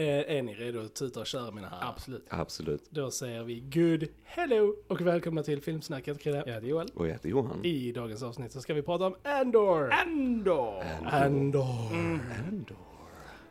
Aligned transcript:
Eh, 0.00 0.36
är 0.36 0.42
ni 0.42 0.54
redo 0.54 0.80
att 0.80 0.94
tuta 0.94 1.20
och 1.20 1.26
köra 1.26 1.50
mina 1.50 1.68
herrar? 1.68 1.88
Absolut. 1.88 2.24
Absolut. 2.28 2.82
Då 2.90 3.10
säger 3.10 3.42
vi 3.44 3.60
good 3.60 4.08
hello 4.24 4.76
och 4.88 5.00
välkomna 5.00 5.42
till 5.42 5.62
Filmsnacket. 5.62 6.20
Krille. 6.20 6.42
Jag 6.46 6.54
heter 6.54 6.66
Joel. 6.66 6.88
Och 6.94 7.06
jag 7.06 7.12
heter 7.12 7.28
Johan. 7.28 7.64
I 7.64 7.92
dagens 7.92 8.22
avsnitt 8.22 8.52
så 8.52 8.60
ska 8.60 8.74
vi 8.74 8.82
prata 8.82 9.06
om 9.06 9.14
Andor. 9.22 9.90
Andor! 9.92 10.82
Andor. 11.04 11.64
Andor. 12.48 12.76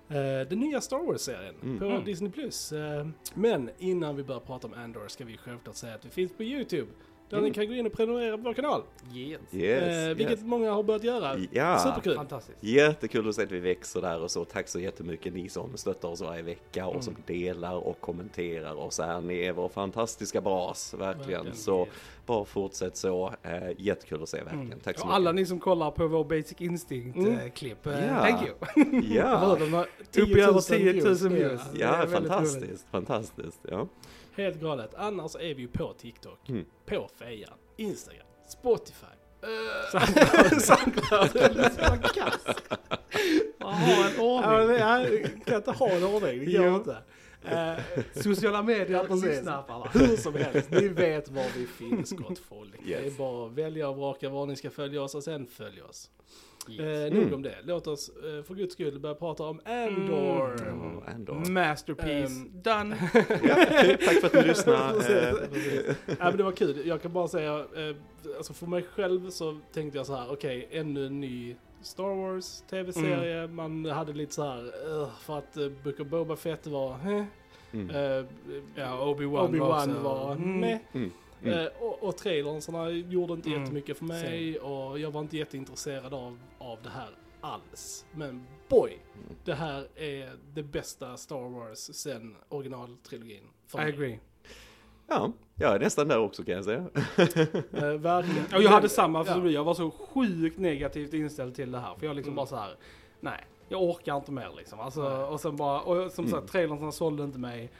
Eh, 0.09 0.47
den 0.49 0.59
nya 0.59 0.81
Star 0.81 0.97
Wars-serien 1.05 1.55
Mm. 1.63 1.79
på 1.79 1.85
Mm. 1.85 2.03
Disney+. 2.05 2.31
Plus. 2.31 2.71
Eh, 2.71 3.07
men 3.33 3.69
innan 3.77 4.15
vi 4.15 4.23
börjar 4.23 4.39
prata 4.41 4.67
om 4.67 4.73
Andor 4.73 5.07
ska 5.07 5.25
vi 5.25 5.37
självklart 5.37 5.75
säga 5.75 5.95
att 5.95 6.05
vi 6.05 6.09
finns 6.09 6.31
på 6.33 6.43
YouTube. 6.43 6.87
Där 7.29 7.37
Mm. 7.37 7.47
ni 7.49 7.53
kan 7.55 7.67
gå 7.67 7.73
in 7.73 7.85
och 7.85 7.93
prenumerera 7.93 8.37
på 8.37 8.43
vår 8.43 8.53
kanal. 8.53 8.81
Yes. 9.15 9.41
Yes, 9.51 9.83
eh, 9.83 10.07
vilket 10.15 10.31
yes. 10.37 10.45
många 10.45 10.71
har 10.71 10.83
börjat 10.83 11.03
göra. 11.03 11.37
Ja. 11.51 11.79
Superkul. 11.79 12.15
Fantastiskt. 12.15 12.63
Jättekul 12.63 13.29
att 13.29 13.35
se 13.35 13.43
att 13.43 13.51
vi 13.51 13.59
växer 13.59 14.01
där 14.01 14.21
och 14.21 14.31
så. 14.31 14.45
Tack 14.45 14.67
så 14.67 14.79
jättemycket 14.79 15.33
ni 15.33 15.49
som 15.49 15.77
stöttar 15.77 16.09
oss 16.09 16.21
varje 16.21 16.41
vecka 16.41 16.85
och 16.85 16.91
Mm. 16.93 17.01
som 17.03 17.15
delar 17.25 17.75
och 17.75 18.01
kommenterar 18.01 18.73
och 18.73 18.93
så 18.93 19.03
här. 19.03 19.21
Ni 19.21 19.39
är 19.39 19.53
vår 19.53 19.69
fantastiska 19.69 20.41
bas, 20.41 20.93
verkligen. 20.93 21.29
Verkligen. 21.29 21.55
Så 21.57 21.87
bara 22.25 22.45
fortsätt 22.45 22.97
så. 22.97 23.33
Eh, 23.43 23.51
jättekul 23.77 24.23
att 24.23 24.29
se 24.29 24.37
verkligen. 24.37 24.65
Mm. 24.65 24.79
Tack 24.79 24.97
så 24.97 25.01
Och 25.03 25.07
mycket. 25.07 25.15
alla 25.15 25.31
ni 25.31 25.45
som 25.45 25.59
kollar 25.59 25.91
på 25.91 26.07
vår 26.07 26.23
Basic 26.23 26.55
Mm. 26.59 26.71
Instinct-klipp, 26.73 27.85
eh, 27.87 27.93
thank 28.19 28.41
you. 28.41 29.01
Ja, 29.15 29.55
Upp 29.55 30.27
i 30.29 30.41
över 30.41 30.61
10 30.61 30.93
000 31.03 31.15
views. 31.33 31.61
ja 31.73 32.05
fantastiskt. 32.11 32.57
roligt. 32.63 32.85
Fantastiskt. 32.91 33.59
Ja. 33.71 33.87
Helt 34.35 34.59
galet. 34.61 34.93
Annars 34.95 35.35
är 35.35 35.53
vi 35.55 35.61
ju 35.61 35.67
på 35.67 35.93
TikTok, 35.93 36.49
Mm. 36.49 36.65
på 36.85 37.09
Fejan, 37.15 37.53
Instagram, 37.77 38.27
Spotify. 38.47 39.05
Uh, 39.43 40.59
Soundcloud. 40.59 41.35
Man 43.59 43.73
har 43.73 44.05
en 44.05 44.13
ja, 44.17 44.21
ordning. 44.23 44.67
men 44.67 44.79
jag 44.79 45.45
kan 45.45 45.55
inte 45.55 45.71
ha 45.71 45.89
en 45.89 46.03
ordning, 46.03 46.45
det 46.45 46.57
går 46.57 46.75
inte. 46.75 46.97
Eh, 47.45 47.75
Sociala 48.23 48.61
medier 48.63 49.05
Ja, 49.09 49.15
lyssnapparna. 49.15 49.89
hur 49.93 50.17
som 50.17 50.33
helst, 50.35 50.71
ni 50.71 50.87
vet 50.87 51.29
var 51.29 51.45
vi 51.57 51.65
finns 51.67 52.11
gott 52.11 52.39
folk. 52.39 52.73
Det 52.85 52.93
är 52.93 53.03
Yes. 53.03 53.17
bara 53.17 53.45
att 53.47 53.51
välja 53.53 53.89
och 53.89 53.95
vraka 53.97 54.29
var 54.29 54.45
ni 54.45 54.55
ska 54.55 54.69
följa 54.69 55.01
oss 55.01 55.15
och 55.15 55.23
sen 55.23 55.47
följ 55.47 55.81
oss. 55.81 56.09
Yes. 56.71 56.79
Eh, 56.79 57.13
nog 57.13 57.21
Mm. 57.23 57.33
om 57.33 57.41
det. 57.41 57.55
Låt 57.63 57.87
oss 57.87 58.09
eh, 58.09 58.43
för 58.43 58.55
guds 58.55 58.73
skull 58.73 58.99
börja 58.99 59.15
prata 59.15 59.43
om 59.43 59.59
Andor. 59.65 60.61
Mm. 60.61 60.97
Oh, 60.97 61.03
Andor. 61.15 61.49
Masterpiece. 61.51 62.31
Ehm. 62.37 62.61
Done. 62.61 62.95
Ja, 63.43 63.55
tack 64.05 64.19
för 64.21 64.27
att 64.27 64.33
ni 64.33 64.43
lyssnar. 64.43 64.93
Precis, 64.93 65.09
Eh, 65.11 65.33
precis. 65.53 65.95
ja, 66.07 66.15
men 66.19 66.37
det 66.37 66.43
var 66.43 66.51
kul. 66.51 66.87
Jag 66.87 67.01
kan 67.01 67.13
bara 67.13 67.27
säga, 67.27 67.57
eh, 67.59 67.95
alltså 68.37 68.53
för 68.53 68.65
mig 68.67 68.83
själv 68.95 69.29
så 69.29 69.57
tänkte 69.73 69.97
jag 69.97 70.05
så 70.05 70.15
här, 70.15 70.31
okej, 70.31 70.67
ännu 70.71 71.05
en 71.05 71.19
ny 71.19 71.55
Star 71.81 72.15
Wars 72.15 72.61
tv-serie. 72.69 73.47
Man 73.47 73.85
hade 73.85 74.13
lite 74.13 74.33
så 74.33 74.43
här, 74.43 74.63
eh, 75.01 75.09
för 75.21 75.37
att 75.37 75.57
uh, 75.57 75.69
Book 75.83 75.99
of 75.99 76.07
Boba 76.07 76.35
Fett 76.35 76.67
var, 76.67 76.91
eh, 76.91 77.23
Mm. 77.73 77.89
eh, 77.89 78.25
Ja, 78.75 78.99
Obi-Wan 79.15 79.49
Obi-Wan 79.49 79.59
var 79.59 79.77
också- 79.89 79.99
var, 80.03 80.31
Mm. 80.31 80.63
Mm. 80.93 81.11
Mm. 81.43 81.59
Eh, 81.59 81.67
och, 81.79 82.03
och 82.03 82.17
trailersarna 82.17 82.89
gjorde 82.89 83.33
inte 83.33 83.49
Mm. 83.49 83.61
jättemycket 83.61 83.97
för 83.97 84.05
mig 84.05 84.59
och 84.59 84.99
jag 84.99 85.11
var 85.11 85.21
inte 85.21 85.37
jätteintresserad 85.37 86.13
av, 86.13 86.37
av 86.71 86.79
det 86.83 86.89
här 86.89 87.09
alls. 87.41 88.05
Men 88.11 88.47
boy, 88.69 88.89
Mm. 89.13 89.35
det 89.45 89.53
här 89.53 89.87
är 89.95 90.31
det 90.53 90.63
bästa 90.63 91.17
Star 91.17 91.49
Wars 91.49 91.77
sen 91.77 92.35
originaltrilogin. 92.49 93.43
I 93.73 93.77
mig. 93.77 93.87
agree. 93.93 94.19
Ja, 95.07 95.31
jag 95.55 95.75
är 95.75 95.79
nästan 95.79 96.07
där 96.07 96.19
också 96.19 96.43
kan 96.43 96.55
jag 96.55 96.63
säga. 96.65 96.85
Eh, 97.73 97.93
verkligen. 97.99 98.45
Och 98.55 98.61
jag 98.63 98.69
hade 98.69 98.89
samma 98.89 99.19
Ja. 99.19 99.33
som 99.33 99.51
jag 99.51 99.63
var 99.63 99.73
så 99.73 99.91
sjukt 99.91 100.57
negativt 100.59 101.13
inställd 101.13 101.55
till 101.55 101.71
det 101.71 101.79
här. 101.79 101.95
För 101.99 102.05
jag 102.05 102.15
liksom 102.15 102.29
Mm. 102.31 102.35
bara 102.35 102.45
så 102.45 102.55
här, 102.55 102.75
nej, 103.19 103.45
jag 103.69 103.81
orkar 103.83 104.15
inte 104.17 104.31
mer 104.31 104.49
liksom. 104.57 104.79
Alltså, 104.79 105.03
och 105.25 105.39
sen 105.39 105.55
bara, 105.55 105.81
och 105.81 106.11
som 106.11 106.25
Mm. 106.25 106.39
sagt, 106.39 106.51
trailern 106.51 106.91
sålde 106.91 107.23
inte 107.23 107.39
mig. 107.39 107.71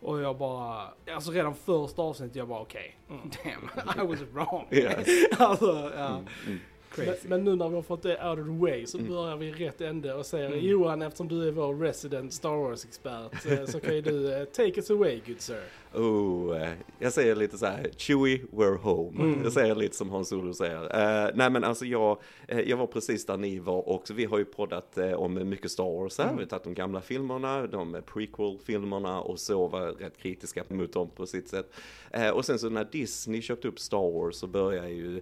Och 0.00 0.20
jag 0.20 0.38
bara, 0.38 0.88
alltså 1.14 1.30
redan 1.30 1.54
första 1.54 2.02
avsnittet 2.02 2.36
jag 2.36 2.48
bara 2.48 2.60
okej, 2.60 2.98
Mm. 3.10 3.20
damn, 3.44 4.04
I 4.04 4.06
was 4.12 4.20
wrong. 4.32 4.66
Yes. 4.70 5.08
alltså, 5.38 5.92
ja, 5.96 6.06
Mm. 6.08 6.26
Mm. 6.46 6.58
Men, 6.98 7.14
men 7.22 7.44
nu 7.44 7.56
när 7.56 7.68
vi 7.68 7.74
har 7.74 7.82
fått 7.82 8.02
det 8.02 8.24
out 8.30 8.38
of 8.38 8.46
the 8.46 8.52
way 8.62 8.86
så 8.86 8.98
Mm. 8.98 9.10
börjar 9.10 9.36
vi 9.36 9.52
rätt 9.52 9.80
ände 9.80 10.14
och 10.14 10.26
säger 10.26 10.46
Mm. 10.46 10.60
Johan, 10.60 11.02
eftersom 11.02 11.28
du 11.28 11.48
är 11.48 11.52
vår 11.52 11.74
resident 11.74 12.32
Star 12.32 12.56
Wars-expert 12.56 13.46
eh, 13.46 13.64
så 13.66 13.80
kan 13.80 13.94
ju 13.94 14.00
du 14.00 14.32
eh, 14.34 14.44
take 14.44 14.72
us 14.76 14.90
away 14.90 15.20
good 15.26 15.40
sir. 15.40 15.62
Oh, 15.96 16.62
eh, 16.62 16.70
jag 16.98 17.12
säger 17.12 17.36
lite 17.36 17.58
så 17.58 17.66
här, 17.66 17.90
Chewie, 17.96 18.40
we're 18.52 18.76
home. 18.76 19.22
Mm. 19.22 19.40
Jag 19.44 19.52
säger 19.52 19.74
lite 19.74 19.96
som 19.96 20.10
Hans 20.10 20.32
Olo 20.32 20.54
säger. 20.54 20.82
Eh, 21.24 21.30
nej 21.34 21.50
men 21.50 21.64
alltså 21.64 21.84
jag, 21.86 22.18
eh, 22.48 22.60
jag 22.60 22.76
var 22.76 22.86
precis 22.86 23.26
där 23.26 23.36
ni 23.36 23.58
var 23.58 23.88
och 23.88 24.04
vi 24.14 24.24
har 24.24 24.38
ju 24.38 24.44
poddat 24.44 24.98
eh, 24.98 25.12
om 25.12 25.48
mycket 25.48 25.70
Star 25.70 25.84
Wars 26.00 26.18
här. 26.18 26.24
Mm. 26.24 26.36
Vi 26.36 26.42
har 26.42 26.48
tagit 26.48 26.64
de 26.64 26.74
gamla 26.74 27.00
filmerna, 27.00 27.66
de 27.66 28.02
prequel-filmerna 28.06 29.20
och 29.20 29.38
så 29.40 29.66
var 29.68 29.86
rätt 29.86 30.18
kritiska 30.18 30.64
mot 30.68 30.92
dem 30.92 31.08
på 31.16 31.26
sitt 31.26 31.48
sätt. 31.48 31.72
Eh, 32.10 32.28
och 32.30 32.44
sen 32.44 32.58
så 32.58 32.68
när 32.70 32.84
Disney 32.92 33.42
köpte 33.42 33.68
upp 33.68 33.78
Star 33.80 34.12
Wars 34.12 34.34
så 34.34 34.46
började 34.46 34.88
ju, 34.90 35.20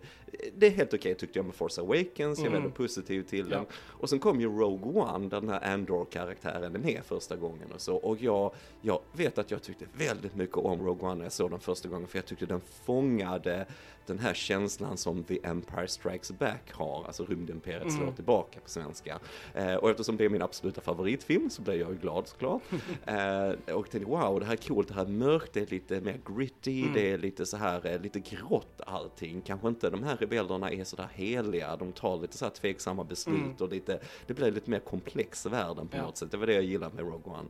det 0.57 0.67
är 0.67 0.71
helt 0.71 0.95
okej 0.95 1.15
tyckte 1.15 1.39
jag 1.39 1.47
med 1.47 1.55
Force 1.55 1.81
Awakens, 1.81 2.39
jag 2.39 2.47
är 2.47 2.51
Mm. 2.51 2.63
väldigt 2.63 2.77
positiv 2.77 3.23
till 3.23 3.47
Ja. 3.51 3.57
den. 3.57 3.67
Och 3.87 4.09
sen 4.11 4.19
kom 4.19 4.41
ju 4.41 4.47
Rogue 4.49 5.03
One 5.03 5.29
där 5.29 5.41
den 5.41 5.49
här 5.51 5.75
Andor-karaktären 5.75 6.75
är 6.75 6.79
med 6.79 7.01
första 7.05 7.37
gången 7.37 7.73
och 7.75 7.81
så. 7.81 7.97
Och 7.97 8.21
jag, 8.23 8.53
jag 8.81 9.01
vet 9.13 9.39
att 9.39 9.51
jag 9.51 9.63
tyckte 9.63 9.85
väldigt 9.99 10.37
mycket 10.37 10.57
om 10.67 10.87
Rogue 10.87 11.09
One 11.09 11.15
när 11.15 11.25
jag 11.25 11.33
såg 11.33 11.51
den 11.51 11.61
första 11.61 11.89
gången 11.89 12.09
för 12.09 12.19
jag 12.19 12.27
tyckte 12.27 12.47
den 12.47 12.61
fångade 12.85 13.67
den 14.07 14.19
här 14.19 14.35
känslan 14.35 14.97
som 14.97 15.25
The 15.25 15.39
Empire 15.43 15.89
Strikes 15.89 16.33
Back 16.39 16.73
har, 16.73 17.05
alltså 17.07 17.25
rymdimperiet 17.25 17.83
Mm. 17.83 17.97
slår 17.97 18.13
tillbaka 18.13 18.61
på 18.61 18.69
svenska. 18.69 19.19
Eh, 19.55 19.75
och 19.75 19.91
eftersom 19.91 20.17
det 20.17 20.25
är 20.25 20.29
min 20.29 20.43
absoluta 20.43 20.81
favoritfilm 20.81 21.51
så 21.51 21.63
blev 21.63 21.77
jag 21.81 21.91
ju 21.91 21.97
glad 21.99 22.29
såklart. 22.29 22.63
eh, 23.05 23.75
och 23.75 23.91
tänkte 23.91 24.11
wow, 24.11 24.41
det 24.41 24.47
här 24.47 24.53
är 24.53 24.57
coolt, 24.69 24.89
det 24.89 24.95
här 24.95 25.05
är 25.05 25.09
mörkt, 25.09 25.53
det 25.53 25.61
är 25.61 25.67
lite 25.67 26.01
mer 26.01 26.21
gritty, 26.37 26.83
Mm. 26.83 26.95
det 26.95 27.11
är 27.13 27.19
lite 27.19 27.47
så 27.47 27.57
här, 27.57 27.87
eh, 27.87 28.01
lite 28.01 28.21
grått 28.21 28.81
allting. 28.87 29.41
Kanske 29.41 29.69
inte 29.69 29.91
de 29.91 30.03
här 30.03 30.17
rebellerna 30.17 30.71
är 30.71 30.85
så 30.85 30.97
där 30.97 31.09
heliga, 31.15 31.77
de 31.77 31.93
tar 31.93 32.17
lite 32.21 32.37
så 32.39 32.45
här 32.45 32.53
tveksamma 32.53 33.05
beslut 33.05 33.37
Mm. 33.37 33.57
och 33.61 33.69
lite, 33.69 34.01
det 34.27 34.35
blir 34.35 34.51
lite 34.51 34.71
mer 34.71 34.79
komplex 34.81 35.47
världen 35.47 35.89
på 35.89 35.97
Ja. 35.97 36.03
något 36.03 36.17
sätt. 36.17 36.31
Det 36.31 36.37
var 36.37 36.47
det 36.47 36.55
jag 36.55 36.65
gillade 36.65 36.95
med 36.95 37.05
Rogue 37.05 37.33
One. 37.33 37.49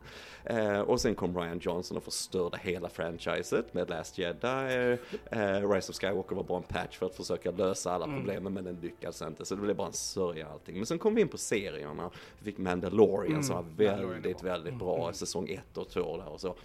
Eh, 0.73 0.79
och 0.79 1.01
sen 1.01 1.15
kom 1.15 1.37
Ryan 1.37 1.59
Johnson 1.59 1.97
och 1.97 2.03
förstörde 2.03 2.57
hela 2.61 2.89
franchiset 3.11 3.73
med 3.73 3.89
Last 3.89 4.17
Jedi. 4.17 4.97
Eh, 5.31 5.69
Rise 5.71 5.91
of 5.91 5.95
Skywalker 5.95 6.35
var 6.35 6.43
bara 6.43 6.57
en 6.57 6.63
patch 6.63 6.97
för 6.97 7.05
att 7.05 7.15
försöka 7.15 7.51
lösa 7.51 7.91
alla 7.91 8.05
Mm. 8.05 8.17
problemen 8.17 8.53
men 8.53 8.63
den 8.63 8.79
lyckades 8.81 9.21
inte. 9.21 9.45
Så 9.45 9.55
det 9.55 9.61
blev 9.61 9.75
bara 9.75 9.87
en 9.87 9.93
sörja 9.93 10.47
allting. 10.47 10.75
Men 10.77 10.85
sen 10.85 10.99
kom 10.99 11.15
vi 11.15 11.21
in 11.21 11.27
på 11.27 11.37
serierna. 11.37 12.09
Vi 12.39 12.45
fick 12.51 12.57
Mandalorian 12.57 13.31
Mm. 13.31 13.43
som 13.43 13.55
var 13.55 13.65
väldigt, 13.77 14.43
väldigt 14.43 14.73
Mm. 14.73 14.79
bra. 14.85 15.13
Säsong 15.13 15.49
1 15.49 15.77
och 15.77 15.89
2 15.89 16.17
där 16.17 16.27
och 16.29 16.41
så. 16.41 16.55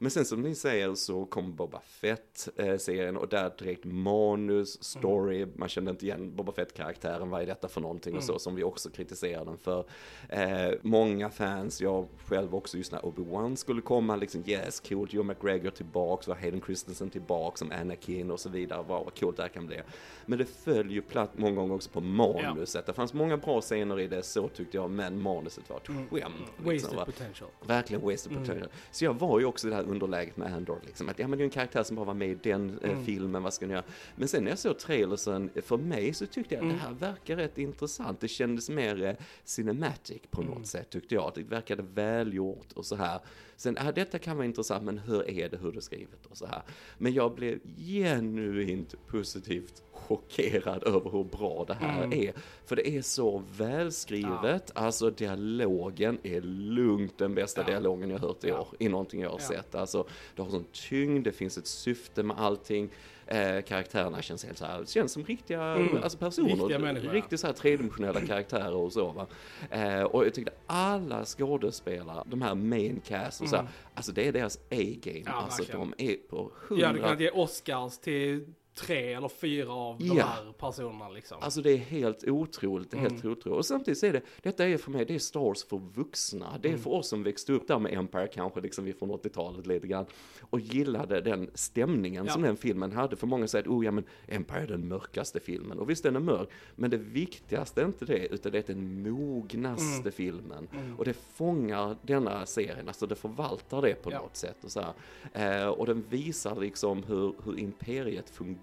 Men 0.00 0.10
sen 0.10 0.24
som 0.24 0.42
ni 0.42 0.54
säger 0.54 0.94
så 0.94 1.24
kom 1.26 1.54
Boba 1.56 1.80
Fett-serien 1.80 3.16
och 3.16 3.28
där 3.28 3.52
direkt 3.58 3.84
manus, 3.84 4.82
story, 4.84 5.46
man 5.56 5.68
kände 5.68 5.90
inte 5.90 6.06
igen 6.06 6.36
Boba 6.36 6.52
Fett-karaktären, 6.52 7.30
vad 7.30 7.42
är 7.42 7.46
detta 7.46 7.68
för 7.68 7.80
någonting 7.80 8.16
och 8.16 8.22
så 8.22 8.32
Mm. 8.32 8.38
som 8.40 8.54
vi 8.54 8.64
också 8.64 8.90
kritiserade 8.90 9.44
den 9.44 9.58
för. 9.58 9.84
Eh, 10.28 10.74
många 10.82 11.30
fans, 11.30 11.80
jag 11.80 12.06
själv 12.24 12.54
också 12.54 12.76
just 12.78 12.92
när 12.92 13.00
Obi-Wan 13.00 13.56
skulle 13.56 13.80
komma, 13.82 14.16
liksom 14.16 14.42
yes, 14.46 14.80
coolt, 14.80 15.12
Joe 15.12 15.22
McGregor 15.22 15.70
tillbaks, 15.70 16.28
var 16.28 16.34
Hayden 16.34 16.60
Christensen 16.66 17.10
tillbaks 17.10 17.58
som 17.58 17.72
Anakin 17.72 18.30
och 18.30 18.40
så 18.40 18.48
vidare, 18.48 18.84
vad, 18.88 19.04
vad 19.04 19.18
coolt 19.20 19.36
det 19.36 19.42
här 19.42 19.48
kan 19.50 19.66
bli. 19.66 19.80
Men 20.26 20.38
det 20.38 20.44
föll 20.46 20.90
ju 20.90 21.02
platt 21.02 21.30
många 21.38 21.54
gånger 21.56 21.74
också 21.74 21.90
på 21.90 22.00
manuset. 22.00 22.86
Det 22.86 22.92
fanns 22.92 23.14
många 23.14 23.36
bra 23.36 23.60
scener 23.60 24.00
i 24.00 24.06
det, 24.06 24.22
så 24.22 24.48
tyckte 24.48 24.76
jag, 24.76 24.90
men 24.90 25.22
manuset 25.22 25.70
var 25.70 25.76
ett 25.76 25.88
Mm. 25.88 26.08
skämt. 26.08 26.34
Wasted 26.56 26.72
Liksom, 26.72 26.96
va? 26.96 27.04
potential. 27.04 27.50
Verkligen 27.66 28.02
wasted 28.02 28.32
Mm. 28.32 28.44
potential. 28.44 28.70
Så 28.90 29.04
jag 29.04 29.14
var 29.14 29.38
ju 29.40 29.44
också 29.44 29.68
det 29.68 29.74
här 29.74 29.84
underläget 29.90 30.36
med 30.36 30.52
Andor, 30.54 30.78
liksom. 30.86 31.08
Att 31.08 31.18
ja 31.18 31.28
men 31.28 31.38
det 31.38 31.42
är 31.42 31.44
en 31.44 31.50
karaktär 31.50 31.82
som 31.82 31.96
bara 31.96 32.06
var 32.06 32.14
med 32.14 32.28
i 32.30 32.34
den 32.42 32.78
eh, 32.82 32.90
Mm. 32.90 33.04
filmen, 33.04 33.42
vad 33.42 33.54
ska 33.54 33.66
ni 33.66 33.72
göra? 33.72 33.84
Men 34.16 34.28
sen 34.28 34.44
när 34.44 34.50
jag 34.50 34.58
såg 34.58 34.78
trailersen, 34.78 35.50
för 35.62 35.76
mig 35.76 36.14
så 36.14 36.26
tyckte 36.26 36.54
jag 36.54 36.58
att 36.60 36.64
Mm. 36.64 36.76
det 36.76 36.82
här 36.82 36.92
verkar 37.12 37.36
rätt 37.36 37.58
intressant. 37.58 38.20
Det 38.20 38.28
kändes 38.28 38.70
mer 38.70 39.02
eh, 39.04 39.14
cinematic 39.44 40.22
på 40.30 40.40
något 40.42 40.50
Mm. 40.52 40.64
sätt 40.64 40.90
tyckte 40.90 41.14
jag. 41.14 41.32
Det 41.34 41.42
verkade 41.42 41.82
välgjort 41.94 42.72
och 42.72 42.86
så 42.86 42.96
här. 42.96 43.20
Sen, 43.56 43.76
ja 43.84 43.92
detta 43.92 44.18
kan 44.18 44.36
vara 44.36 44.46
intressant, 44.46 44.84
men 44.84 44.98
hur 44.98 45.30
är 45.30 45.48
det, 45.48 45.56
hur 45.56 45.72
det 45.72 45.78
är 45.78 45.80
skrivet 45.80 46.26
och 46.26 46.36
så 46.36 46.46
här. 46.46 46.62
Men 46.98 47.12
jag 47.12 47.34
blev 47.34 47.58
genuint 47.76 48.94
positivt 49.06 49.82
chockerad 50.08 50.84
över 50.84 51.10
hur 51.10 51.24
bra 51.24 51.64
det 51.68 51.74
här 51.74 52.04
Mm. 52.04 52.20
är. 52.28 52.32
För 52.66 52.76
det 52.76 52.88
är 52.88 53.02
så 53.02 53.42
välskrivet, 53.56 54.72
alltså 54.74 55.10
dialogen 55.10 56.18
är 56.22 56.40
lugnt 56.40 57.18
den 57.18 57.34
bästa 57.34 57.60
Ja. 57.60 57.66
dialogen 57.66 58.10
jag 58.10 58.18
hört 58.18 58.44
i 58.44 58.48
Ja. 58.48 58.60
år, 58.60 58.68
i 58.78 58.88
någonting 58.88 59.20
jag 59.20 59.30
har 59.30 59.38
Ja. 59.40 59.44
sett. 59.48 59.74
Alltså, 59.74 60.06
det 60.36 60.42
har 60.42 60.50
sån 60.50 60.64
tyngd, 60.72 61.24
det 61.24 61.32
finns 61.32 61.58
ett 61.58 61.66
syfte 61.66 62.22
med 62.22 62.38
allting. 62.40 62.88
Eh, 63.30 63.62
karaktärerna 63.62 64.22
känns 64.22 64.44
helt 64.44 64.58
så 64.58 64.64
här, 64.64 64.84
känns 64.84 65.12
som 65.12 65.24
riktiga 65.24 65.62
Mm. 65.62 66.02
alltså 66.02 66.18
personer. 66.18 66.48
Riktiga 66.48 66.78
människor, 66.78 67.06
ja. 67.06 67.12
Riktigt 67.14 67.40
så 67.40 67.46
här 67.46 67.54
tredimensionella 67.54 68.20
karaktärer 68.20 68.74
och 68.74 68.92
så 68.92 69.06
va. 69.12 69.26
Eh, 69.70 70.02
och 70.02 70.26
jag 70.26 70.34
tyckte 70.34 70.52
alla 70.66 71.24
skådespelare, 71.24 72.22
de 72.26 72.42
här 72.42 72.54
main 72.54 73.00
cast 73.06 73.40
och 73.40 73.48
så 73.48 73.56
här, 73.56 73.62
Mm. 73.62 73.72
alltså 73.94 74.12
det 74.12 74.28
är 74.28 74.32
deras 74.32 74.56
A-game. 74.56 75.22
Ja, 75.26 75.32
alltså 75.32 75.62
verkligen. 75.62 75.92
de 75.98 76.04
är 76.12 76.16
på 76.16 76.50
Jag 76.70 76.76
hade 76.76 76.86
hundra 76.86 77.02
kunnat 77.08 77.20
ge 77.20 77.30
Oscars 77.30 77.98
till 77.98 78.46
tre 78.86 79.12
eller 79.12 79.28
fyra 79.28 79.72
av 79.72 79.98
de 79.98 80.04
Ja. 80.06 80.24
här 80.24 80.52
personerna 80.52 81.08
liksom. 81.08 81.38
Alltså 81.40 81.62
det 81.62 81.70
är 81.72 81.76
helt 81.76 82.24
otroligt, 82.28 82.94
är 82.94 82.98
helt 82.98 83.24
Mm. 83.24 83.32
otroligt. 83.32 83.58
Och 83.58 83.66
samtidigt 83.66 83.98
så 83.98 84.06
är 84.06 84.12
det, 84.12 84.22
detta 84.42 84.64
är 84.68 84.76
för 84.76 84.90
mig, 84.90 85.04
det 85.04 85.14
är 85.14 85.18
Star 85.18 85.40
Wars 85.40 85.64
för 85.64 85.78
vuxna. 85.94 86.58
Det 86.62 86.68
är 86.68 86.72
Mm. 86.72 86.82
för 86.82 86.90
oss 86.90 87.08
som 87.08 87.22
växte 87.22 87.52
upp 87.52 87.68
där 87.68 87.78
med 87.78 87.92
Empire 87.94 88.26
kanske, 88.26 88.60
liksom 88.60 88.84
vi 88.84 88.92
från 88.92 89.10
80-talet 89.10 89.66
lite 89.66 89.86
grann. 89.86 90.06
Och 90.40 90.60
gillade 90.60 91.20
den 91.20 91.50
stämningen 91.54 92.24
Ja. 92.26 92.32
som 92.32 92.42
den 92.42 92.56
filmen 92.56 92.92
hade. 92.92 93.16
För 93.16 93.26
många 93.26 93.48
säger 93.48 93.62
att, 93.64 93.68
oh 93.70 93.84
ja 93.84 93.90
men 93.90 94.04
Empire 94.28 94.62
är 94.62 94.66
den 94.66 94.88
mörkaste 94.88 95.40
filmen. 95.40 95.78
Och 95.78 95.90
visst 95.90 96.02
den 96.02 96.16
är 96.16 96.20
mörk, 96.20 96.48
men 96.74 96.90
det 96.90 96.96
viktigaste 96.96 97.80
är 97.82 97.84
inte 97.86 98.04
det, 98.04 98.26
utan 98.26 98.52
det 98.52 98.58
är 98.68 98.74
den 98.74 99.02
mognaste 99.12 100.00
Mm. 100.00 100.12
filmen. 100.12 100.68
Mm. 100.72 100.96
Och 100.98 101.04
det 101.04 101.12
fångar 101.12 101.96
denna 102.02 102.46
serien, 102.46 102.88
alltså 102.88 103.06
det 103.06 103.14
förvaltar 103.14 103.82
det 103.82 103.94
på 104.02 104.12
Ja. 104.12 104.18
något 104.18 104.36
sätt. 104.36 104.56
Och, 104.64 104.70
så. 104.70 104.84
Eh, 105.32 105.66
och 105.68 105.86
den 105.86 106.04
visar 106.10 106.56
liksom 106.60 107.02
hur, 107.02 107.34
hur 107.44 107.58
imperiet 107.58 108.30
fungerar. 108.30 108.58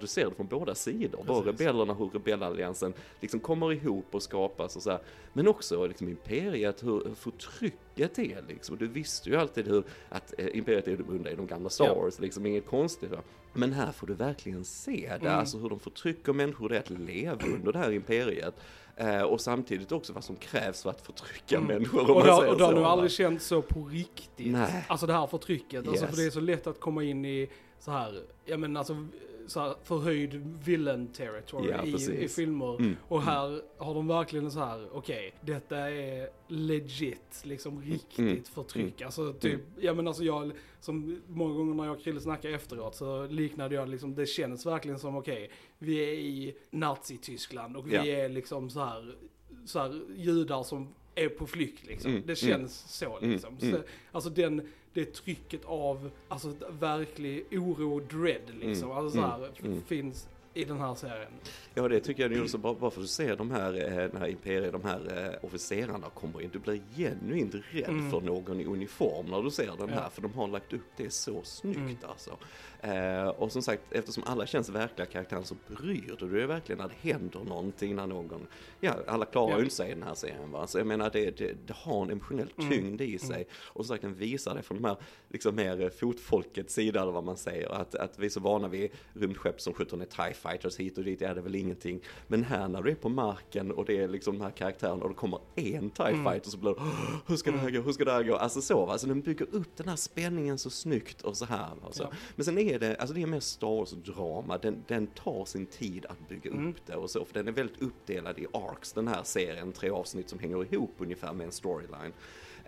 Du 0.00 0.06
ser 0.06 0.24
det 0.28 0.34
från 0.34 0.46
båda 0.46 0.74
sidor. 0.74 1.24
Både 1.26 1.42
Precis. 1.42 1.60
rebellerna, 1.60 1.94
hur 1.94 2.08
rebellalliansen 2.10 2.92
liksom 3.20 3.40
kommer 3.40 3.72
ihop 3.72 4.06
och 4.10 4.22
skapas 4.22 4.76
och 4.76 4.82
så 4.82 4.90
här. 4.90 5.00
Men 5.32 5.48
också 5.48 5.86
liksom 5.86 6.08
imperiet, 6.08 6.84
hur, 6.84 7.14
förtrycket 7.14 8.18
är 8.18 8.44
liksom. 8.48 8.76
Du 8.76 8.86
visste 8.88 9.30
ju 9.30 9.36
alltid 9.36 9.66
hur, 9.68 9.82
att 10.08 10.34
eh, 10.38 10.56
imperiet 10.58 10.88
är 10.88 10.96
de 10.96 11.02
onda 11.08 11.30
i 11.30 11.34
de 11.34 11.46
gamla 11.46 11.68
Star 11.70 11.84
Ja. 11.86 11.94
Wars, 11.94 12.18
liksom 12.18 12.46
inget 12.46 12.66
konstigt. 12.66 13.10
Va? 13.10 13.18
Men 13.52 13.72
här 13.72 13.92
får 13.92 14.06
du 14.06 14.14
verkligen 14.14 14.64
se 14.64 15.08
det, 15.20 15.26
Mm. 15.26 15.38
alltså 15.38 15.58
hur 15.58 15.68
de 15.68 15.80
förtrycker 15.80 16.32
människor, 16.32 16.68
det 16.68 16.76
är 16.76 16.80
att 16.80 16.90
leva 16.90 17.44
under 17.54 17.72
det 17.72 17.78
här 17.78 17.90
imperiet. 17.92 18.54
Eh, 18.96 19.22
och 19.22 19.40
samtidigt 19.40 19.92
också 19.92 20.12
vad 20.12 20.24
som 20.24 20.36
krävs 20.36 20.82
för 20.82 20.90
att 20.90 21.00
förtrycka 21.00 21.56
Mm. 21.56 21.66
människor. 21.68 22.10
Och 22.10 22.24
det, 22.24 22.30
har- 22.32 22.46
och 22.46 22.58
det 22.58 22.64
har 22.64 22.72
va? 22.72 22.86
aldrig 22.86 23.10
känts 23.10 23.46
så 23.46 23.62
på 23.62 23.84
riktigt. 23.84 24.52
Nej. 24.52 24.84
Alltså 24.88 25.06
det 25.06 25.12
här 25.12 25.26
förtrycket. 25.26 25.88
Alltså 25.88 26.04
Yes. 26.04 26.10
för 26.14 26.22
det 26.22 26.26
är 26.26 26.30
så 26.30 26.40
lätt 26.40 26.66
att 26.66 26.80
komma 26.80 27.04
in 27.04 27.24
i 27.24 27.48
så 27.80 27.90
här, 27.90 28.22
ja 28.44 28.56
men 28.56 28.76
alltså 28.76 29.06
så 29.48 29.60
här 29.60 29.74
förhöjd 29.84 30.34
villain 30.64 31.08
territory 31.08 31.70
Ja, 31.70 31.84
i, 31.84 32.24
i 32.24 32.28
filmer. 32.28 32.76
Mm. 32.78 32.96
Och 33.08 33.22
här 33.22 33.62
har 33.78 33.94
de 33.94 34.06
verkligen 34.08 34.50
så 34.50 34.60
här, 34.60 34.88
okej, 34.92 35.34
detta 35.40 35.76
är 35.90 36.28
legit, 36.48 37.40
liksom 37.44 37.82
riktigt 37.82 38.18
Mm. 38.18 38.44
förtryck. 38.44 39.02
Alltså 39.02 39.32
typ, 39.32 39.60
ja 39.80 39.94
men 39.94 40.08
alltså 40.08 40.24
jag, 40.24 40.52
som 40.80 41.20
många 41.26 41.54
gånger 41.54 41.74
när 41.74 41.84
jag 41.84 41.96
och 41.96 42.02
Krille 42.02 42.20
snackade 42.20 42.54
efteråt 42.54 42.94
så 42.94 43.26
liknade 43.26 43.74
jag 43.74 43.88
liksom, 43.88 44.14
det 44.14 44.26
känns 44.26 44.66
verkligen 44.66 44.98
som 44.98 45.16
okej, 45.16 45.50
vi 45.78 45.98
är 45.98 46.12
i 46.12 46.56
Nazi-Tyskland 46.70 47.76
och 47.76 47.90
vi 47.90 47.94
Ja. 47.94 48.04
är 48.06 48.28
liksom 48.28 48.70
så 48.70 48.80
här, 48.80 49.16
så 49.64 49.78
här 49.78 50.00
judar 50.16 50.62
som 50.62 50.88
är 51.14 51.28
på 51.28 51.46
flykt 51.46 51.86
liksom. 51.86 52.10
Mm, 52.10 52.22
Det 52.26 52.42
mm. 52.42 52.58
känns 52.58 52.98
så 52.98 53.18
Mm, 53.18 53.30
liksom. 53.30 53.56
mm. 53.62 53.74
Så, 53.74 53.82
alltså 54.12 54.30
den, 54.30 54.68
det 54.98 55.12
trycket 55.14 55.64
av, 55.64 56.10
alltså 56.28 56.52
verklig 56.70 57.44
oro 57.52 57.94
och 57.94 58.02
dread 58.02 58.54
liksom. 58.60 58.90
Mm, 58.90 58.98
Alltså 58.98 59.18
så 59.18 59.26
här, 59.26 59.36
mm, 59.36 59.52
mm. 59.72 59.82
finns 59.82 60.28
i 60.54 60.64
den 60.64 60.80
här 60.80 60.94
serien. 60.94 61.32
Ja, 61.74 61.88
det 61.88 62.00
tycker 62.00 62.22
jag 62.22 62.32
gjorde 62.32 62.48
så 62.48 62.58
bra, 62.58 62.74
bara 62.74 62.90
för 62.90 63.00
att 63.00 63.04
du 63.04 63.08
ser 63.08 63.36
de 63.36 63.50
här, 63.50 63.74
eh, 63.74 64.08
den 64.08 64.16
här 64.16 64.28
imperiet, 64.28 64.72
de 64.72 64.84
här 64.84 65.28
eh, 65.40 65.44
officerarna 65.46 66.06
kommer 66.14 66.40
in. 66.42 66.50
Du 66.52 66.58
blir 66.58 66.80
genuint 66.96 67.54
rädd 67.70 67.88
Mm. 67.88 68.10
för 68.10 68.20
någon 68.20 68.60
i 68.60 68.64
uniform 68.64 69.26
när 69.26 69.42
du 69.42 69.50
ser 69.50 69.66
den 69.78 69.88
Ja. 69.88 69.94
här, 69.94 70.08
för 70.10 70.22
de 70.22 70.32
har 70.34 70.48
lagt 70.48 70.72
upp 70.72 70.80
det 70.96 71.10
så 71.12 71.42
snyggt 71.42 71.76
Mm. 71.78 71.96
alltså. 72.08 72.36
Eh, 72.80 73.28
och 73.28 73.52
som 73.52 73.62
sagt, 73.62 73.82
eftersom 73.90 74.22
alla 74.26 74.46
känns 74.46 74.68
verkliga 74.68 75.06
karaktärer 75.06 75.42
så 75.42 75.54
bryr 75.68 76.16
du 76.18 76.28
dig 76.28 76.46
verkligen 76.46 76.78
när 76.78 76.88
det 76.88 77.10
händer 77.10 77.40
någonting, 77.40 77.96
när 77.96 78.06
någon, 78.06 78.46
ja, 78.80 78.94
alla 79.06 79.24
klarar 79.24 79.56
ju 79.58 79.62
inte 79.64 79.74
sig 79.74 79.90
i 79.90 79.94
den 79.94 80.02
här 80.02 80.14
serien 80.14 80.50
va. 80.50 80.66
Så 80.66 80.78
jag 80.78 80.86
menar, 80.86 81.10
det, 81.12 81.30
det, 81.38 81.54
det 81.66 81.74
har 81.76 82.02
en 82.02 82.10
emotionell 82.10 82.52
Mm. 82.58 82.70
tyngd 82.70 83.00
i 83.00 83.18
sig. 83.18 83.46
Och 83.52 83.86
som 83.86 83.94
sagt, 83.94 84.02
den 84.02 84.14
visar 84.14 84.54
det 84.54 84.62
från 84.62 84.82
de 84.82 84.88
här, 84.88 84.96
liksom 85.28 85.54
mer 85.56 85.80
eh, 85.82 85.88
fotfolkets 85.88 86.74
sida, 86.74 87.02
eller 87.02 87.12
vad 87.12 87.24
man 87.24 87.36
säger. 87.36 87.68
Att, 87.68 87.94
att 87.94 88.18
vi 88.18 88.26
är 88.26 88.30
så 88.30 88.40
vana 88.40 88.68
vid 88.68 88.90
rymdskepp 89.14 89.60
som 89.60 89.72
skjuter 89.74 89.96
ner 89.96 90.04
TIE 90.06 90.34
fighters 90.34 90.76
hit 90.80 90.98
och 90.98 91.04
dit, 91.04 91.22
är 91.22 91.34
det 91.34 91.40
väl 91.40 91.54
ingenting. 91.54 92.00
Men 92.26 92.44
här 92.44 92.68
när 92.68 92.82
du 92.82 92.90
är 92.90 92.94
på 92.94 93.08
marken 93.08 93.70
och 93.70 93.84
det 93.84 93.98
är 93.98 94.08
liksom 94.08 94.38
de 94.38 94.44
här 94.44 94.50
karaktärerna 94.50 95.02
och 95.02 95.08
det 95.08 95.14
kommer 95.14 95.38
en 95.56 95.90
TIE 95.90 96.06
Mm. 96.06 96.24
fighter 96.32 96.50
så 96.50 96.56
blir 96.58 96.70
det, 96.70 96.76
"Åh, 96.78 97.16
hur 97.26 97.36
ska 97.36 97.50
det 97.50 97.58
här 97.58 97.70
gå, 97.70 97.80
hur 97.80 97.92
ska 97.92 98.04
det 98.04 98.12
här 98.12 98.22
gå? 98.22 98.36
Alltså 98.36 98.60
så 98.60 98.86
va, 98.86 98.92
alltså 98.92 99.06
den 99.06 99.20
bygger 99.20 99.46
upp 99.54 99.76
den 99.76 99.88
här 99.88 99.96
spänningen 99.96 100.58
så 100.58 100.70
snyggt 100.70 101.22
och 101.22 101.36
så 101.36 101.44
här. 101.44 101.58
va. 101.68 101.86
Och 101.88 101.94
så. 101.94 102.02
Ja. 102.02 102.10
Men 102.36 102.44
sen 102.44 102.58
är 102.58 102.67
det, 102.76 102.96
alltså 102.96 103.14
det 103.14 103.22
är 103.22 103.26
mer 103.26 103.40
Star 103.40 103.66
Wars-drama, 103.68 104.58
den, 104.58 104.84
den 104.86 105.06
tar 105.06 105.44
sin 105.44 105.66
tid 105.66 106.06
att 106.06 106.28
bygga 106.28 106.50
Mm. 106.50 106.68
upp 106.70 106.86
det 106.86 106.94
och 106.96 107.10
så, 107.10 107.24
för 107.24 107.34
den 107.34 107.48
är 107.48 107.52
väldigt 107.52 107.82
uppdelad 107.82 108.38
i 108.38 108.46
arcs, 108.52 108.92
den 108.92 109.08
här 109.08 109.22
serien, 109.22 109.72
tre 109.72 109.90
avsnitt 109.90 110.28
som 110.28 110.38
hänger 110.38 110.74
ihop 110.74 110.94
ungefär 110.98 111.32
med 111.32 111.44
en 111.44 111.52
storyline. 111.52 112.12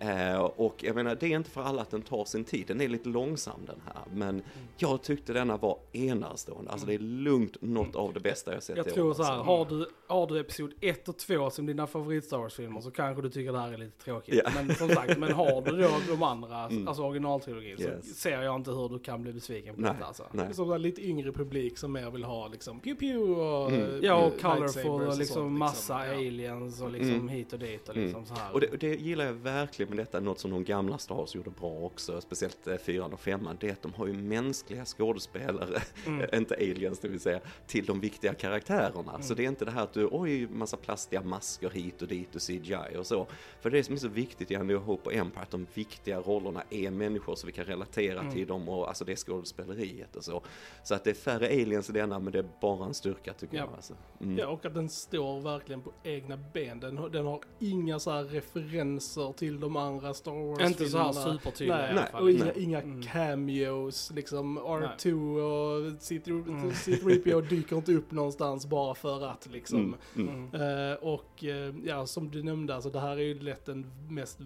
Eh, 0.03 0.41
och 0.41 0.85
jag 0.85 0.95
menar, 0.97 1.15
det 1.21 1.27
är 1.27 1.37
inte 1.37 1.51
för 1.51 1.63
alla 1.63 1.83
att 1.83 1.91
den 1.91 2.03
tar 2.03 2.25
sin 2.25 2.45
tid, 2.45 2.65
den 2.67 2.81
är 2.81 2.89
lite 2.89 3.09
långsam 3.09 3.61
den 3.67 3.81
här, 3.87 4.03
men 4.15 4.43
jag 4.77 5.03
tyckte 5.03 5.33
denna 5.33 5.57
var 5.57 5.79
enastående, 5.93 6.71
alltså 6.71 6.87
det 6.87 6.95
är 6.95 6.99
lugnt 6.99 7.57
något 7.61 7.97
av 7.97 8.13
det 8.13 8.21
bästa 8.21 8.55
jag 8.55 8.63
sett 8.63 8.77
Jag 8.77 8.87
i 8.87 8.91
tror 8.91 9.11
år, 9.11 9.15
så 9.15 9.23
här, 9.23 9.33
alltså. 9.33 9.45
har 9.47 9.65
du, 9.65 9.87
har 10.07 10.27
du 10.27 10.41
episod 10.41 10.73
1 10.81 11.09
och 11.09 11.17
2 11.17 11.51
som 11.51 11.67
dina 11.67 11.87
favorit 11.87 12.25
Star 12.25 12.39
Wars-filmer 12.39 12.81
så 12.81 12.91
kanske 12.91 13.23
du 13.23 13.31
tycker 13.31 13.53
det 13.53 13.59
här 13.59 13.73
är 13.73 13.79
lite 13.79 14.05
tråkigt. 14.05 14.41
Ja. 14.45 14.51
Men 14.55 14.75
som 14.75 14.89
sagt, 14.89 15.19
men 15.19 15.33
har 15.33 15.63
du 15.63 15.83
då 15.83 15.89
de 16.09 16.23
andra, 16.23 16.65
Mm. 16.71 16.89
alltså 16.89 17.03
originaltrilogin, 17.03 17.77
så 17.77 17.83
Yes. 17.83 18.19
ser 18.21 18.43
jag 18.43 18.57
inte 18.57 18.71
hur 18.71 18.89
du 18.89 18.99
kan 18.99 19.23
bli 19.23 19.33
besviken 19.33 19.75
på 19.75 19.81
Nej, 19.81 19.93
detta 19.93 20.05
alltså. 20.07 20.25
nej. 20.33 20.55
Som 20.55 20.73
en 20.73 20.83
lite 20.83 21.03
yngre 21.07 21.33
publik 21.33 21.79
som 21.79 21.93
mer 21.93 22.11
vill 22.11 22.25
ha 22.25 22.49
liksom 22.49 22.81
pew 22.81 22.99
pew 23.01 23.41
och 23.43 23.71
Mm. 23.71 23.81
eh, 23.83 23.99
Ja, 24.03 24.15
och 24.27 24.41
colorful 24.41 24.91
och 25.09 25.19
liksom 25.19 25.35
sånt, 25.35 25.59
massa 25.59 26.07
Ja. 26.07 26.13
aliens 26.15 26.81
och 26.83 26.91
liksom 26.91 27.11
Mm. 27.15 27.29
hit 27.29 27.53
och 27.53 27.59
dit 27.59 27.89
och 27.89 27.95
Mm. 27.95 28.05
liksom 28.05 28.27
så 28.27 28.35
här. 28.35 28.53
Och 28.55 28.61
det, 28.61 28.81
det 28.81 28.95
gillar 29.01 29.25
jag 29.25 29.33
verkligen 29.33 29.90
med 29.91 29.99
detta, 29.99 30.21
något 30.21 30.39
som 30.39 30.51
de 30.51 30.65
gamla 30.65 30.99
Star 30.99 31.15
Wars 31.15 31.35
gjorde 31.35 31.51
bra 31.51 31.71
också, 31.81 32.21
speciellt 32.21 32.67
eh, 32.67 32.77
fyran 32.77 33.13
och 33.13 33.21
femman, 33.21 33.57
det 33.61 33.69
är 33.69 33.73
att 33.73 33.83
de 33.83 33.95
har 33.95 34.07
ju 34.07 34.13
mänskliga 34.13 34.85
skådespelare, 34.85 35.81
Mm. 36.07 36.29
inte 36.35 36.55
aliens 36.55 36.99
det 36.99 37.09
vill 37.09 37.21
säga, 37.21 37.41
till 37.67 37.85
de 37.87 38.01
viktiga 38.01 38.35
karaktärerna. 38.35 39.23
Så 39.23 39.35
det 39.35 39.45
är 39.45 39.49
inte 39.49 39.65
det 39.65 39.71
här 39.71 39.83
att 39.83 39.93
du, 39.93 40.09
oj, 40.13 40.47
massa 40.47 40.77
plastiga 40.77 41.23
masker 41.23 41.71
hit 41.71 42.03
och 42.03 42.09
dit 42.09 42.35
och 42.35 42.41
CGI 42.43 42.97
och 42.99 43.07
så. 43.07 43.27
För 43.61 43.71
det 43.71 43.85
som 43.85 43.95
är 43.95 43.99
så 43.99 44.09
viktigt 44.09 44.51
i 44.51 44.57
A 44.57 44.63
New 44.63 44.77
Hope 44.79 45.03
och 45.09 45.15
Empire, 45.15 45.43
att 45.43 45.51
de 45.51 45.67
viktiga 45.75 46.21
rollerna 46.21 46.63
är 46.71 46.91
människor 46.91 47.35
så 47.35 47.47
vi 47.47 47.53
kan 47.53 47.65
relatera 47.65 48.21
Mm. 48.21 48.33
till 48.33 48.47
dem 48.47 48.69
och 48.69 48.89
alltså 48.89 49.05
det 49.05 49.13
är 49.13 49.17
skådespeleriet 49.17 50.17
och 50.17 50.25
så. 50.25 50.43
Så 50.85 50.95
att 50.95 51.05
det 51.05 51.11
är 51.11 51.15
färre 51.15 51.47
aliens 51.47 51.91
i 51.91 51.93
denna, 51.93 52.19
men 52.19 52.33
det 52.33 52.39
är 52.39 52.49
bara 52.61 52.87
en 52.87 52.95
styrka 52.95 53.33
tycker 53.33 53.57
Ja. 53.57 53.63
jag. 53.65 53.75
Alltså. 53.75 53.95
Mm. 54.21 54.39
Ja, 54.39 54.47
och 54.49 54.65
att 54.67 54.75
den 54.75 54.89
står 54.89 55.41
verkligen 55.41 55.81
på 55.83 55.93
egna 56.03 56.37
ben. 56.53 56.81
Den, 56.81 56.99
har- 56.99 57.09
den 57.09 57.27
har 57.27 57.41
inga 57.59 57.99
så 57.99 58.11
referenser 58.23 59.33
till 59.33 59.61
de 59.61 59.77
andra 59.81 60.15
Star 60.15 60.33
Wars-filmerna. 60.33 60.67
Inte 60.71 60.87
så 60.89 60.99
här 60.99 61.13
supertydliga 61.13 61.77
Nej, 61.77 61.87
i 61.87 61.91
alla 61.99 62.07
fall. 62.07 62.23
och 62.23 62.31
inga, 62.31 62.53
inga 62.53 62.81
Mm. 62.83 63.03
cameos, 63.03 64.13
liksom 64.15 64.59
R2 64.59 65.13
och 65.41 66.01
C3, 66.01 66.31
Mm. 66.31 66.71
C3PO 66.71 67.49
dyker 67.49 67.77
inte 67.77 67.93
upp 67.93 68.11
någonstans 68.11 68.67
bara 68.67 68.95
för 68.95 69.27
att 69.31 69.49
liksom. 69.53 69.97
Mm. 70.17 70.55
Eh, 70.55 70.95
och 70.95 71.45
eh, 71.45 71.75
ja, 71.85 72.07
som 72.07 72.31
du 72.31 72.43
nämnde, 72.43 72.75
alltså 72.75 72.91
det 72.91 73.01
här 73.01 73.17
är 73.17 73.21
ju 73.23 73.39
lätt 73.41 73.65
den 73.65 73.87
mest 74.09 74.39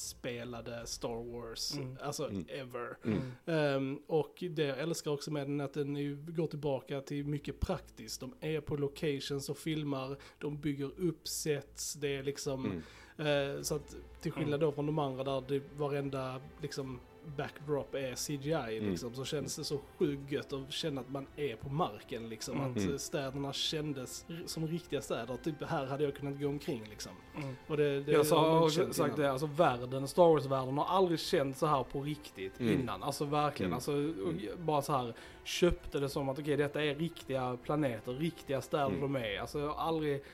välspelade 0.00 0.86
Star 0.86 1.32
Wars, 1.32 1.74
Mm. 1.76 1.96
alltså 2.02 2.28
Mm. 2.30 2.44
ever. 2.48 2.96
Mm. 3.04 3.32
Ehm, 3.46 3.98
och 4.06 4.44
det 4.50 4.62
jag 4.62 4.78
älskar 4.78 5.10
också 5.10 5.30
med 5.30 5.46
den 5.46 5.60
är 5.60 5.64
att 5.64 5.74
den 5.74 5.96
ju 5.96 6.16
går 6.28 6.46
tillbaka 6.46 7.00
till 7.00 7.24
mycket 7.26 7.60
praktiskt. 7.60 8.20
De 8.20 8.34
är 8.40 8.60
på 8.60 8.76
locations 8.76 9.48
och 9.48 9.58
filmar, 9.58 10.16
de 10.38 10.60
bygger 10.60 10.90
upp 11.00 11.28
sets, 11.28 11.94
det 11.94 12.16
är 12.16 12.22
liksom, 12.22 12.64
Mm. 12.64 12.82
Eh, 13.18 13.62
så 13.62 13.74
att 13.74 13.94
till 14.20 14.32
skillnad 14.32 14.60
då 14.60 14.72
från 14.72 14.86
de 14.86 14.98
andra 14.98 15.24
där 15.24 15.42
det 15.48 15.62
varenda 15.76 16.40
liksom 16.62 17.00
backdrop 17.36 17.94
är 17.94 18.14
CGI 18.14 18.52
Mm. 18.78 18.90
liksom, 18.90 19.14
så 19.14 19.24
känns 19.24 19.56
det 19.56 19.64
så 19.64 19.78
sjukt 19.98 20.32
gött 20.32 20.52
att 20.52 20.72
känna 20.72 21.00
att 21.00 21.08
man 21.10 21.26
är 21.36 21.56
på 21.56 21.68
marken 21.68 22.28
liksom. 22.28 22.56
Mm. 22.58 22.70
Att 22.70 22.76
Mm. 22.78 22.90
eh, 22.92 22.96
städerna 22.98 23.52
kändes 23.52 24.26
som 24.46 24.66
riktiga 24.66 25.00
städer, 25.00 25.36
typ 25.44 25.62
här 25.64 25.86
hade 25.86 26.04
jag 26.04 26.14
kunnat 26.14 26.40
gå 26.40 26.48
omkring 26.48 26.84
liksom. 26.90 27.12
Mm. 27.36 27.54
Och 27.66 27.76
det, 27.76 28.00
det 28.00 28.12
Jag 28.12 28.26
sa, 28.26 28.68
sagt 28.70 28.98
innan. 28.98 29.20
det, 29.20 29.30
alltså 29.32 29.46
världen, 29.46 30.08
Star 30.08 30.22
Wars-världen 30.28 30.78
har 30.78 30.84
aldrig 30.84 31.20
känt 31.20 31.56
så 31.56 31.66
här 31.66 31.82
på 31.82 32.00
riktigt 32.02 32.60
Mm. 32.60 32.80
innan. 32.80 33.02
Alltså 33.02 33.24
verkligen, 33.24 33.72
Mm. 33.72 33.74
alltså 33.76 34.12
bara 34.58 34.82
så 34.82 34.92
här 34.92 35.14
köpte 35.44 35.98
det 35.98 36.08
som 36.08 36.28
att 36.28 36.38
okej 36.38 36.56
detta 36.56 36.84
är 36.84 36.94
riktiga 36.94 37.58
planeter, 37.62 38.12
riktiga 38.12 38.60
städer 38.60 38.86
Mm. 38.86 39.00
de 39.00 39.16
är. 39.16 39.40
Alltså 39.40 39.58
jag 39.60 39.68
har 39.68 39.88
aldrig, 39.88 40.24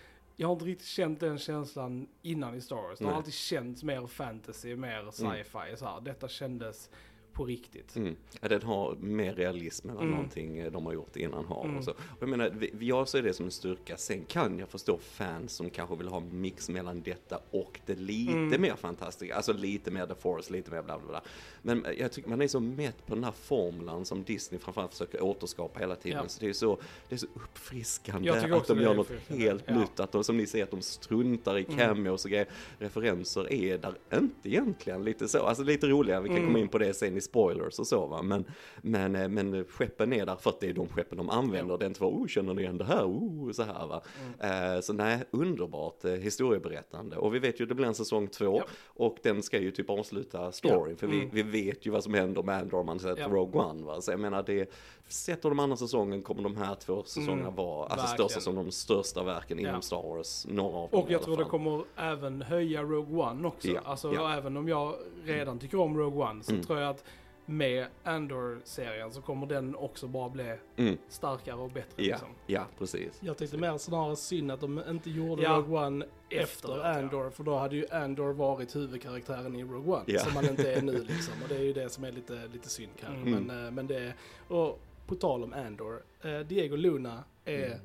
jag 0.43 0.49
har 0.49 0.53
inte 0.53 0.65
riktigt 0.65 0.87
känt 0.87 1.21
den 1.21 1.39
känslan 1.39 2.07
innan 2.23 2.55
i 2.55 2.61
Star 2.61 2.77
Wars. 2.77 2.99
Det 2.99 3.05
har 3.05 3.13
alltid 3.13 3.35
känts 3.35 3.83
mer 3.83 4.07
fantasy, 4.07 4.77
mer 4.77 5.11
sci-fi 5.11 5.77
så 5.77 5.85
här. 5.85 6.01
Detta 6.01 6.29
kändes 6.29 6.91
på 7.33 7.45
riktigt. 7.45 7.97
Mm. 7.97 8.17
Ja, 8.41 8.49
den 8.49 8.62
har 8.62 8.95
mer 9.01 9.35
realism 9.35 9.91
än 9.91 9.97
Mm. 9.97 10.11
någonting 10.11 10.59
eh, 10.59 10.73
de 10.73 10.87
har 10.87 10.93
gjort 10.93 11.17
innan 11.17 11.45
har. 11.45 11.65
Mm. 11.65 11.77
Och 11.77 11.85
så. 11.85 11.91
Och 11.91 11.97
jag 12.21 12.29
menar, 12.29 12.69
jag 12.81 13.09
ser 13.09 13.23
det 13.23 13.35
som 13.35 13.45
en 13.45 13.51
styrka. 13.53 13.97
Sen 13.97 14.25
kan 14.25 14.59
jag 14.59 14.69
förstå 14.69 14.99
fans 14.99 15.53
som 15.53 15.71
kanske 15.71 15.97
vill 15.97 16.09
ha 16.09 16.21
mix 16.21 16.69
mellan 16.69 17.03
detta 17.03 17.41
och 17.51 17.81
det 17.87 17.95
lite 17.95 18.33
Mm. 18.33 18.61
mer 18.62 18.77
fantastiska. 18.77 19.35
Alltså 19.37 19.53
lite 19.53 19.91
mer 19.91 20.07
The 20.07 20.15
Force, 20.15 20.53
lite 20.53 20.71
mer 20.71 20.83
bla 20.83 20.99
bla 20.99 21.09
bla. 21.09 21.23
Men 21.62 21.85
eh, 21.85 21.93
jag 21.93 22.12
tycker 22.12 22.29
man 22.31 22.43
är 22.43 22.49
så 22.49 22.61
mätt 22.61 23.07
på 23.07 23.15
den 23.15 23.25
här 23.25 23.33
formulan 23.33 24.05
som 24.05 24.23
Disney 24.25 24.61
framförallt 24.61 24.93
försöker 24.93 25.23
återskapa 25.23 25.81
hela 25.81 25.97
tiden. 25.97 26.19
Ja. 26.23 26.29
Så 26.29 26.41
det 26.41 26.49
är 26.49 26.53
så, 26.53 26.79
det 27.09 27.15
är 27.15 27.19
så 27.19 27.27
uppfriskande 27.35 28.31
att 28.31 28.67
de 28.67 28.81
gör 28.81 28.95
något 28.95 29.11
helt 29.29 29.65
Ja. 29.67 29.79
nytt. 29.79 30.01
Att 30.01 30.12
de, 30.12 30.25
som 30.25 30.37
ni 30.37 30.47
ser, 30.47 30.62
att 30.62 30.71
de 30.71 30.83
struntar 30.83 31.59
i 31.59 31.65
Mm. 31.65 31.77
cameos 31.79 32.25
och 32.25 32.31
grejer. 32.31 32.49
Referenser 32.79 33.53
är 33.53 33.79
där 33.79 33.95
inte 34.15 34.49
egentligen 34.49 35.05
lite 35.05 35.29
så. 35.29 35.39
Alltså 35.39 35.62
lite 35.65 35.87
roligare, 35.87 36.21
vi 36.23 36.29
kan 36.29 36.37
Mm. 36.37 36.49
komma 36.49 36.59
in 36.59 36.69
på 36.69 36.79
det 36.79 36.95
sen 36.95 37.17
spoilers 37.23 37.79
och 37.79 37.87
så 37.87 38.07
va, 38.07 38.23
men, 38.23 38.45
men, 38.83 39.17
eh, 39.17 39.29
men 39.29 39.64
skeppen 39.64 40.12
är 40.12 40.26
där 40.26 40.37
för 40.37 40.50
att 40.50 40.61
det 40.61 40.69
är 40.69 40.73
de 40.73 40.88
skeppen 40.88 41.19
de 41.19 41.31
använder, 41.31 41.79
det 41.79 41.85
är 41.85 41.87
inte 41.87 41.99
för 41.99 42.07
oh 42.07 42.26
känner 42.26 42.55
ni 42.55 42.62
igen 42.62 42.79
det 42.79 42.85
här, 42.85 43.05
oh 43.05 43.52
så 43.52 43.62
här 43.62 43.87
va. 43.87 44.02
Eh, 44.41 44.81
så 44.81 44.93
nej, 44.93 45.25
underbart 45.31 46.05
eh, 46.05 46.12
historieberättande 46.12 47.17
och 47.17 47.35
vi 47.35 47.38
vet 47.38 47.61
ju 47.61 47.67
det 47.67 47.75
blir 47.75 47.87
en 47.87 47.95
säsong 47.95 48.26
två 48.29 48.57
Ja. 48.59 48.64
och 48.87 49.17
den 49.23 49.43
ska 49.43 49.59
ju 49.59 49.71
typ 49.71 49.91
avsluta 49.91 50.52
storyn 50.52 50.97
för 50.97 51.07
vi, 51.07 51.17
Mm. 51.17 51.31
vi 51.33 51.43
vet 51.43 51.87
ju 51.87 51.91
vad 51.91 52.05
som 52.05 52.14
händer 52.14 52.43
med 52.43 52.59
Andor 52.59 52.79
om 52.81 52.87
man 52.87 52.99
sett 53.00 53.19
Ja. 53.19 53.29
Rogue 53.29 53.61
One 53.62 53.83
va, 53.85 54.00
så 54.00 54.11
jag 54.11 54.21
menar 54.21 54.43
det, 54.43 54.71
sett 55.09 55.45
av 55.45 55.51
de 55.51 55.59
andra 55.59 55.77
säsongen 55.77 56.23
kommer 56.23 56.43
de 56.43 56.57
här 56.57 56.75
två 56.75 57.03
säsongerna 57.03 57.43
Mm, 57.43 57.55
vara, 57.55 57.87
alltså 57.87 58.07
verkligen. 58.07 58.29
största 58.29 58.41
som 58.41 58.55
de 58.55 58.71
största 58.71 59.23
verken 59.23 59.59
Ja. 59.59 59.69
inom 59.69 59.83
Star 59.83 60.03
Wars, 60.03 60.47
några 60.51 60.77
av 60.79 60.91
dem 60.91 61.01
Och 61.03 61.11
jag 61.11 61.23
tror 61.23 61.37
det 61.37 61.45
kommer 61.45 61.85
även 61.97 62.43
höja 62.43 62.83
Rogue 62.83 63.23
One 63.23 63.49
också. 63.49 63.69
Ja, 63.69 63.81
Alltså 63.85 64.13
ja. 64.15 64.35
även 64.37 64.57
om 64.57 64.69
jag 64.69 64.95
redan 65.25 65.59
tycker 65.59 65.81
om 65.81 65.99
Rogue 65.99 66.25
One 66.31 66.43
så 66.43 66.53
Mm. 66.53 66.65
tror 66.65 66.79
jag 66.81 66.91
att 66.91 67.05
med 67.47 67.87
Andor-serien 68.05 69.13
så 69.13 69.21
kommer 69.23 69.47
den 69.47 69.77
också 69.77 70.07
bara 70.07 70.29
bli 70.29 70.57
Mm, 70.77 70.99
starkare 71.09 71.57
och 71.57 71.71
bättre. 71.71 71.89
ja, 71.97 72.03
Liksom. 72.13 72.29
ja, 72.47 72.67
precis. 72.79 73.19
Jag 73.21 73.37
tänkte 73.37 73.59
mer 73.59 73.79
snarare 73.79 74.17
synd 74.17 74.51
att 74.53 74.61
de 74.61 74.83
inte 74.89 75.11
gjorde 75.11 75.43
Ja. 75.43 75.57
Rogue 75.57 75.87
One 75.87 76.05
efter 76.29 76.43
Efteråt, 76.43 76.79
ja. 76.83 76.99
Andor, 76.99 77.31
för 77.31 77.45
då 77.45 77.57
hade 77.59 77.77
ju 77.77 77.87
Andor 77.91 78.33
varit 78.33 78.77
huvudkaraktären 78.77 79.57
i 79.57 79.65
Rogue 79.65 79.93
One, 79.95 80.05
Ja. 80.07 80.21
som 80.21 80.33
han 80.37 80.49
inte 80.49 80.73
är 80.73 80.83
nu 80.83 80.93
liksom. 81.09 81.35
Och 81.43 81.49
det 81.49 81.57
är 81.57 81.63
ju 81.63 81.73
det 81.73 81.89
som 81.89 82.05
är 82.05 82.13
lite, 82.13 82.47
lite 82.53 82.69
synd 82.69 82.93
kanske. 83.01 83.31
Mm. 83.31 83.43
Men, 83.45 83.65
eh, 83.67 83.71
men 83.71 83.87
det 83.87 84.13
och 84.49 84.81
på 85.14 85.21
tal 85.21 85.45
om 85.45 85.52
Andor, 85.52 86.02
eh, 86.23 86.38
Diego 86.38 86.76
Luna 86.76 87.25
är 87.45 87.81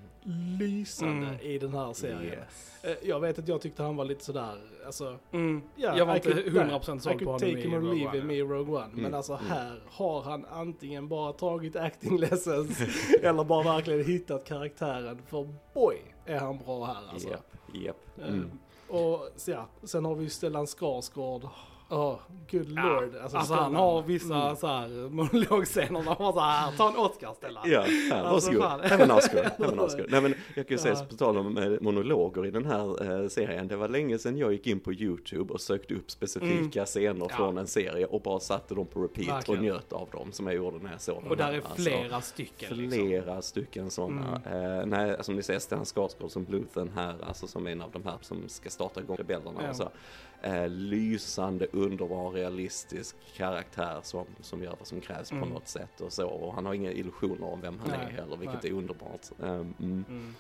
lysande 0.60 1.28
Mm. 1.28 1.40
i 1.42 1.58
den 1.60 1.74
här 1.74 1.94
serien. 1.94 2.24
Yes. 2.24 2.84
Eh, 2.84 3.08
Jag 3.10 3.20
vet 3.20 3.40
att 3.40 3.48
jag 3.48 3.62
tyckte 3.62 3.84
han 3.84 3.96
var 3.96 4.06
lite 4.06 4.24
sådär, 4.26 4.58
alltså 4.86 5.18
Mm. 5.32 5.62
Ja, 5.76 5.98
jag 5.98 6.06
var 6.06 6.14
I 6.14 6.18
inte 6.18 6.30
could- 6.30 6.50
100% 6.52 6.98
I 6.98 7.04
såld 7.04 7.14
på 7.14 7.20
could 7.20 7.28
honom 7.28 7.40
take 7.40 7.52
i 7.52 7.62
him 7.62 7.74
or 7.74 7.80
Rogue 7.80 7.96
leave 7.96 8.10
One, 8.10 8.18
him 8.20 8.32
i 8.32 8.42
Rogue 8.42 8.76
One. 8.76 8.88
Men 8.92 9.00
Mm, 9.00 9.14
alltså 9.14 9.34
mm. 9.34 9.46
här 9.46 9.80
har 9.90 10.22
han 10.22 10.46
antingen 10.46 11.08
bara 11.08 11.34
tagit 11.34 11.76
acting 11.76 12.18
lessons 12.20 12.80
eller 13.22 13.44
bara 13.44 13.64
verkligen 13.64 14.06
hittat 14.06 14.46
karaktären. 14.46 15.22
För 15.28 15.48
boy 15.74 15.98
är 16.26 16.40
han 16.40 16.58
bra 16.58 16.86
här 16.86 17.10
alltså. 17.12 17.30
Japp, 17.30 17.54
japp. 17.74 18.20
Eh, 18.20 18.28
Mm. 18.28 18.52
Och 18.90 19.30
så 19.36 19.52
ja, 19.52 19.68
sen 19.84 20.06
har 20.06 20.16
vi 20.16 20.24
ju 20.24 20.30
Stellan 20.30 20.68
Skarsgård. 20.68 21.48
Oh, 21.90 22.16
good 22.52 22.68
Ja, 22.76 22.84
lord. 23.02 23.16
Alltså, 23.36 23.54
han 23.54 23.76
har 23.76 24.02
vissa 24.02 24.36
Mm. 24.44 24.56
så 24.56 24.68
här 24.68 25.10
monologscener 25.10 26.00
där 26.00 26.06
man 26.06 26.16
bara 26.18 26.34
så 26.34 26.40
här, 26.40 26.72
ta 26.78 26.90
en 26.90 26.96
Oscar 26.98 27.34
Stellan. 27.34 27.64
Ja, 27.66 27.82
här, 27.82 28.24
Alltså, 28.24 28.52
varsågod. 28.52 28.70
fan. 28.70 28.80
Även 28.82 29.12
Oscar. 29.12 29.80
Oscar. 29.80 30.06
Nej 30.10 30.22
men 30.22 30.34
jag 30.56 30.68
kan 30.68 30.78
ju 30.78 30.82
säga 30.84 30.96
Ja. 31.00 31.06
på 31.10 31.16
tal 31.16 31.38
om 31.38 31.58
eh, 31.58 31.72
monologer 31.82 32.46
i 32.46 32.52
den 32.52 32.66
här 32.66 33.22
eh, 33.24 33.28
serien. 33.28 33.68
Det 33.68 33.76
var 33.76 33.88
länge 33.88 34.18
sedan 34.20 34.38
jag 34.38 34.52
gick 34.52 34.68
in 34.68 34.80
på 34.80 34.94
YouTube 34.94 35.54
och 35.54 35.62
sökte 35.62 35.94
upp 35.94 36.12
specifika 36.12 36.86
scener 36.86 37.08
Mm. 37.12 37.28
Ja. 37.30 37.36
från 37.36 37.58
en 37.58 37.68
serie 37.68 38.06
och 38.06 38.22
bara 38.22 38.40
satte 38.40 38.76
dem 38.76 38.86
på 38.88 39.02
repeat 39.04 39.28
Verkligen. 39.30 39.60
och 39.60 39.64
njöt 39.66 39.94
av 39.94 40.08
dem 40.12 40.32
som 40.32 40.48
jag 40.48 40.56
gjorde 40.56 40.78
när 40.84 40.92
jag 40.92 41.02
såg 41.02 41.22
den 41.24 41.32
Och 41.32 41.38
där 41.38 41.52
är 41.54 41.56
Alltså, 41.58 41.74
flera 41.76 42.22
stycken. 42.22 42.78
Liksom. 42.78 43.00
Flera 43.08 43.42
stycken 43.42 43.92
sådana. 43.92 44.42
Eh, 44.46 44.86
nej, 44.86 45.16
som 45.22 45.36
ni 45.36 45.44
ser, 45.44 45.60
Stellan 45.60 45.86
Skarsgård 45.86 46.32
som 46.32 46.44
Bluthen 46.44 46.92
här, 46.96 47.16
alltså 47.28 47.48
som 47.48 47.68
en 47.68 47.82
av 47.82 47.92
de 47.92 48.04
här 48.04 48.18
som 48.22 48.50
ska 48.50 48.70
starta 48.70 49.00
igång 49.02 49.18
rebellerna 49.18 49.60
Ja. 49.64 49.70
och 49.70 49.76
så. 49.76 49.90
Eh, 50.42 50.70
lysande, 50.70 51.68
underbar, 51.72 52.32
realistisk 52.32 53.16
karaktär 53.36 54.00
som, 54.04 54.26
som 54.42 54.64
gör 54.64 54.76
vad 54.80 54.88
som 54.88 55.02
krävs 55.02 55.32
Mm. 55.32 55.44
på 55.44 55.50
något 55.54 55.68
sätt 55.68 56.02
och 56.02 56.14
så. 56.14 56.28
Och 56.28 56.54
han 56.54 56.66
har 56.66 56.74
inga 56.74 56.92
illusioner 56.92 57.44
om 57.48 57.62
vem 57.62 57.80
han 57.80 57.90
Nej, 57.90 58.00
är 58.00 58.10
heller, 58.12 58.38
vilket 58.38 58.64
nej. 58.64 58.72
är 58.72 58.76
underbart. 58.76 59.22
Eh, 59.40 59.66
mm. 59.80 60.36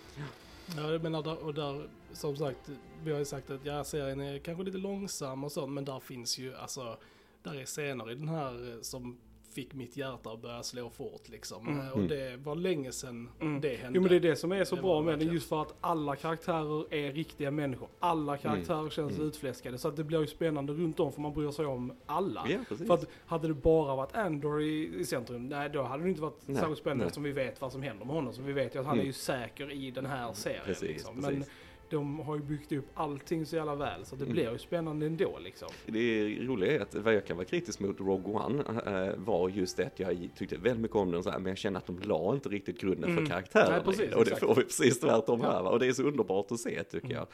Ja, 0.78 0.92
jag 0.92 1.04
menar, 1.04 1.44
och 1.44 1.54
där, 1.54 1.88
som 2.14 2.38
sagt, 2.38 2.70
vi 3.04 3.12
har 3.12 3.20
ju 3.20 3.26
sagt 3.26 3.50
att 3.50 3.66
ja, 3.66 3.84
serien 3.84 4.20
är 4.20 4.40
kanske 4.40 4.64
lite 4.64 4.78
långsam 4.78 5.44
och 5.44 5.52
sånt, 5.52 5.74
men 5.74 5.86
där 5.86 6.00
finns 6.00 6.38
ju, 6.38 6.56
alltså, 6.56 6.98
där 7.44 7.56
är 7.56 7.66
scener 7.66 8.12
i 8.12 8.16
den 8.16 8.28
här 8.30 8.72
eh, 8.74 8.82
som 8.82 9.18
fick 9.58 9.74
mitt 9.74 9.98
hjärta 9.98 10.30
att 10.30 10.42
börja 10.42 10.64
slå 10.64 10.90
fort 10.90 11.30
liksom. 11.30 11.68
Mm. 11.68 11.86
Eh, 11.88 11.92
Och 11.92 12.02
det 12.02 12.38
var 12.38 12.56
länge 12.56 12.92
sedan 12.92 13.30
Mm. 13.42 13.62
det 13.62 13.76
hände. 13.76 13.96
Jo 13.96 14.02
men 14.02 14.10
det 14.10 14.16
är 14.16 14.20
det 14.20 14.36
som 14.36 14.52
är 14.52 14.64
så 14.64 14.76
Det 14.76 14.82
bra 14.82 15.02
med 15.02 15.06
den, 15.14 15.20
verkligen. 15.20 15.34
just 15.34 15.50
för 15.50 15.62
att 15.62 15.76
alla 15.82 16.16
karaktärer 16.16 16.94
är 16.94 17.12
riktiga 17.12 17.52
människor. 17.52 17.88
Alla 18.00 18.38
karaktärer 18.38 18.90
känns 18.90 19.16
Mm. 19.16 19.28
utfläskade, 19.28 19.78
så 19.78 19.88
att 19.88 19.96
det 19.96 20.04
blir 20.04 20.22
ju 20.22 20.28
spännande 20.28 20.74
runt 20.74 21.00
om 21.00 21.12
för 21.12 21.22
man 21.22 21.34
bryr 21.34 21.52
sig 21.52 21.66
om 21.66 21.94
alla. 22.06 22.46
Ja. 22.50 22.76
För 22.88 22.94
att 22.94 23.06
hade 23.26 23.48
det 23.48 23.54
bara 23.54 23.96
varit 23.96 24.16
Andor 24.16 24.62
i, 24.62 25.00
i 25.00 25.06
centrum, 25.06 25.48
nej 25.48 25.70
då 25.70 25.84
hade 25.84 26.04
det 26.04 26.10
inte 26.10 26.22
varit 26.22 26.42
Nej, 26.46 26.58
särskilt 26.58 26.80
spännande 26.80 27.04
nej. 27.06 27.14
som 27.14 27.24
vi 27.24 27.32
vet 27.32 27.62
vad 27.62 27.72
som 27.72 27.82
händer 27.82 28.06
med 28.06 28.16
honom. 28.16 28.34
Så 28.34 28.42
vi 28.42 28.54
vet 28.54 28.76
ju 28.76 28.80
att 28.80 28.86
han 28.86 28.94
Mm. 28.96 29.04
är 29.04 29.08
ju 29.08 29.14
säker 29.14 29.72
i 29.72 29.92
den 29.92 30.06
här 30.06 30.34
serien. 30.34 30.62
Precis, 30.66 30.88
liksom. 30.90 31.16
precis. 31.16 31.32
Men 31.38 31.44
de 31.90 32.20
har 32.20 32.36
ju 32.36 32.42
byggt 32.42 32.72
upp 32.72 32.86
allting 32.94 33.46
så 33.46 33.56
jävla 33.56 33.76
väl 33.76 34.06
så 34.06 34.16
det 34.16 34.24
Mm. 34.24 34.34
blir 34.34 34.52
ju 34.52 34.58
spännande 34.58 35.06
ändå 35.06 35.40
liksom. 35.44 35.68
Det 35.86 36.26
roliga 36.40 36.72
är 36.76 36.80
att 36.80 36.96
vad 36.96 37.14
jag 37.16 37.26
kan 37.26 37.38
vara 37.38 37.46
kritisk 37.46 37.80
mot 37.80 38.00
Rogue 38.00 38.34
One 38.34 38.64
eh, 38.86 39.16
var 39.18 39.50
just 39.50 39.78
det 39.78 39.86
att 39.86 40.00
jag 40.00 40.30
tyckte 40.38 40.58
väldigt 40.58 40.82
mycket 40.82 40.96
om 40.98 41.12
den 41.12 41.24
så 41.24 41.30
här, 41.30 41.40
men 41.40 41.48
jag 41.50 41.58
kände 41.58 41.80
att 41.80 41.86
de 41.86 42.00
la 42.04 42.34
inte 42.34 42.50
riktigt 42.50 42.82
grunden 42.82 43.10
Mm. 43.10 43.26
för 43.26 43.34
det. 43.60 44.16
och 44.16 44.26
det 44.26 44.32
exakt. 44.32 44.40
får 44.40 44.56
vi 44.56 44.64
precis 44.64 45.00
tvärtom 45.00 45.40
Ja. 45.44 45.52
här 45.52 45.64
va? 45.64 45.70
och 45.70 45.80
det 45.80 45.88
är 45.88 45.94
så 45.94 46.04
underbart 46.04 46.52
att 46.52 46.60
se 46.60 46.84
tycker 46.84 47.14
jag. 47.14 47.28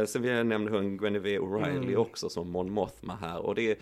Eh, 0.00 0.04
sen 0.06 0.22
vill 0.22 0.30
jag 0.30 0.46
nämna 0.46 0.70
hon 0.70 0.96
Guinevere 0.96 1.38
O'Reilly 1.38 1.76
Mm. 1.88 2.00
också 2.00 2.28
som 2.28 2.50
Mon 2.50 2.70
Mothma 2.72 3.14
här 3.20 3.46
och 3.46 3.54
det 3.54 3.70
är 3.70 3.76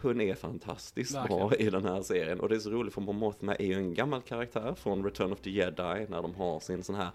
hon 0.00 0.20
är 0.20 0.34
fantastiskt 0.34 1.14
Verkligen. 1.14 1.48
bra 1.48 1.56
i 1.56 1.70
den 1.70 1.84
här 1.84 2.02
serien 2.02 2.40
och 2.40 2.48
det 2.48 2.54
är 2.54 2.58
så 2.58 2.70
roligt 2.70 2.94
för 2.94 3.00
Mon 3.00 3.16
Mothma 3.16 3.54
är 3.54 3.66
ju 3.66 3.74
en 3.74 3.94
gammal 3.94 4.20
karaktär 4.22 4.74
från 4.76 5.04
Return 5.04 5.32
of 5.32 5.40
the 5.40 5.50
Jedi 5.50 6.06
när 6.08 6.22
de 6.22 6.34
har 6.34 6.60
sin 6.60 6.82
sån 6.82 6.94
här 6.94 7.08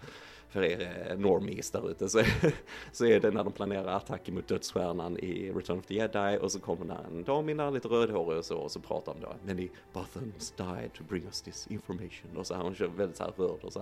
för 0.52 0.62
er 0.64 1.06
eh, 1.10 1.18
normies 1.18 1.70
där 1.70 1.90
ute 1.90 2.08
så, 2.08 2.22
så 2.92 3.06
är 3.06 3.20
det 3.20 3.30
när 3.30 3.44
de 3.44 3.52
planerar 3.52 3.96
attacker 3.96 4.32
mot 4.32 4.48
dödsstjärnan 4.48 5.18
i 5.18 5.52
Return 5.52 5.78
of 5.78 5.86
the 5.86 5.94
Jedi 5.94 6.38
och 6.40 6.52
så 6.52 6.60
kommer 6.60 6.84
där 6.86 6.98
en 7.06 7.22
dam 7.24 7.48
in 7.48 7.56
där 7.56 7.70
lite 7.70 7.88
rödhårig 7.88 8.38
och 8.38 8.44
så 8.44 8.56
och 8.58 8.70
så 8.70 8.80
pratar 8.80 9.14
de 9.14 9.20
då 9.20 9.34
Many 9.46 9.68
Bothans 9.92 10.50
died 10.56 10.92
to 10.92 11.02
bring 11.08 11.24
us 11.24 11.42
this 11.42 11.66
information 11.70 12.36
och 12.36 12.46
så 12.46 12.54
här 12.54 12.62
hon 12.62 12.74
kör 12.74 12.86
väldigt 12.86 13.16
så 13.16 13.24
här 13.24 13.32
rörd 13.36 13.60
och 13.64 13.72
så 13.72 13.80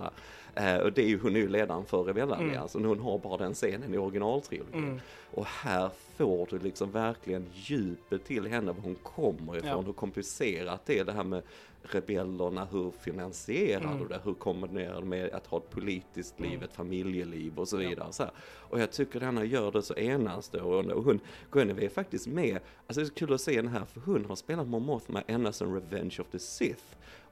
här 0.55 0.75
eh, 0.75 0.81
och 0.81 0.93
det 0.93 1.01
är 1.03 1.07
ju 1.07 1.19
hon 1.19 1.35
är 1.35 1.39
ju 1.39 1.47
ledaren 1.49 1.85
för 1.85 2.03
rebellarmén 2.03 2.49
Mm. 2.55 2.67
så 2.67 2.79
hon 2.79 2.99
har 2.99 3.17
bara 3.19 3.37
den 3.37 3.53
scenen 3.53 3.93
i 3.93 3.97
originaltrilogin 3.97 4.83
Mm. 4.83 4.99
och 5.33 5.45
här 5.45 5.89
får 6.17 6.47
du 6.49 6.59
liksom 6.59 6.91
verkligen 6.91 7.45
djupet 7.53 8.25
till 8.25 8.47
henne, 8.47 8.71
var 8.71 8.81
hon 8.83 8.95
kommer 8.95 9.57
ifrån, 9.57 9.69
Ja. 9.69 9.81
hur 9.81 9.93
komplicerat 9.93 10.85
det 10.85 10.99
är 10.99 11.05
det 11.05 11.11
här 11.11 11.23
med 11.23 11.41
rebellerna, 11.83 12.67
hur 12.71 12.91
finansierar 12.91 13.81
Mm. 13.85 13.99
du 13.99 14.07
det, 14.07 14.19
hur 14.23 14.33
kombinerar 14.33 15.01
du 15.01 15.07
med 15.07 15.29
att 15.33 15.47
ha 15.47 15.57
ett 15.57 15.69
politiskt 15.69 16.39
liv, 16.39 16.51
Mm. 16.51 16.63
ett 16.63 16.73
familjeliv 16.73 17.59
och 17.59 17.67
så 17.67 17.77
vidare. 17.77 18.11
Så 18.13 18.23
här. 18.23 18.31
Och 18.41 18.79
jag 18.79 18.91
tycker 18.91 19.19
denna 19.19 19.43
gör 19.45 19.71
det 19.71 19.81
så 19.81 19.93
enastående 19.95 20.93
och 20.93 21.03
hon, 21.03 21.19
Guinevere 21.51 21.85
är 21.85 21.89
faktiskt 21.89 22.27
med, 22.27 22.59
alltså 22.87 22.99
det 23.01 23.05
är 23.05 23.07
så 23.07 23.13
kul 23.13 23.33
att 23.33 23.41
se 23.41 23.55
den 23.61 23.67
här 23.67 23.85
för 23.85 24.01
hon 24.01 24.25
har 24.25 24.35
spelat 24.35 24.67
Mon 24.67 24.83
Mothma 24.85 25.21
ända 25.27 25.51
sedan 25.51 25.73
Revenge 25.73 26.17
of 26.19 26.27
the 26.31 26.39
Sith. 26.39 26.83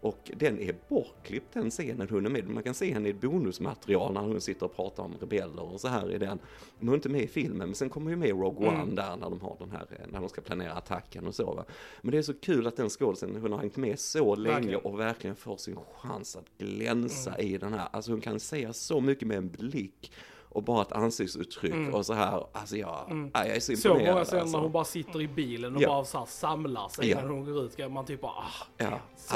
Och 0.01 0.31
den 0.37 0.59
är 0.59 0.75
bortklippt 0.89 1.53
den 1.53 1.69
scenen 1.69 2.07
hon 2.09 2.25
är 2.25 2.29
med. 2.29 2.47
Man 2.49 2.63
kan 2.63 2.73
se 2.73 2.93
henne 2.93 3.07
i 3.07 3.11
ett 3.11 3.21
bonusmaterial 3.21 4.13
när 4.13 4.21
hon 4.21 4.41
sitter 4.41 4.65
och 4.65 4.75
pratar 4.75 5.03
om 5.03 5.13
rebeller 5.19 5.73
och 5.73 5.81
så 5.81 5.87
här 5.87 6.11
i 6.11 6.17
den. 6.17 6.39
Men 6.79 6.87
hon 6.87 6.89
är 6.89 6.95
inte 6.95 7.09
med 7.09 7.21
i 7.21 7.27
filmen, 7.27 7.57
men 7.67 7.75
sen 7.75 7.89
kommer 7.89 8.09
ju 8.11 8.15
med 8.17 8.29
Rogue 8.29 8.67
One 8.67 8.81
Mm. 8.81 8.95
där 8.95 9.15
när 9.17 9.29
de 9.29 9.41
har 9.41 9.55
den 9.59 9.71
här, 9.71 9.85
eh, 9.91 10.07
när 10.11 10.19
de 10.19 10.29
ska 10.29 10.41
planera 10.41 10.73
attacken 10.73 11.27
och 11.27 11.35
så 11.35 11.53
va. 11.53 11.65
Men 12.01 12.11
det 12.11 12.17
är 12.17 12.21
så 12.21 12.33
kul 12.33 12.67
att 12.67 12.75
den 12.77 12.89
skådisen, 12.89 13.35
hon 13.41 13.51
har 13.51 13.59
hängt 13.59 13.77
med 13.77 13.99
så 13.99 14.35
länge 14.35 14.55
Verkligen. 14.55 14.79
och 14.81 14.99
verkligen 14.99 15.35
får 15.35 15.57
sin 15.57 15.75
chans 15.95 16.35
att 16.35 16.57
glänsa 16.57 17.39
i 17.39 17.57
den 17.57 17.73
här. 17.73 17.87
Alltså 17.91 18.11
hon 18.11 18.21
kan 18.21 18.39
säga 18.39 18.73
så 18.73 19.01
mycket 19.01 19.27
med 19.27 19.37
en 19.37 19.49
blick 19.49 20.11
och 20.49 20.63
bara 20.63 20.81
ett 20.81 20.91
ansiktsuttryck 20.91 21.73
Mm. 21.73 21.93
och 21.93 22.05
så 22.05 22.13
här. 22.13 22.45
Alltså 22.51 22.77
jag, 22.77 23.05
Mm. 23.11 23.31
ja, 23.33 23.45
jag 23.45 23.55
är 23.55 23.59
så 23.59 23.75
Så 23.75 23.87
imponerad. 23.89 24.13
många 24.13 24.25
scener 24.25 24.41
alltså. 24.41 24.57
när 24.57 24.63
hon 24.63 24.71
bara 24.71 24.83
sitter 24.85 25.21
i 25.21 25.27
bilen 25.27 25.75
och 25.75 25.81
Ja. 25.81 25.87
bara 25.87 26.05
så 26.05 26.17
här 26.17 26.25
samlar 26.25 26.89
sig 26.89 27.09
Ja. 27.09 27.19
innan 27.19 27.31
hon 27.31 27.45
går 27.45 27.63
ut. 27.65 27.73
Ska 27.73 27.89
man 27.89 28.05
typ 28.05 28.21
bara, 28.21 28.31
ah, 28.31 28.65
Ja, 28.77 28.99
så 29.15 29.35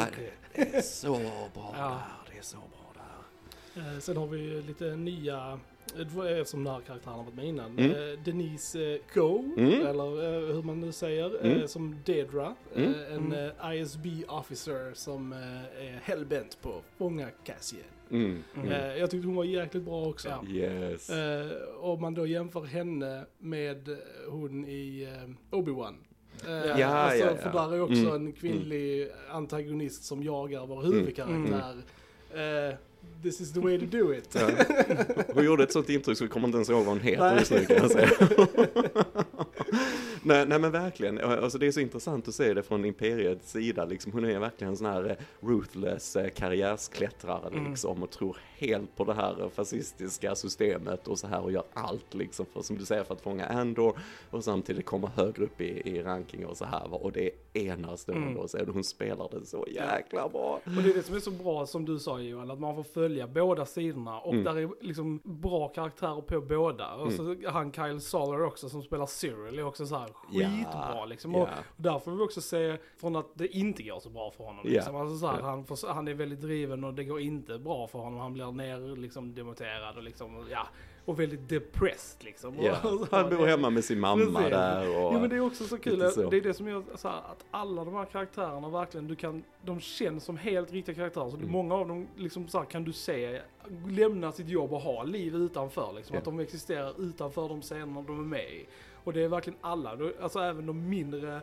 det 0.55 0.77
är 0.77 0.81
så 0.81 1.13
bra 1.53 1.73
Ja. 1.77 1.83
där, 1.89 2.31
det 2.31 2.37
är 2.37 2.41
så 2.43 2.57
bra 2.57 2.93
där. 3.73 3.93
Eh, 3.93 3.99
Sen 3.99 4.17
har 4.17 4.27
vi 4.27 4.39
ju 4.39 4.61
lite 4.61 4.95
nya, 4.95 5.59
eh, 5.95 6.01
eftersom 6.39 6.63
den 6.63 6.73
här 6.73 6.81
karaktären 6.81 7.15
har 7.17 7.23
varit 7.23 7.35
med 7.35 7.45
innan. 7.45 7.79
Mm. 7.79 7.91
Eh, 7.91 8.19
Denise 8.19 8.99
Go, 9.13 9.53
Mm. 9.57 9.87
eller 9.87 10.53
hur 10.53 10.61
man 10.63 10.79
nu 10.79 10.91
säger, 10.91 11.45
Mm. 11.45 11.67
som 11.67 11.97
Dedra. 12.05 12.55
Mm. 12.75 12.93
En 13.11 13.33
eh, 13.33 13.75
ISB 13.81 14.05
officer 14.27 14.91
som 14.93 15.33
är 15.33 15.99
hellbent 16.03 16.57
på 16.61 16.69
att 16.69 16.83
fånga 16.97 17.29
Cassian. 17.43 17.83
Mm. 18.13 18.43
Mm. 18.55 18.71
Eh, 18.71 18.97
Jag 18.97 19.11
tyckte 19.11 19.27
hon 19.27 19.35
var 19.35 19.43
jäkligt 19.43 19.83
bra 19.83 20.05
också. 20.05 20.29
Ja. 20.29 20.43
Yes. 20.53 21.09
Eh, 21.09 21.51
om 21.79 22.01
man 22.01 22.13
då 22.13 22.27
jämför 22.27 22.61
henne 22.63 23.25
med 23.39 23.89
hon 24.29 24.65
i 24.65 25.07
eh, 25.51 25.57
Obi-Wan. 25.57 25.93
Eh, 26.47 26.79
Ja, 26.79 26.85
alltså, 26.87 27.19
ja, 27.19 27.31
ja. 27.31 27.37
För 27.37 27.51
där 27.51 27.73
är 27.75 27.81
också 27.81 27.93
Mm, 28.09 28.25
en 28.27 28.33
kvinnlig 28.33 29.09
antagonist 29.31 30.03
som 30.03 30.23
jagar 30.23 30.65
vår 30.67 30.81
huvudkaraktär. 30.83 31.75
Eh, 32.69 32.75
this 33.23 33.41
is 33.41 33.53
the 33.53 33.59
way 33.59 33.79
to 33.79 33.85
do 33.85 34.13
it. 34.13 34.35
Ja. 34.39 34.49
Hon 35.33 35.45
gjorde 35.45 35.63
ett 35.63 35.71
sånt 35.71 35.89
intryck 35.89 36.17
så 36.17 36.23
vi 36.23 36.29
kommer 36.29 36.47
inte 36.47 36.55
ens 36.57 36.69
ihåg 36.69 36.79
vad 36.85 36.87
hon 36.87 36.99
heter 36.99 37.37
just 37.39 37.51
nu 37.51 37.65
kan 37.65 37.75
jag 37.77 37.91
säga. 37.91 38.09
Nej, 40.23 40.45
nej 40.47 40.59
men 40.59 40.71
verkligen, 40.71 41.19
alltså 41.19 41.57
det 41.57 41.67
är 41.67 41.71
så 41.71 41.79
intressant 41.79 42.27
att 42.27 42.35
se 42.35 42.53
det 42.53 42.63
från 42.63 42.85
Imperiets 42.85 43.51
sida 43.51 43.85
liksom. 43.85 44.11
Hon 44.11 44.25
är 44.25 44.39
verkligen 44.39 44.71
en 44.71 44.77
sån 44.77 44.87
här 44.87 45.09
eh, 45.09 45.47
ruthless 45.47 46.15
eh, 46.15 46.29
karriärsklättrare 46.29 47.47
Mm. 47.53 47.69
liksom 47.71 48.03
och 48.03 48.11
tror 48.11 48.37
helt 48.67 48.95
på 48.95 49.03
det 49.03 49.13
här 49.13 49.49
fascistiska 49.49 50.35
systemet 50.35 51.07
och 51.07 51.19
så 51.19 51.27
här 51.27 51.41
och 51.43 51.51
gör 51.51 51.63
allt 51.73 52.13
liksom 52.13 52.45
för, 52.45 52.61
som 52.61 52.77
du 52.77 52.85
säger, 52.85 53.03
för 53.03 53.13
att 53.13 53.21
fånga 53.21 53.45
Andor 53.45 53.99
och 54.29 54.43
samtidigt 54.43 54.85
komma 54.85 55.11
högre 55.15 55.43
upp 55.43 55.61
i, 55.61 55.89
i 55.89 56.03
ranking 56.03 56.45
och 56.45 56.57
så 56.57 56.65
här 56.65 57.03
och 57.03 57.11
det 57.11 57.31
är 57.53 57.61
enastående 57.61 58.27
Mm. 58.27 58.37
och 58.37 58.49
så 58.49 58.57
hon 58.73 58.83
spelar 58.83 59.29
det 59.31 59.45
så 59.45 59.65
jäkla 59.71 60.29
bra. 60.29 60.59
Och 60.65 60.83
det 60.83 60.89
är 60.89 60.93
det 60.93 61.03
som 61.03 61.15
är 61.15 61.19
så 61.19 61.31
bra 61.31 61.65
som 61.65 61.85
du 61.85 61.99
sa 61.99 62.19
Johan, 62.19 62.51
att 62.51 62.59
man 62.59 62.75
får 62.75 62.83
följa 62.83 63.27
båda 63.27 63.65
sidorna 63.65 64.19
och 64.19 64.33
Mm. 64.33 64.43
där 64.43 64.57
är 64.57 64.69
liksom 64.81 65.19
bra 65.23 65.67
karaktärer 65.67 66.21
på 66.21 66.41
båda. 66.41 66.93
Och 66.95 67.13
så 67.13 67.35
han 67.47 67.71
Kyle 67.71 68.01
Soller 68.01 68.43
också 68.45 68.69
som 68.69 68.81
spelar 68.83 69.05
Cyril 69.05 69.59
är 69.59 69.63
också 69.65 69.85
så 69.85 69.95
här 69.95 70.09
skitbra 70.13 71.05
liksom. 71.05 71.35
Och 71.35 71.41
ja. 71.41 71.47
där 71.77 71.99
får 71.99 72.11
vi 72.11 72.23
också 72.23 72.41
se 72.41 72.77
från 72.97 73.15
att 73.15 73.27
det 73.33 73.47
inte 73.47 73.83
går 73.83 73.99
så 73.99 74.09
bra 74.09 74.31
för 74.31 74.43
honom. 74.43 74.61
Ja. 74.65 74.71
Liksom. 74.71 74.95
Alltså 74.95 75.17
så 75.17 75.27
här, 75.27 75.39
Ja. 75.39 75.45
han, 75.45 75.65
får, 75.65 75.93
han 75.93 76.07
är 76.07 76.13
väldigt 76.13 76.41
driven 76.41 76.83
och 76.83 76.93
det 76.93 77.03
går 77.03 77.19
inte 77.19 77.57
bra 77.59 77.87
för 77.87 77.99
honom. 77.99 78.19
Han 78.19 78.33
blir 78.33 78.51
ner 78.57 78.95
liksom 78.95 79.35
demonterad 79.35 79.97
och 79.97 80.03
liksom, 80.03 80.45
ja, 80.51 80.67
och 81.05 81.19
väldigt 81.19 81.49
depressed 81.49 82.23
liksom. 82.23 82.55
Ja. 82.61 82.75
Han 83.11 83.29
bor 83.29 83.45
hemma 83.47 83.69
med 83.69 83.83
sin 83.83 83.99
mamma 83.99 84.25
Precis. 84.25 84.49
där 84.49 84.89
och... 84.89 85.13
Jo 85.13 85.19
men 85.19 85.29
det 85.29 85.35
är 85.35 85.39
också 85.45 85.63
så 85.63 85.77
kul, 85.77 86.11
så. 86.11 86.29
det 86.29 86.37
är 86.37 86.41
det 86.41 86.53
som 86.53 86.67
gör 86.67 86.83
så 86.95 87.07
här, 87.07 87.17
att 87.17 87.45
alla 87.51 87.85
de 87.85 87.93
här 87.93 88.05
karaktärerna 88.05 88.69
verkligen, 88.69 89.07
du 89.07 89.15
kan, 89.15 89.43
de 89.65 89.79
känns 89.79 90.23
som 90.23 90.37
helt 90.37 90.71
riktiga 90.71 90.95
karaktärer. 90.95 91.29
Så 91.29 91.37
Mm. 91.37 91.51
många 91.51 91.75
av 91.75 91.87
dem 91.87 92.07
liksom 92.17 92.47
så 92.47 92.57
här, 92.57 92.65
kan 92.65 92.83
du 92.83 92.93
se 92.93 93.41
lämna 93.87 94.31
sitt 94.31 94.49
jobb 94.49 94.73
och 94.73 94.81
ha 94.81 95.03
liv 95.03 95.35
utanför. 95.35 95.93
Liksom, 95.95 96.13
Ja. 96.13 96.19
Att 96.19 96.25
de 96.25 96.39
existerar 96.39 97.01
utanför 97.01 97.49
de 97.49 97.61
scenerna 97.61 98.01
de 98.01 98.19
är 98.19 98.23
med 98.23 98.53
i. 98.53 98.65
Och 99.03 99.13
det 99.13 99.21
är 99.23 99.27
verkligen 99.27 99.59
alla, 99.61 99.97
alltså 100.21 100.39
även 100.39 100.65
de 100.65 100.89
mindre, 100.89 101.41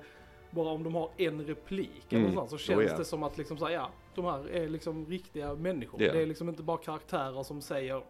bara 0.50 0.68
om 0.68 0.82
de 0.82 0.94
har 0.94 1.10
en 1.16 1.44
replik 1.44 2.04
eller 2.12 2.20
Mm. 2.22 2.34
något 2.34 2.48
sånt, 2.50 2.60
så 2.60 2.72
Oh, 2.72 2.76
känns 2.78 2.90
ja. 2.92 2.98
det 2.98 3.04
som 3.04 3.22
att 3.22 3.38
liksom 3.38 3.58
så 3.58 3.64
här, 3.66 3.72
ja, 3.72 3.90
de 4.22 4.24
här 4.28 4.48
är 4.50 4.68
liksom 4.68 5.06
riktiga 5.06 5.54
människor. 5.54 6.02
Ja. 6.02 6.12
Det 6.12 6.22
är 6.22 6.26
liksom 6.26 6.48
inte 6.48 6.62
bara 6.62 6.78
karaktärer 6.78 7.42
som 7.42 7.60
säger 7.60 8.02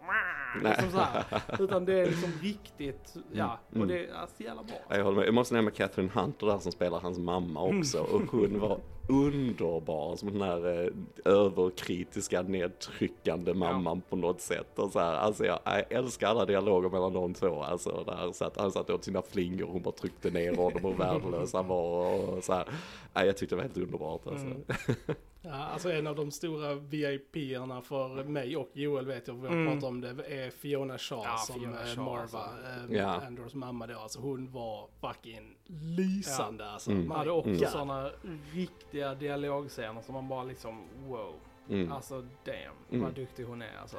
liksom 0.65 0.91
så 0.91 0.99
här, 0.99 1.25
utan 1.59 1.85
det 1.85 1.95
är 2.01 2.07
liksom 2.07 2.31
riktigt, 2.43 3.15
ja, 3.33 3.59
Mm. 3.71 3.83
och 3.83 3.89
det 3.89 3.99
är 4.07 4.27
så 4.37 4.43
jävla 4.43 4.63
bra. 4.63 4.77
Ja, 4.89 4.97
Jag 4.97 5.05
håller 5.05 5.17
med. 5.19 5.27
Jag 5.27 5.35
måste 5.35 5.55
nämna 5.55 5.71
Catherine 5.71 6.11
Hunter 6.15 6.47
där 6.47 6.59
som 6.59 6.73
spelar 6.73 7.01
hans 7.01 7.19
mamma 7.19 7.63
också. 7.63 7.99
Och 8.01 8.23
hon 8.31 8.59
var 8.61 8.79
underbar 9.09 10.17
som 10.17 10.33
den 10.33 10.43
här 10.43 10.83
eh, 10.85 11.33
överkritiska 11.33 12.43
nedtryckande 12.43 13.55
mamman 13.55 14.01
på 14.09 14.17
något 14.17 14.41
sätt. 14.41 14.79
Och 14.79 14.91
så 14.93 14.99
här, 14.99 15.15
alltså 15.15 15.45
jag, 15.45 15.59
jag 15.65 15.93
älskar 15.93 16.29
alla 16.29 16.45
dialoger 16.45 16.89
mellan 16.89 17.13
de 17.13 17.35
två. 17.35 17.63
Alltså 17.63 18.05
där 18.07 18.33
satt, 18.33 18.57
han 18.61 18.73
satt 18.73 18.91
åt 18.91 19.05
sina 19.05 19.23
flingor 19.23 19.67
och 19.67 19.73
hon 19.73 19.83
bara 19.83 19.95
tryckte 19.95 20.31
ner 20.31 20.55
honom 20.57 20.85
och 20.85 21.01
värdelös 21.01 21.53
han 21.53 21.67
var. 21.69 22.15
Och 22.31 22.45
så 22.45 22.53
här. 22.53 22.69
Jag 23.15 23.37
tyckte 23.37 23.55
det 23.55 23.57
var 23.57 23.63
helt 23.63 23.77
underbart 23.77 24.27
alltså. 24.27 24.47
Mm. 24.47 24.65
Ja, 25.43 25.53
alltså 25.53 25.93
en 25.93 26.07
av 26.07 26.17
de 26.17 26.31
stora 26.31 26.75
VIP-erna 26.75 27.83
för 27.83 28.25
mig 28.25 28.57
och 28.57 28.71
Joel 28.73 29.07
vet 29.07 29.29
jag, 29.29 29.35
vi 29.35 29.47
har 29.49 29.55
Mm. 29.55 29.67
pratat 29.67 29.85
om 29.89 30.01
det, 30.01 30.09
är 30.09 30.51
Fiona 30.51 30.99
Shaw 30.99 31.23
Ja, 31.25 31.37
som 31.37 31.61
Fiona 31.61 31.81
eh, 31.81 31.87
Shaw, 31.87 32.05
Marva, 32.05 32.21
alltså. 32.23 32.93
eh, 32.93 32.97
Ja. 32.99 33.23
Andors 33.27 33.55
mamma 33.55 33.87
då. 33.87 33.99
Alltså 33.99 34.21
hon 34.21 34.51
var 34.53 34.89
fucking 35.01 35.57
lysande 35.97 36.71
alltså. 36.71 36.91
Mm. 36.91 37.09
Man 37.09 37.19
hade 37.19 37.31
också 37.31 37.51
God. 37.51 37.69
sådana 37.69 38.11
riktiga 38.53 39.15
dialogscener 39.15 40.01
som 40.03 40.15
man 40.15 40.29
bara 40.29 40.45
liksom 40.45 40.85
wow. 41.09 41.35
Mm. 41.71 41.93
Alltså 41.93 42.21
damn 42.45 42.77
Mm. 42.91 43.03
vad 43.05 43.15
duktig 43.15 43.45
hon 43.45 43.63
är 43.63 43.77
alltså. 43.83 43.97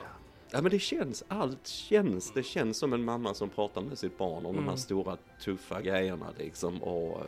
Ja 0.51 0.61
men 0.61 0.71
det 0.71 0.79
känns, 0.79 1.23
allt 1.27 1.67
känns, 1.67 2.31
det 2.33 2.43
känns 2.43 2.77
som 2.77 2.93
en 2.93 3.03
mamma 3.03 3.33
som 3.33 3.49
pratar 3.49 3.81
med 3.81 3.97
sitt 3.97 4.17
barn 4.17 4.35
om 4.37 4.43
de 4.43 4.49
Mm. 4.57 4.67
här 4.69 4.75
stora 4.75 5.17
tuffa 5.43 5.81
grejerna 5.81 6.25
liksom 6.37 6.83
och 6.83 7.23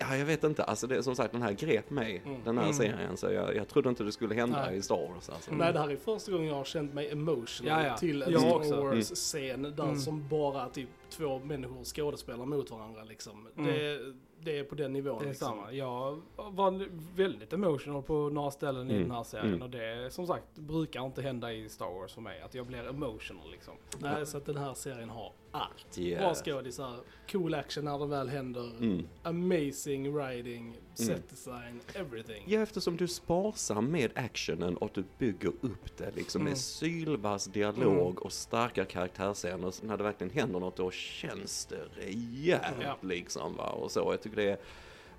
Ja 0.00 0.16
jag 0.16 0.26
vet 0.26 0.44
inte, 0.44 0.64
alltså 0.64 0.86
det 0.86 0.96
är 0.96 1.02
som 1.02 1.16
sagt 1.16 1.32
den 1.32 1.42
här 1.42 1.52
grep 1.52 1.90
mig, 1.90 2.22
Mm. 2.26 2.40
den 2.44 2.56
här 2.58 2.64
Mm. 2.64 2.76
serien 2.76 3.16
så 3.16 3.26
jag, 3.30 3.56
jag 3.56 3.68
trodde 3.68 3.88
inte 3.88 4.04
det 4.04 4.12
skulle 4.12 4.34
hända 4.34 4.62
Nej. 4.66 4.76
i 4.76 4.82
Star 4.82 4.96
Wars 5.14 5.28
alltså. 5.30 5.54
Nej, 5.54 5.72
det 5.72 5.78
här 5.78 5.90
är 5.90 5.96
första 5.96 6.32
gången 6.32 6.46
jag 6.46 6.54
har 6.54 6.64
känt 6.64 6.94
mig 6.94 7.10
emotional 7.10 7.82
Ja, 7.82 7.86
ja. 7.86 7.96
till 7.96 8.22
en 8.22 8.32
Jag 8.32 8.40
Star 8.40 8.54
också. 8.56 8.76
Wars-scen 8.82 9.62
där 9.62 9.84
Mm. 9.84 9.96
som 9.98 10.28
bara 10.28 10.68
typ 10.68 10.88
två 11.10 11.38
människor 11.38 11.84
skådespelar 11.84 12.44
mot 12.46 12.70
varandra 12.70 13.04
liksom. 13.04 13.46
Mm. 13.58 13.72
Det, 13.74 13.98
det 14.44 14.58
är 14.58 14.64
på 14.64 14.74
den 14.74 14.92
nivån 14.92 15.18
Det 15.18 15.24
är 15.24 15.28
liksom. 15.28 15.48
samma. 15.48 15.72
Jag 15.72 16.20
var 16.36 16.86
väldigt 17.16 17.52
emotional 17.52 18.02
på 18.02 18.28
några 18.28 18.50
ställen 18.50 18.90
i 18.90 18.94
Mm. 18.94 19.02
den 19.08 19.16
här 19.16 19.22
serien 19.24 19.46
Mm. 19.48 19.62
och 19.62 19.70
det 19.70 20.12
som 20.12 20.26
sagt 20.26 20.56
brukar 20.58 21.06
inte 21.06 21.22
hända 21.22 21.52
i 21.52 21.68
Star 21.68 21.86
Wars 22.00 22.12
för 22.14 22.20
mig 22.20 22.40
att 22.40 22.54
jag 22.54 22.66
blir 22.66 22.88
emotional 22.88 23.50
liksom. 23.50 23.74
Nej, 23.98 24.26
så 24.26 24.36
att 24.36 24.46
den 24.46 24.56
här 24.56 24.74
serien 24.74 25.08
har 25.10 25.32
allt. 25.52 25.98
Yeah. 25.98 26.20
Bra 26.24 26.34
skådisar, 26.34 26.96
cool 27.32 27.54
action 27.54 27.84
när 27.84 27.98
det 27.98 28.06
väl 28.06 28.28
händer, 28.28 28.70
Mm. 28.80 29.06
amazing 29.22 30.12
writing, 30.14 30.76
set 30.94 31.30
design, 31.30 31.80
everything. 31.94 32.42
Ja, 32.46 32.60
eftersom 32.60 32.96
du 32.96 33.08
sparsam 33.08 33.90
med 33.90 34.10
actionen 34.14 34.76
och 34.76 34.90
du 34.94 35.04
bygger 35.18 35.48
upp 35.48 35.96
det 35.96 36.16
liksom 36.16 36.40
Mm. 36.40 36.50
med 36.50 36.58
sylvass 36.58 37.44
dialog 37.44 38.22
och 38.22 38.32
starka 38.32 38.84
karaktärsscener. 38.84 39.70
Så 39.70 39.86
när 39.86 39.96
det 39.96 40.02
verkligen 40.04 40.32
händer 40.32 40.60
något 40.60 40.76
då 40.76 40.90
känns 40.90 41.66
det 41.66 41.84
rejält 42.04 43.02
liksom 43.04 43.56
va. 43.56 43.68
Och 43.70 43.90
så, 43.90 44.00
jag 44.00 44.22
tycker 44.30 44.42
det 44.42 44.50
är 44.52 44.58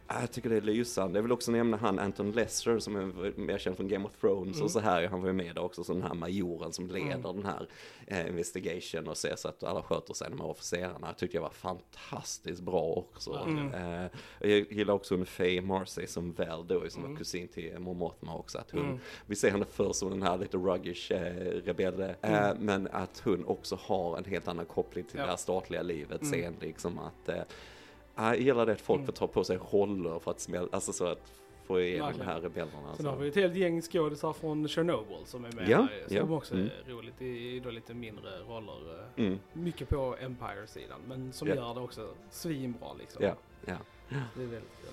ja, 0.08 0.20
jag 0.22 0.32
tycker 0.32 0.50
det 0.50 0.56
är 0.58 0.62
lysande. 0.62 1.18
Jag 1.18 1.24
vill 1.24 1.32
också 1.32 1.52
nämna 1.52 1.78
han 1.78 2.00
Anton 2.00 2.32
Lesser 2.32 2.80
som 2.80 2.96
är 2.96 3.40
mer 3.40 3.58
känd 3.58 3.76
från 3.78 3.88
Game 3.88 4.06
of 4.06 4.12
Thrones 4.22 4.56
Mm. 4.56 4.64
och 4.66 4.72
så 4.72 4.80
här. 4.80 5.08
Han 5.08 5.22
var 5.22 5.28
ju 5.28 5.34
med 5.34 5.56
där 5.56 5.64
också 5.64 5.84
som 5.84 5.96
den 6.00 6.08
här 6.08 6.14
majoren 6.16 6.74
som 6.74 6.88
leder 6.88 7.12
Mm. 7.16 7.22
den 7.22 7.46
här 7.46 7.68
eh, 8.08 8.28
investigation 8.28 9.08
och 9.08 9.18
ser 9.18 9.36
så 9.36 9.48
att 9.48 9.64
alla 9.64 9.84
sköter 9.84 10.14
sig, 10.14 10.30
de 10.30 10.40
här 10.40 10.48
officerarna. 10.48 11.08
Jag 11.08 11.18
tyckte 11.18 11.38
jag 11.38 11.42
var 11.42 11.50
fantastiskt 11.50 12.62
bra 12.62 12.82
också. 12.84 13.34
Mm. 13.48 13.74
Eh, 13.74 14.10
jag 14.40 14.72
gillar 14.72 14.94
också 14.94 15.16
en 15.16 15.26
Faye 15.26 15.62
Marcy 15.62 16.08
som 16.08 16.32
väl 16.34 16.68
då, 16.68 16.90
som 16.90 17.02
Mm. 17.02 17.12
var 17.14 17.18
kusin 17.20 17.48
till 17.48 17.80
Mor 17.80 17.94
Mothma 17.94 18.36
också. 18.36 18.58
Att 18.58 18.72
hon, 18.72 18.82
Mm. 18.82 19.00
Vi 19.26 19.36
ser 19.36 19.52
henne 19.52 19.66
först 19.72 20.00
som 20.00 20.10
den 20.10 20.22
här 20.24 20.38
lite 20.38 20.58
ruggish 20.58 21.12
eh, 21.12 21.34
rebelle, 21.66 22.16
eh, 22.22 22.50
men 22.60 22.88
att 22.92 23.22
hon 23.26 23.46
också 23.46 23.76
har 23.82 24.18
en 24.18 24.26
helt 24.26 24.48
annan 24.48 24.66
koppling 24.66 25.04
till 25.06 25.18
Ja. 25.20 25.24
det 25.24 25.30
här 25.30 25.38
statliga 25.38 25.82
livet 25.82 26.22
Mm. 26.22 26.32
sen 26.42 26.56
liksom 26.62 27.00
att 27.00 27.30
eh, 27.30 27.42
jag 28.16 28.40
gillar 28.40 28.66
det 28.66 28.72
att 28.72 28.82
folk 28.82 28.98
Mm. 28.98 29.06
får 29.06 29.14
ta 29.14 29.28
på 29.28 29.44
sig 29.44 29.58
roller 29.72 30.20
för 30.20 30.32
att 30.32 30.40
smälla, 30.40 30.68
alltså 30.72 30.94
så 30.94 31.06
att 31.06 31.32
få 31.66 31.82
igenom 31.82 32.06
Verkligen. 32.08 32.28
de 32.28 32.34
här 32.34 32.42
rebellerna. 32.42 32.72
Sen 32.82 32.90
Alltså. 32.90 33.08
har 33.10 33.18
vi 33.18 33.28
ett 33.28 33.36
helt 33.36 33.56
gäng 33.56 33.82
skådisar 33.82 34.34
från 34.34 34.68
Chernobyl 34.68 35.26
som 35.26 35.46
är 35.46 35.52
med 35.52 35.70
Ja, 35.70 35.78
här, 35.82 36.04
som 36.08 36.32
ja. 36.32 36.38
också 36.38 36.54
Mm. 36.54 36.70
är 36.88 36.92
roligt 36.92 37.22
i 37.22 37.60
då 37.60 37.70
lite 37.70 37.94
mindre 37.94 38.40
roller. 38.48 39.00
eh, 39.00 39.24
Mm, 39.26 39.40
Mycket 39.54 39.90
på 39.90 40.16
Empire-sidan 40.22 41.00
men 41.08 41.34
som 41.34 41.48
Ja. 41.48 41.56
gör 41.56 41.74
det 41.74 41.80
också 41.80 42.10
svinbra 42.30 42.94
liksom. 43.00 43.24
ja, 43.24 43.34
ja. 43.66 43.76
Det 44.10 44.42
är 44.44 44.48
väldigt 44.48 44.82
kul. 44.82 44.90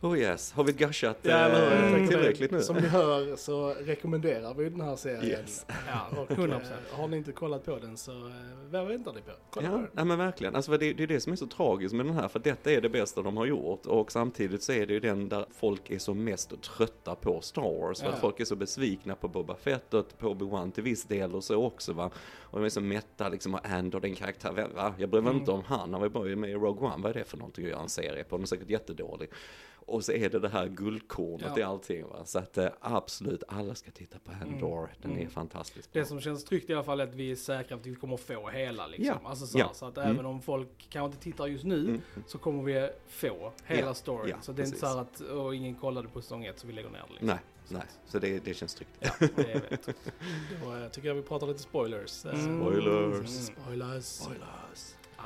Oh 0.00 0.18
yes, 0.18 0.52
har 0.52 0.64
vi 0.64 0.72
gushat 0.72 1.18
Ja, 1.22 1.48
eh, 1.48 1.92
tänker 1.92 2.06
tillräckligt 2.06 2.50
nu? 2.50 2.60
Som 2.62 2.76
ni 2.76 2.86
hör 2.86 3.36
så 3.36 3.74
rekommenderar 3.80 4.54
vi 4.54 4.68
den 4.70 4.80
här 4.80 4.96
serien. 4.96 5.24
Yes. 5.24 5.66
Ja, 5.86 6.20
Och, 6.22 6.30
100%. 6.30 6.52
eh, 6.54 6.98
har 6.98 7.08
ni 7.08 7.16
inte 7.16 7.32
kollat 7.32 7.64
på 7.64 7.78
den 7.78 7.96
så 7.96 8.12
eh, 8.12 8.32
vad 8.70 8.86
väntar 8.86 9.12
ni 9.12 9.20
på? 9.20 9.30
Kolla 9.50 9.68
på 9.68 9.74
Ja, 9.74 9.78
den. 9.78 9.88
nej 9.92 10.04
men 10.04 10.18
verkligen. 10.18 10.56
Alltså 10.56 10.70
det, 10.76 10.92
det 10.92 11.02
är 11.02 11.06
det 11.06 11.20
som 11.20 11.32
är 11.32 11.36
så 11.36 11.46
tragiskt 11.46 11.94
med 11.94 12.06
den 12.06 12.14
här, 12.14 12.28
för 12.28 12.38
detta 12.38 12.72
är 12.72 12.80
det 12.80 12.88
bästa 12.88 13.22
de 13.22 13.36
har 13.36 13.46
gjort. 13.46 13.86
Och 13.86 14.12
samtidigt 14.12 14.62
så 14.62 14.72
är 14.72 14.86
det 14.86 14.92
ju 14.92 15.00
den 15.00 15.28
där 15.28 15.46
folk 15.50 15.90
är 15.90 15.98
som 15.98 16.24
mest 16.24 16.62
trötta 16.62 17.14
på 17.14 17.40
Star 17.40 17.80
Wars. 17.80 18.00
För 18.00 18.06
Ja. 18.06 18.12
att 18.12 18.20
folk 18.20 18.40
är 18.40 18.44
så 18.44 18.56
besvikna 18.56 19.14
på 19.14 19.28
Boba 19.28 19.54
Fett 19.56 19.94
och 19.94 20.18
på 20.18 20.34
Obi-Wan 20.34 20.70
till 20.72 20.82
viss 20.84 21.04
del 21.04 21.34
och 21.34 21.44
så 21.44 21.64
också 21.64 21.92
va. 21.92 22.10
Och 22.40 22.58
de 22.58 22.64
är 22.64 22.68
så 22.70 22.80
mätta 22.80 23.28
liksom, 23.28 23.54
och 23.54 23.66
Andor 23.66 24.00
den 24.00 24.14
karaktär, 24.14 24.52
vem, 24.52 24.74
va? 24.74 24.94
Jag 24.98 25.08
bryr 25.08 25.20
mig 25.20 25.30
Mm. 25.30 25.40
inte 25.40 25.52
om 25.52 25.62
han, 25.66 25.80
han 25.80 26.00
var 26.00 26.06
ju 26.06 26.10
bara 26.10 26.24
med 26.36 26.50
i 26.50 26.54
Rogue 26.54 26.88
One, 26.88 27.02
vad 27.02 27.10
är 27.10 27.14
det 27.18 27.24
för 27.24 27.36
någonting 27.36 27.64
att 27.64 27.70
göra 27.70 27.82
en 27.82 27.88
serie 27.88 28.24
på? 28.24 28.36
Den 28.36 28.42
är 28.42 28.46
säkert 28.46 28.70
jättedålig. 28.70 29.28
Och 29.88 30.04
så 30.04 30.12
är 30.12 30.28
det 30.30 30.38
det 30.38 30.48
här 30.48 30.66
guldkornet 30.68 31.46
Ja. 31.54 31.58
i 31.58 31.62
allting 31.62 32.08
va. 32.08 32.24
Så 32.24 32.38
att 32.38 32.58
eh, 32.58 32.68
absolut, 32.80 33.42
alla 33.48 33.74
ska 33.74 33.90
titta 33.90 34.18
på 34.18 34.32
Andor, 34.42 34.90
den 35.02 35.10
Mm. 35.10 35.26
är 35.26 35.30
fantastisk. 35.30 35.92
bra. 35.92 36.02
Det 36.02 36.06
som 36.08 36.20
känns 36.20 36.44
tryggt 36.44 36.70
i 36.70 36.74
alla 36.74 36.82
fall 36.84 37.00
är 37.00 37.04
att 37.04 37.14
vi 37.14 37.30
är 37.30 37.36
säkra 37.36 37.76
på 37.76 37.80
att 37.80 37.86
vi 37.86 37.94
kommer 37.94 38.16
få 38.16 38.48
hela 38.48 38.86
liksom. 38.86 39.06
Ja, 39.22 39.28
Alltså 39.28 39.46
så, 39.46 39.58
ja. 39.58 39.70
så 39.74 39.86
att 39.86 39.98
Mm. 39.98 40.10
även 40.10 40.26
om 40.26 40.42
folk 40.42 40.86
kanske 40.90 41.06
inte 41.06 41.18
tittar 41.18 41.46
just 41.46 41.64
nu 41.64 41.84
Mm. 41.88 42.00
så 42.26 42.38
kommer 42.38 42.62
vi 42.62 42.90
få 43.08 43.52
hela 43.64 43.86
Ja, 43.86 43.94
storyn. 43.94 44.36
så 44.40 44.52
det 44.52 44.62
är 44.62 44.64
inte 44.66 44.70
precis. 44.76 44.80
så 44.80 44.86
här 44.86 44.98
att 45.00 45.20
och 45.20 45.54
ingen 45.54 45.74
kollade 45.74 46.08
på 46.08 46.22
säsong 46.22 46.44
ett 46.44 46.58
så 46.58 46.66
vi 46.66 46.72
lägger 46.72 46.90
ner 46.90 46.98
det 47.06 47.10
liksom. 47.10 47.26
Nej, 47.28 47.38
nej, 47.68 47.82
så 48.06 48.18
det, 48.18 48.44
det 48.44 48.54
känns 48.54 48.74
tryggt. 48.74 48.90
Ja, 49.00 49.10
det 49.36 49.52
är 49.52 49.76
tryggt. 49.76 50.12
Då 50.64 50.74
eh, 50.76 50.88
tycker 50.88 51.08
jag 51.08 51.14
vi 51.14 51.22
pratar 51.22 51.46
lite 51.46 51.58
spoilers. 51.60 52.24
Eh, 52.26 52.34
Mm. 52.34 52.60
Spoilers. 52.60 53.14
Mm. 53.14 53.26
Spoilers. 53.26 54.04
Spoilers. 54.04 54.94
Ja. 55.16 55.22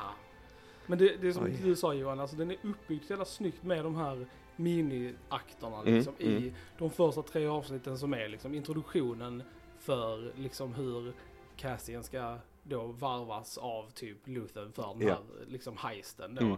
Men 0.87 0.97
det, 0.97 1.15
det 1.21 1.27
är 1.27 1.31
som 1.31 1.43
Oj. 1.43 1.59
du 1.63 1.75
sa 1.75 1.93
Johan, 1.93 2.19
alltså 2.19 2.35
den 2.35 2.51
är 2.51 2.57
uppbyggd 2.63 3.03
så 3.05 3.13
jävla 3.13 3.25
snyggt 3.25 3.63
med 3.63 3.83
de 3.83 3.95
här 3.95 4.27
mini-akterna 4.55 5.81
Mm, 5.81 5.93
liksom, 5.95 6.13
i 6.19 6.37
mm. 6.37 6.53
de 6.77 6.89
första 6.89 7.21
tre 7.21 7.47
avsnitten 7.47 7.97
som 7.97 8.13
är 8.13 8.27
liksom 8.27 8.53
introduktionen 8.53 9.43
för 9.79 10.33
liksom 10.37 10.73
hur 10.73 11.13
Cassian 11.57 12.03
ska 12.03 12.37
då 12.63 12.85
varvas 12.85 13.57
av 13.57 13.89
typ 13.89 14.27
Luthen 14.27 14.71
för 14.71 14.95
den 14.97 15.07
här 15.07 15.17
liksom 15.47 15.77
heisten 15.77 16.35
då. 16.35 16.45
Mm. 16.45 16.57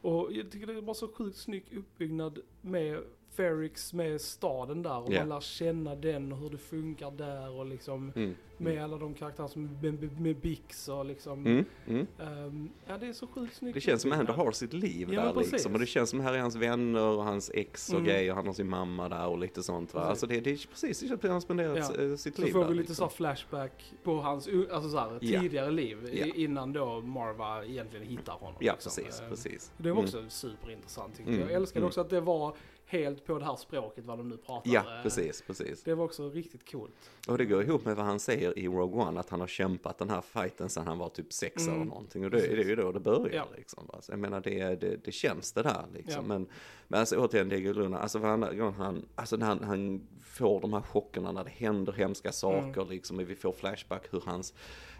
Och 0.00 0.32
jag 0.32 0.50
tycker 0.50 0.66
det 0.66 0.82
bara 0.82 0.94
så 0.94 1.08
sjukt 1.08 1.38
snygg 1.38 1.64
uppbyggnad 1.76 2.38
med 2.60 3.02
Ferrix 3.36 3.92
med 3.92 4.20
staden 4.20 4.82
där 4.82 4.98
och 4.98 5.12
Ja. 5.12 5.18
man 5.20 5.28
lär 5.28 5.40
känna 5.40 5.94
den 5.94 6.32
och 6.32 6.38
hur 6.38 6.50
det 6.50 6.58
funkar 6.58 7.10
där 7.10 7.50
och 7.50 7.66
liksom 7.66 8.12
Mm. 8.16 8.34
med 8.58 8.84
alla 8.84 8.96
de 8.96 9.14
karaktärer 9.14 9.48
som 9.48 9.78
med, 9.82 10.20
med, 10.20 10.36
Bix 10.36 10.88
och 10.88 11.04
liksom. 11.04 11.46
Mm. 11.46 11.64
Mm. 11.86 12.06
ehm, 12.18 12.70
ja 12.86 12.98
det 12.98 13.06
är 13.06 13.12
så 13.12 13.26
sjukt 13.26 13.54
snyggt. 13.56 13.74
Det 13.74 13.80
känns 13.80 14.02
som 14.02 14.12
att 14.12 14.18
han 14.18 14.26
har 14.26 14.52
sitt 14.52 14.72
liv 14.72 15.08
Ja, 15.12 15.24
där 15.24 15.32
precis. 15.32 15.52
liksom. 15.52 15.72
Och 15.72 15.78
det 15.80 15.86
känns 15.86 16.10
som 16.10 16.18
att 16.20 16.26
här 16.26 16.34
är 16.34 16.38
hans 16.38 16.56
vänner 16.56 17.02
och 17.02 17.24
hans 17.24 17.50
ex 17.54 17.88
och 17.88 17.94
Mm. 17.94 18.06
grejer. 18.06 18.34
Han 18.34 18.46
har 18.46 18.52
sin 18.54 18.68
mamma 18.68 19.08
där 19.08 19.26
och 19.26 19.38
lite 19.38 19.62
sånt 19.62 19.94
va. 19.94 20.00
Precis. 20.00 20.10
Alltså 20.10 20.26
det, 20.26 20.40
det 20.40 20.50
är 20.50 20.66
precis, 20.70 21.00
det 21.00 21.18
som 21.20 21.30
han 21.30 21.40
spenderat 21.40 21.92
Ja. 21.98 22.02
eh, 22.04 22.16
sitt 22.16 22.36
Så 22.36 22.42
liv 22.42 22.52
får 22.52 22.60
där, 22.60 22.68
vi 22.68 22.74
lite 22.74 22.88
liksom. 22.88 23.10
så 23.10 23.16
flashback 23.16 23.92
på 24.04 24.14
hans 24.20 24.48
alltså 24.72 24.90
så 24.90 24.98
här, 24.98 25.18
tidigare 25.18 25.70
liv 25.70 26.04
i- 26.12 26.20
Ja. 26.20 26.26
innan 26.34 26.72
då 26.72 27.00
Marva 27.00 27.64
egentligen 27.64 28.06
hittar 28.06 28.32
honom. 28.32 28.56
Ja, 28.60 28.72
liksom. 28.72 28.92
precis, 29.04 29.20
Ehm, 29.20 29.30
precis. 29.30 29.72
Det 29.76 29.82
var 29.90 29.90
Mm. 29.90 30.04
också 30.04 30.24
superintressant 30.28 31.16
tyckte 31.16 31.30
Mm, 31.30 31.40
jag. 31.42 31.50
Jag 31.50 31.56
älskade 31.56 31.78
mm. 31.80 31.86
också 31.88 32.00
att 32.00 32.10
det 32.10 32.20
var 32.20 32.56
helt 32.88 33.24
på 33.26 33.38
det 33.38 33.44
här 33.44 33.56
språket 33.56 34.04
vad 34.04 34.18
de 34.18 34.28
nu 34.28 34.36
pratar. 34.36 34.70
Ja, 34.70 34.80
Eh, 34.96 35.02
precis, 35.02 35.42
precis. 35.46 35.82
Det 35.82 35.94
var 35.94 36.04
också 36.04 36.30
riktigt 36.30 36.70
coolt. 36.72 37.10
Och 37.28 37.38
det 37.38 37.44
går 37.44 37.62
ihop 37.62 37.84
med 37.84 37.96
vad 37.96 38.04
han 38.06 38.20
säger 38.20 38.58
i 38.58 38.66
Rogue 38.68 39.02
One, 39.02 39.20
att 39.20 39.30
han 39.30 39.40
har 39.40 39.46
kämpat 39.46 39.98
den 39.98 40.10
här 40.10 40.20
fighten 40.20 40.68
sedan 40.68 40.86
han 40.86 40.98
var 40.98 41.08
typ 41.08 41.32
sex 41.32 41.62
Mm. 41.62 41.74
eller 41.74 41.84
någonting. 41.84 42.24
Och 42.24 42.30
det, 42.30 42.40
det 42.40 42.62
är 42.62 42.68
ju 42.68 42.76
då 42.76 42.92
det 42.92 43.00
börjar 43.00 43.34
Ja. 43.34 43.46
liksom. 43.56 43.86
Va? 43.92 43.98
Så 44.02 44.12
jag 44.12 44.18
menar, 44.18 44.40
det, 44.40 44.74
det, 44.80 44.96
det 45.04 45.12
känns 45.12 45.52
det 45.52 45.62
där 45.62 45.84
liksom. 45.94 46.14
Ja. 46.14 46.22
Men, 46.22 46.46
men 46.88 47.00
alltså 47.00 47.16
återigen, 47.16 47.52
är 47.52 47.74
Luna, 47.74 47.98
alltså 47.98 48.18
varenda 48.18 48.52
gång 48.52 48.72
han, 48.74 49.04
alltså 49.14 49.36
när 49.36 49.46
han, 49.46 49.64
han 49.64 50.06
får 50.22 50.60
de 50.60 50.72
här 50.72 50.80
chockerna 50.80 51.32
när 51.32 51.44
det 51.44 51.50
händer 51.50 51.92
hemska 51.92 52.32
saker 52.32 52.80
Mm. 52.80 52.88
liksom. 52.88 53.16
Vi 53.16 53.34
får 53.36 53.52
flashback 53.52 54.02
hur 54.12 54.22
hans 54.26 54.54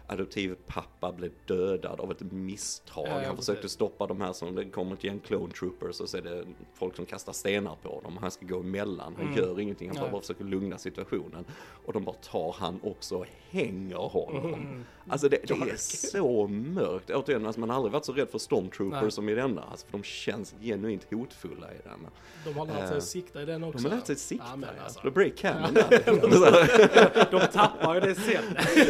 adoptivpappa 0.07 1.11
blev 1.11 1.31
dödad 1.45 1.99
av 1.99 2.11
ett 2.11 2.21
misstag. 2.21 3.07
Han 3.07 3.37
försökte 3.37 3.69
stoppa 3.69 4.07
de 4.07 4.21
här 4.21 4.33
som, 4.33 4.55
det 4.55 4.65
kommer 4.65 4.93
ett 4.93 5.03
gäng 5.03 5.19
clone 5.19 5.53
troopers 5.53 5.99
och 5.99 6.09
så 6.09 6.17
är 6.17 6.21
det 6.21 6.45
folk 6.73 6.95
som 6.95 7.05
kastar 7.05 7.33
stenar 7.33 7.75
på 7.83 8.01
dem. 8.03 8.17
Han 8.21 8.31
ska 8.31 8.45
gå 8.45 8.59
emellan, 8.59 9.13
han 9.17 9.25
Mm. 9.27 9.37
gör 9.37 9.59
ingenting, 9.59 9.91
han 9.97 10.11
bara 10.11 10.21
försöker 10.21 10.43
lugna 10.43 10.77
situationen. 10.77 11.45
Och 11.85 11.93
de 11.93 12.03
bara 12.03 12.15
tar 12.15 12.55
han 12.59 12.79
också 12.83 13.17
och 13.17 13.25
hänger 13.49 13.95
honom. 13.97 14.53
Mm. 14.53 14.83
Alltså 15.09 15.29
det, 15.29 15.37
det 15.47 15.53
är 15.53 15.75
så 16.11 16.47
mörkt. 16.47 17.09
Återigen, 17.09 17.45
alltså 17.45 17.59
man 17.59 17.69
har 17.69 17.75
aldrig 17.77 17.91
varit 17.93 18.05
så 18.05 18.13
rädd 18.13 18.29
för 18.29 18.39
stormtroopers 18.39 19.01
Nej. 19.01 19.11
som 19.11 19.29
i 19.29 19.35
denna. 19.35 19.61
Alltså 19.61 19.85
för 19.85 19.91
de 19.97 20.03
känns 20.03 20.55
genuint 20.61 21.07
hotfulla 21.11 21.71
i 21.73 21.77
denna. 21.83 22.09
De 22.45 22.53
har 22.57 22.65
lärt 22.65 22.87
sig 22.87 22.97
att 22.97 23.03
sikta 23.03 23.41
i 23.41 23.45
den 23.45 23.63
också. 23.63 23.77
De 23.83 23.89
har 23.89 23.95
lärt 23.97 24.05
sig 24.07 24.15
sikta. 24.15 24.45
Ja, 24.49 24.55
men 24.55 24.69
ja. 24.77 24.83
alltså. 24.83 24.99
Det 25.03 25.11
break 25.11 25.35
cannon 25.35 25.73
där. 25.73 27.31
De 27.31 27.47
tappar 27.53 27.93
ju 27.95 27.99
det 27.99 28.15
sen. 28.15 28.43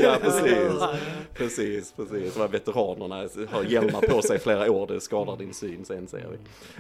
ja, 0.04 0.18
precis. 0.22 0.82
Precis, 1.34 1.92
precis. 1.92 2.34
De 2.34 2.40
här 2.40 2.48
veteranerna 2.48 3.16
har 3.50 3.64
hjälmar 3.64 4.02
på 4.02 4.22
sig 4.22 4.40
flera 4.40 4.72
år, 4.72 4.88
det 4.88 5.02
skadar 5.02 5.38
din 5.38 5.54
syn 5.54 5.86
sen 5.86 6.08
ser 6.08 6.28
vi. 6.32 6.38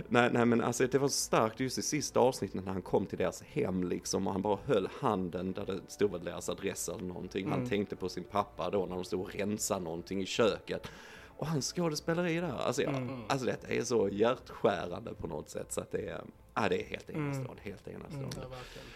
Nej, 0.08 0.30
nej 0.34 0.46
men 0.46 0.62
alltså 0.62 0.88
det 0.88 0.98
var 0.98 1.08
så 1.08 1.14
starkt 1.14 1.60
just 1.60 1.78
i 1.78 1.82
sista 1.82 2.20
avsnittet 2.20 2.66
när 2.66 2.72
han 2.72 2.82
kom 2.82 3.06
till 3.06 3.18
deras 3.18 3.42
hem 3.42 3.84
liksom 3.84 4.28
och 4.28 4.34
han 4.34 4.42
bara 4.42 4.58
höll 4.66 4.90
handen 5.00 5.52
där 5.54 5.66
det 5.66 5.80
stod 5.88 6.12
väl 6.12 6.24
deras 6.24 6.50
adress 6.50 6.90
eller 6.90 7.04
någonting. 7.04 7.48
Han 7.50 7.58
Mm. 7.58 7.70
tänkte 7.70 7.96
på 7.96 8.10
sin 8.10 8.24
pappa 8.24 8.70
då 8.70 8.86
när 8.86 8.96
de 8.96 9.04
stod 9.04 9.20
och 9.28 9.36
rensade 9.36 9.82
någonting 9.84 10.22
i 10.22 10.26
köket. 10.26 10.88
Och 11.40 11.48
hans 11.48 11.74
skådespeleri 11.74 12.40
där, 12.40 12.54
alltså, 12.58 12.82
jag, 12.82 12.94
Mm. 12.94 13.22
alltså 13.30 13.46
detta 13.46 13.68
är 13.68 13.82
så 13.84 14.10
hjärtskärande 14.10 15.14
på 15.14 15.28
något 15.28 15.50
sätt 15.50 15.72
så 15.72 15.82
att 15.82 15.92
det 15.92 16.10
är, 16.10 16.22
ja, 16.54 16.70
det 16.70 16.82
är 16.82 16.86
helt 16.86 17.10
Mm. 17.10 17.26
enastående, 17.26 17.62
helt 17.62 17.88
enastående. 17.88 18.36
Verkligen. 18.36 18.88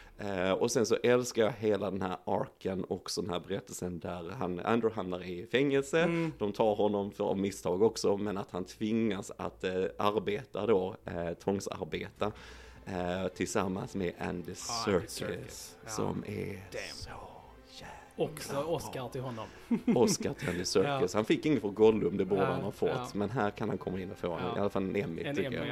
Eh, 0.47 0.51
och 0.51 0.71
sen 0.71 0.85
så 0.85 0.95
älskar 1.03 1.41
jag 1.43 1.51
hela 1.51 1.91
den 1.91 2.01
här 2.01 2.17
arken, 2.25 2.85
också 2.89 3.21
den 3.21 3.29
här 3.29 3.39
berättelsen 3.39 3.99
där 3.99 4.29
han, 4.39 4.59
Andrew 4.59 4.95
hamnar 4.95 5.23
i 5.23 5.47
fängelse. 5.47 6.01
Mm. 6.03 6.33
De 6.37 6.53
tar 6.53 6.75
honom 6.75 7.11
för 7.11 7.35
misstag 7.35 7.81
också, 7.81 8.17
men 8.17 8.37
att 8.37 8.51
han 8.51 8.65
tvingas 8.65 9.31
att 9.37 9.63
eh, 9.63 9.83
arbeta 9.97 10.65
då, 10.65 10.95
eh, 11.05 11.33
tvångsarbeta. 11.33 12.31
Eh, 12.85 13.27
tillsammans 13.27 13.95
med 13.95 14.13
Andy 14.19 14.51
Ah, 14.51 14.55
Serkis. 14.85 15.75
Ja. 15.83 15.89
som 15.89 16.23
är 16.27 16.45
Damn. 16.71 16.95
så 16.95 17.09
Också. 18.15 18.63
Oscar 18.63 19.09
till 19.09 19.21
honom. 19.21 19.47
Oscar 19.95 20.33
till 20.33 20.49
Andy 20.49 20.65
Serkis. 20.65 21.13
Han 21.13 21.25
fick 21.25 21.45
inget 21.45 21.61
för 21.61 21.69
Gollum, 21.69 22.17
det 22.17 22.25
borde 22.25 22.45
han 22.45 22.61
ha 22.61 22.71
fått. 22.71 23.13
Men 23.13 23.29
här 23.29 23.51
kan 23.51 23.69
han 23.69 23.77
komma 23.77 23.99
in 24.01 24.11
och 24.11 24.17
få 24.17 24.33
en, 24.33 24.57
i 24.57 24.59
alla 24.59 24.69
fall 24.69 24.83
en 24.83 24.95
Emmy 24.95 25.21
En 25.23 25.35
tycker 25.35 25.51
Emmy, 25.61 25.71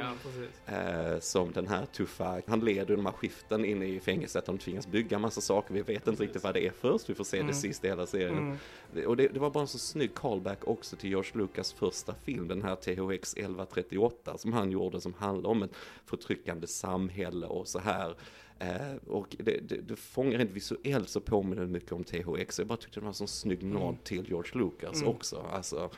jag. 0.66 1.12
Eh, 1.14 1.18
som 1.20 1.52
den 1.52 1.66
här 1.66 1.86
tuffa, 1.86 2.40
han 2.46 2.60
leder 2.60 2.96
de 2.96 3.06
här 3.06 3.12
skiften 3.12 3.64
inne 3.64 3.86
i 3.86 4.00
fängelset, 4.00 4.46
de 4.46 4.58
tvingas 4.58 4.86
bygga 4.86 5.18
massa 5.18 5.40
saker, 5.40 5.74
vi 5.74 5.82
vet 5.82 6.06
inte 6.08 6.22
riktigt 6.22 6.44
vad 6.44 6.54
det 6.54 6.66
är 6.66 6.72
först, 6.80 7.10
vi 7.10 7.14
får 7.14 7.24
se 7.24 7.36
Mm. 7.36 7.46
det 7.46 7.54
sista 7.54 7.86
i 7.86 7.90
hela 7.90 8.06
serien. 8.06 8.38
Mm. 8.38 9.06
Och 9.06 9.16
det, 9.16 9.28
det 9.28 9.40
var 9.40 9.50
bara 9.50 9.60
en 9.60 9.68
så 9.68 9.78
snygg 9.78 10.14
callback 10.14 10.68
också 10.68 10.96
till 10.96 11.10
George 11.10 11.30
Lucas 11.34 11.72
första 11.72 12.14
film, 12.14 12.48
den 12.48 12.62
här 12.62 12.74
THX 12.76 13.34
1138 13.34 14.38
som 14.38 14.52
han 14.52 14.70
gjorde 14.70 15.00
som 15.00 15.14
handlar 15.14 15.50
om 15.50 15.62
ett 15.62 15.74
förtryckande 16.06 16.66
samhälle 16.66 17.46
och 17.46 17.68
så 17.68 17.78
här. 17.78 18.14
Eh, 18.60 18.96
och 19.06 19.36
det, 19.38 19.60
det, 19.68 19.76
det 19.76 19.96
fångar 19.96 20.38
rent 20.38 20.50
visuellt 20.50 21.08
så 21.08 21.20
påminner 21.20 21.62
det 21.62 21.68
mycket 21.68 21.92
om 21.92 22.04
THX, 22.04 22.58
jag 22.58 22.68
bara 22.68 22.76
tyckte 22.78 23.00
det 23.00 23.04
var 23.04 23.08
en 23.10 23.14
sån 23.14 23.28
snygg 23.28 23.62
nod 23.62 23.82
Mm. 23.82 23.96
till 24.04 24.28
George 24.28 24.50
Lucas 24.54 24.96
Mm. 25.02 25.08
också. 25.08 25.46
Alltså, 25.52 25.90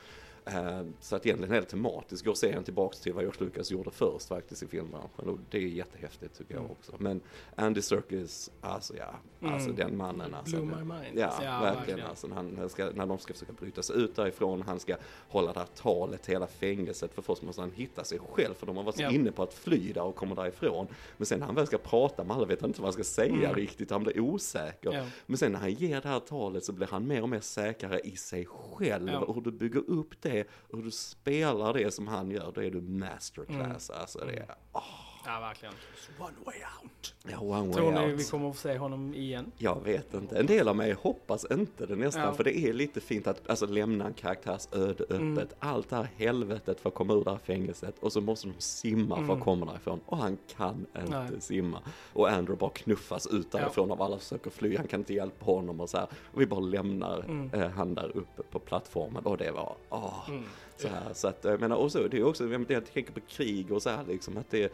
Så 1.00 1.16
att 1.16 1.26
egentligen 1.26 1.54
helt 1.54 1.68
tematiskt 1.68 2.24
går 2.24 2.34
serien 2.34 2.64
tillbaks 2.64 3.00
till 3.00 3.12
vad 3.12 3.22
George 3.24 3.44
Lucas 3.44 3.70
gjorde 3.70 3.90
först 3.90 4.28
faktiskt 4.28 4.62
i 4.62 4.66
filmbranschen 4.66 5.28
och 5.28 5.38
det 5.50 5.58
är 5.58 5.62
jättehäftigt 5.62 6.38
tycker 6.38 6.54
jag 6.54 6.60
Mm. 6.60 6.72
också. 6.72 6.92
Men 6.98 7.20
Andy 7.56 7.82
Serkis, 7.82 8.50
alltså 8.60 8.96
ja, 8.96 9.14
alltså 9.48 9.68
Mm. 9.70 9.76
den 9.76 9.96
mannen 9.96 10.34
alltså. 10.34 10.56
Blew 10.56 10.70
det- 10.78 10.84
my 10.84 10.94
mind. 10.94 11.18
Ja, 11.18 11.32
Ja, 11.42 11.60
verkligen. 11.60 11.74
verkligen. 11.76 12.00
Alltså, 12.00 12.28
han 12.34 12.68
ska, 12.68 12.90
när 12.94 13.06
de 13.06 13.18
ska 13.18 13.32
försöka 13.32 13.52
bryta 13.52 13.82
sig 13.82 13.96
ut 13.96 14.16
därifrån, 14.16 14.62
han 14.62 14.80
ska 14.80 14.96
hålla 15.28 15.52
det 15.52 15.58
här 15.58 15.68
talet 15.76 16.26
hela 16.26 16.46
fängelset. 16.46 17.14
För 17.14 17.22
först 17.22 17.42
måste 17.42 17.60
han 17.60 17.70
hitta 17.70 18.04
sig 18.04 18.18
själv, 18.32 18.54
för 18.54 18.66
de 18.66 18.76
har 18.76 18.84
varit 18.84 18.96
så 18.96 19.02
Ja. 19.02 19.10
inne 19.10 19.32
på 19.32 19.42
att 19.42 19.54
fly 19.54 19.92
där 19.92 20.02
och 20.02 20.14
komma 20.16 20.34
därifrån. 20.34 20.86
Men 21.16 21.26
sen 21.26 21.38
när 21.38 21.46
han 21.46 21.54
väl 21.54 21.66
ska 21.66 21.78
prata 21.78 22.24
med 22.24 22.36
alla 22.36 22.46
vet 22.46 22.60
han 22.60 22.70
inte 22.70 22.80
vad 22.80 22.86
han 22.86 22.92
ska 22.92 23.04
säga 23.04 23.34
Mm. 23.34 23.54
riktigt, 23.54 23.90
han 23.90 24.02
blir 24.02 24.20
osäker. 24.20 24.92
Ja. 24.92 25.04
Men 25.26 25.38
sen 25.38 25.52
när 25.52 25.58
han 25.58 25.72
ger 25.72 26.00
det 26.00 26.08
här 26.08 26.20
talet 26.20 26.64
så 26.64 26.72
blir 26.72 26.86
han 26.86 27.06
mer 27.06 27.22
och 27.22 27.28
mer 27.28 27.40
säkrare 27.40 28.00
i 28.00 28.16
sig 28.16 28.46
själv. 28.46 29.08
Ja. 29.08 29.18
Och 29.20 29.34
hur 29.34 29.42
du 29.42 29.50
bygger 29.52 29.90
upp 29.90 30.22
det, 30.22 30.31
och 30.40 30.76
hur 30.76 30.84
du 30.84 30.90
spelar 30.90 31.72
det 31.74 31.94
som 31.94 32.08
han 32.08 32.30
gör, 32.30 32.52
då 32.54 32.62
är 32.62 32.70
du 32.70 32.80
masterclass. 32.80 33.90
Alltså 33.90 34.18
det 34.18 34.46
åh, 34.72 35.11
ja, 35.26 35.40
verkligen. 35.40 35.74
One 36.18 36.32
way 36.44 36.54
out. 36.82 37.14
ja, 37.30 37.40
one 37.40 37.72
Tror 37.72 37.92
way 37.92 38.06
ni 38.06 38.12
out. 38.12 38.20
vi 38.20 38.24
kommer 38.24 38.50
att 38.50 38.56
få 38.56 38.60
se 38.62 38.78
honom 38.78 39.14
igen? 39.14 39.52
Jag 39.58 39.84
vet 39.84 40.14
inte. 40.14 40.38
En 40.38 40.46
del 40.46 40.68
av 40.68 40.76
mig 40.76 40.92
hoppas 40.92 41.46
inte 41.50 41.86
det 41.86 41.96
nästan. 41.96 42.22
Ja. 42.22 42.32
För 42.34 42.44
det 42.44 42.58
är 42.58 42.72
lite 42.72 43.00
fint 43.00 43.26
att 43.26 43.50
alltså, 43.50 43.66
lämna 43.66 44.06
en 44.06 44.14
karaktärs 44.14 44.68
öde 44.72 45.04
öppet. 45.04 45.12
Mm. 45.20 45.48
Allt 45.58 45.88
det 45.90 45.96
här 45.96 46.08
helvetet 46.16 46.80
för 46.80 46.88
att 46.88 46.94
komma 46.94 47.14
ur 47.14 47.24
det 47.24 47.30
här 47.30 47.38
fängelset. 47.38 47.98
Och 48.00 48.12
så 48.12 48.20
måste 48.20 48.46
de 48.48 48.54
simma 48.58 49.16
för 49.16 49.22
Mm. 49.22 49.36
att 49.38 49.44
komma 49.44 49.66
därifrån. 49.66 50.00
Och 50.06 50.16
han 50.18 50.38
kan 50.56 50.86
inte 51.00 51.10
Nej. 51.30 51.40
simma. 51.40 51.78
Och 52.12 52.28
Andrew 52.30 52.56
bara 52.60 52.70
knuffas 52.70 53.26
ut 53.26 53.52
därifrån 53.52 53.90
av 53.92 54.02
alla 54.02 54.18
försöker 54.18 54.50
fly. 54.50 54.76
Han 54.76 54.86
kan 54.86 55.00
inte 55.00 55.14
hjälpa 55.14 55.44
honom 55.44 55.80
och 55.80 55.90
så 55.90 55.96
här. 55.98 56.06
Och 56.32 56.40
vi 56.40 56.46
bara 56.46 56.60
lämnar 56.60 57.20
Mm. 57.20 57.50
eh, 57.54 57.68
han 57.70 57.94
där 57.94 58.16
uppe 58.16 58.42
på 58.42 58.58
plattformen. 58.58 59.24
Och 59.26 59.36
det 59.36 59.50
var, 59.50 59.74
åh. 59.90 60.24
Mm. 60.28 60.44
Så 60.76 60.88
här, 60.88 61.14
så 61.14 61.28
att, 61.28 61.44
jag 61.44 61.60
menar, 61.60 61.76
och 61.76 61.92
så, 61.92 62.08
det 62.08 62.18
är 62.18 62.24
också, 62.24 62.48
jag, 62.68 62.86
tänker 62.92 63.12
på 63.12 63.20
krig 63.20 63.72
och 63.72 63.82
så 63.82 63.90
här 63.90 64.04
liksom, 64.08 64.36
att 64.38 64.50
det, 64.50 64.72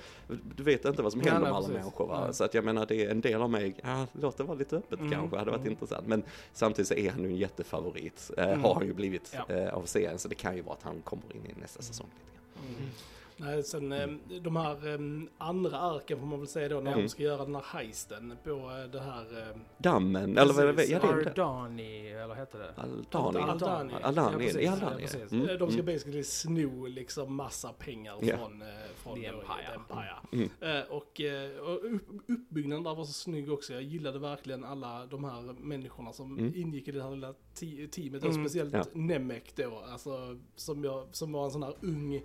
du 0.56 0.62
vet 0.62 0.84
inte 0.84 1.02
vad 1.02 1.12
som 1.12 1.20
händer 1.20 1.40
med 1.40 1.48
alla 1.50 1.58
precis. 1.66 1.74
människor 1.74 2.06
va? 2.06 2.32
Så 2.32 2.44
att 2.44 2.54
jag 2.54 2.64
menar, 2.64 2.86
det 2.86 3.04
är 3.04 3.10
en 3.10 3.20
del 3.20 3.42
av 3.42 3.50
mig, 3.50 3.74
ja, 3.82 4.06
låt 4.12 4.36
det 4.36 4.42
vara 4.44 4.58
lite 4.58 4.76
öppet 4.76 4.98
Mm, 5.00 5.12
kanske, 5.12 5.36
hade 5.36 5.50
varit 5.50 5.60
mm. 5.60 5.72
intressant. 5.72 6.06
Men 6.06 6.22
samtidigt 6.52 6.88
så 6.88 6.94
är 6.94 7.10
han 7.10 7.22
ju 7.22 7.26
en 7.28 7.36
jättefavorit, 7.36 8.30
eh, 8.38 8.48
Mm. 8.48 8.60
har 8.64 8.74
han 8.74 8.86
ju 8.86 8.92
blivit 8.94 9.36
Ja. 9.48 9.54
eh, 9.54 9.74
av 9.74 9.82
serien, 9.82 10.18
så 10.18 10.28
det 10.28 10.34
kan 10.34 10.56
ju 10.56 10.62
vara 10.62 10.74
att 10.74 10.82
han 10.82 11.00
kommer 11.02 11.36
in 11.36 11.46
i 11.56 11.60
nästa 11.60 11.82
säsong 11.82 12.06
lite 12.14 12.72
grann. 12.80 12.90
Mm. 13.40 13.50
Nej, 13.50 13.62
sen 13.62 13.92
eh, 13.92 14.08
de 14.42 14.56
här 14.56 14.88
eh, 14.88 14.98
andra 15.38 15.78
arken 15.78 16.18
får 16.18 16.26
man 16.26 16.38
väl 16.38 16.48
säga 16.48 16.68
då 16.68 16.80
när 16.80 16.92
Mm. 16.92 17.02
de 17.02 17.08
ska 17.08 17.22
göra 17.22 17.44
den 17.44 17.54
här 17.54 17.64
heisten 17.72 18.36
på 18.44 18.50
eh, 18.50 18.90
det 18.92 19.00
här... 19.00 19.38
Eh, 19.50 19.56
Dammen, 19.78 20.38
eller 20.38 20.52
vad 20.54 20.62
är 20.64 20.66
det? 20.66 20.74
Precis. 20.74 20.90
Ja, 20.90 20.98
det 20.98 21.06
är 21.08 21.16
det. 21.24 21.30
Ardani, 21.30 22.08
eller 22.10 22.34
heter 22.34 22.58
det? 22.58 22.74
Aldani. 22.76 23.38
Aldani. 23.50 23.94
Aldani, 24.02 24.32
Ja, 24.46 24.52
det? 24.52 24.62
Ja, 24.62 24.70
precis. 24.70 24.70
Aldani. 24.70 24.92
Ja, 24.92 24.98
precis. 24.98 25.32
Mm, 25.32 25.48
Eh, 25.48 25.54
De 25.56 25.70
ska 25.70 25.80
mm. 25.80 25.94
basically 25.94 26.22
sno 26.24 26.86
liksom 26.86 27.34
massa 27.34 27.72
pengar 27.72 28.14
Ja. 28.20 28.36
från, 28.36 28.62
eh, 28.62 28.68
från 28.96 29.14
The 29.20 29.26
Empire. 29.26 29.74
Empire. 29.74 30.16
Mm. 30.32 30.50
Eh, 30.60 30.84
Och, 30.90 31.20
eh, 31.20 31.58
och 31.58 31.84
upp, 31.94 32.08
uppbyggnaden 32.28 32.84
där 32.84 32.94
var 32.94 33.04
så 33.04 33.12
snygg 33.12 33.52
också. 33.52 33.72
Jag 33.72 33.82
gillade 33.82 34.18
verkligen 34.18 34.64
alla 34.64 35.06
de 35.06 35.24
här 35.24 35.42
människorna 35.58 36.12
som 36.12 36.38
Mm. 36.38 36.52
ingick 36.56 36.88
i 36.88 36.92
det 36.92 37.02
här 37.02 37.10
lilla 37.10 37.34
te- 37.54 37.86
teamet. 37.88 38.24
Och 38.24 38.30
Mm. 38.30 38.44
speciellt 38.44 38.74
Ja. 38.74 38.84
Nemec 38.92 39.42
då, 39.56 39.82
alltså, 39.92 40.38
som, 40.56 40.84
jag, 40.84 41.06
som 41.12 41.32
var 41.32 41.44
en 41.44 41.50
sån 41.50 41.62
här 41.62 41.74
ung, 41.82 42.22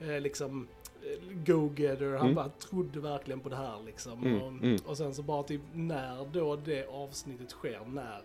eh, 0.00 0.20
liksom, 0.20 0.68
eh, 1.02 1.36
go-getter. 1.46 2.10
Han 2.12 2.20
Mm. 2.20 2.34
bara 2.34 2.48
trodde 2.48 3.00
verkligen 3.00 3.40
på 3.40 3.48
det 3.48 3.56
här 3.56 3.82
liksom. 3.86 4.26
Mm, 4.26 4.42
Och, 4.42 4.48
mm. 4.48 4.76
och 4.86 4.96
sen 4.96 5.14
så 5.14 5.22
bara 5.22 5.42
typ 5.42 5.60
när 5.74 6.24
då 6.32 6.56
det 6.56 6.86
avsnittet 6.86 7.50
sker, 7.50 7.80
när 7.86 8.20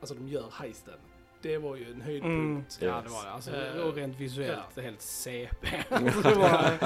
alltså 0.00 0.14
de 0.14 0.28
gör 0.28 0.46
heisten. 0.52 0.94
Det 1.42 1.58
var 1.58 1.76
ju 1.76 1.84
en 1.84 1.88
Mm. 1.92 2.00
höjdpunkt. 2.06 2.78
Ja, 2.82 3.02
det 3.04 3.08
var 3.08 3.24
det. 3.24 3.30
Alltså, 3.30 3.50
Eh, 3.56 3.82
och 3.88 3.94
rent 3.94 4.20
visuellt, 4.20 4.58
ja. 4.74 4.82
helt 4.82 5.00
CP. 5.02 5.66
alltså, 5.90 6.20
det 6.28 6.34
var, 6.34 6.78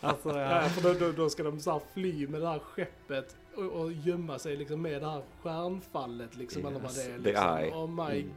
alltså, 0.00 0.28
Ja, 0.28 0.62
ja. 0.62 0.68
för 0.68 0.82
då, 0.94 1.06
då, 1.06 1.12
då 1.12 1.28
ska 1.30 1.42
de 1.42 1.60
så 1.60 1.72
här 1.72 1.80
fly 1.94 2.26
med 2.26 2.40
det 2.40 2.48
här 2.48 2.58
skeppet 2.58 3.36
och, 3.56 3.62
och 3.64 3.92
gömma 3.92 4.38
sig 4.38 4.56
liksom 4.56 4.82
med 4.82 5.02
det 5.02 5.10
här 5.10 5.22
stjärnfallet 5.42 6.36
liksom. 6.36 6.66
eller 6.66 6.80
vad 6.80 6.94
det 6.94 7.02
är. 7.02 7.08
Yes, 7.08 7.22
the 7.22 7.28
Liksom. 7.30 7.56
eye. 7.58 7.72
Oh 7.74 7.88
my 8.08 8.20
Mm. 8.20 8.30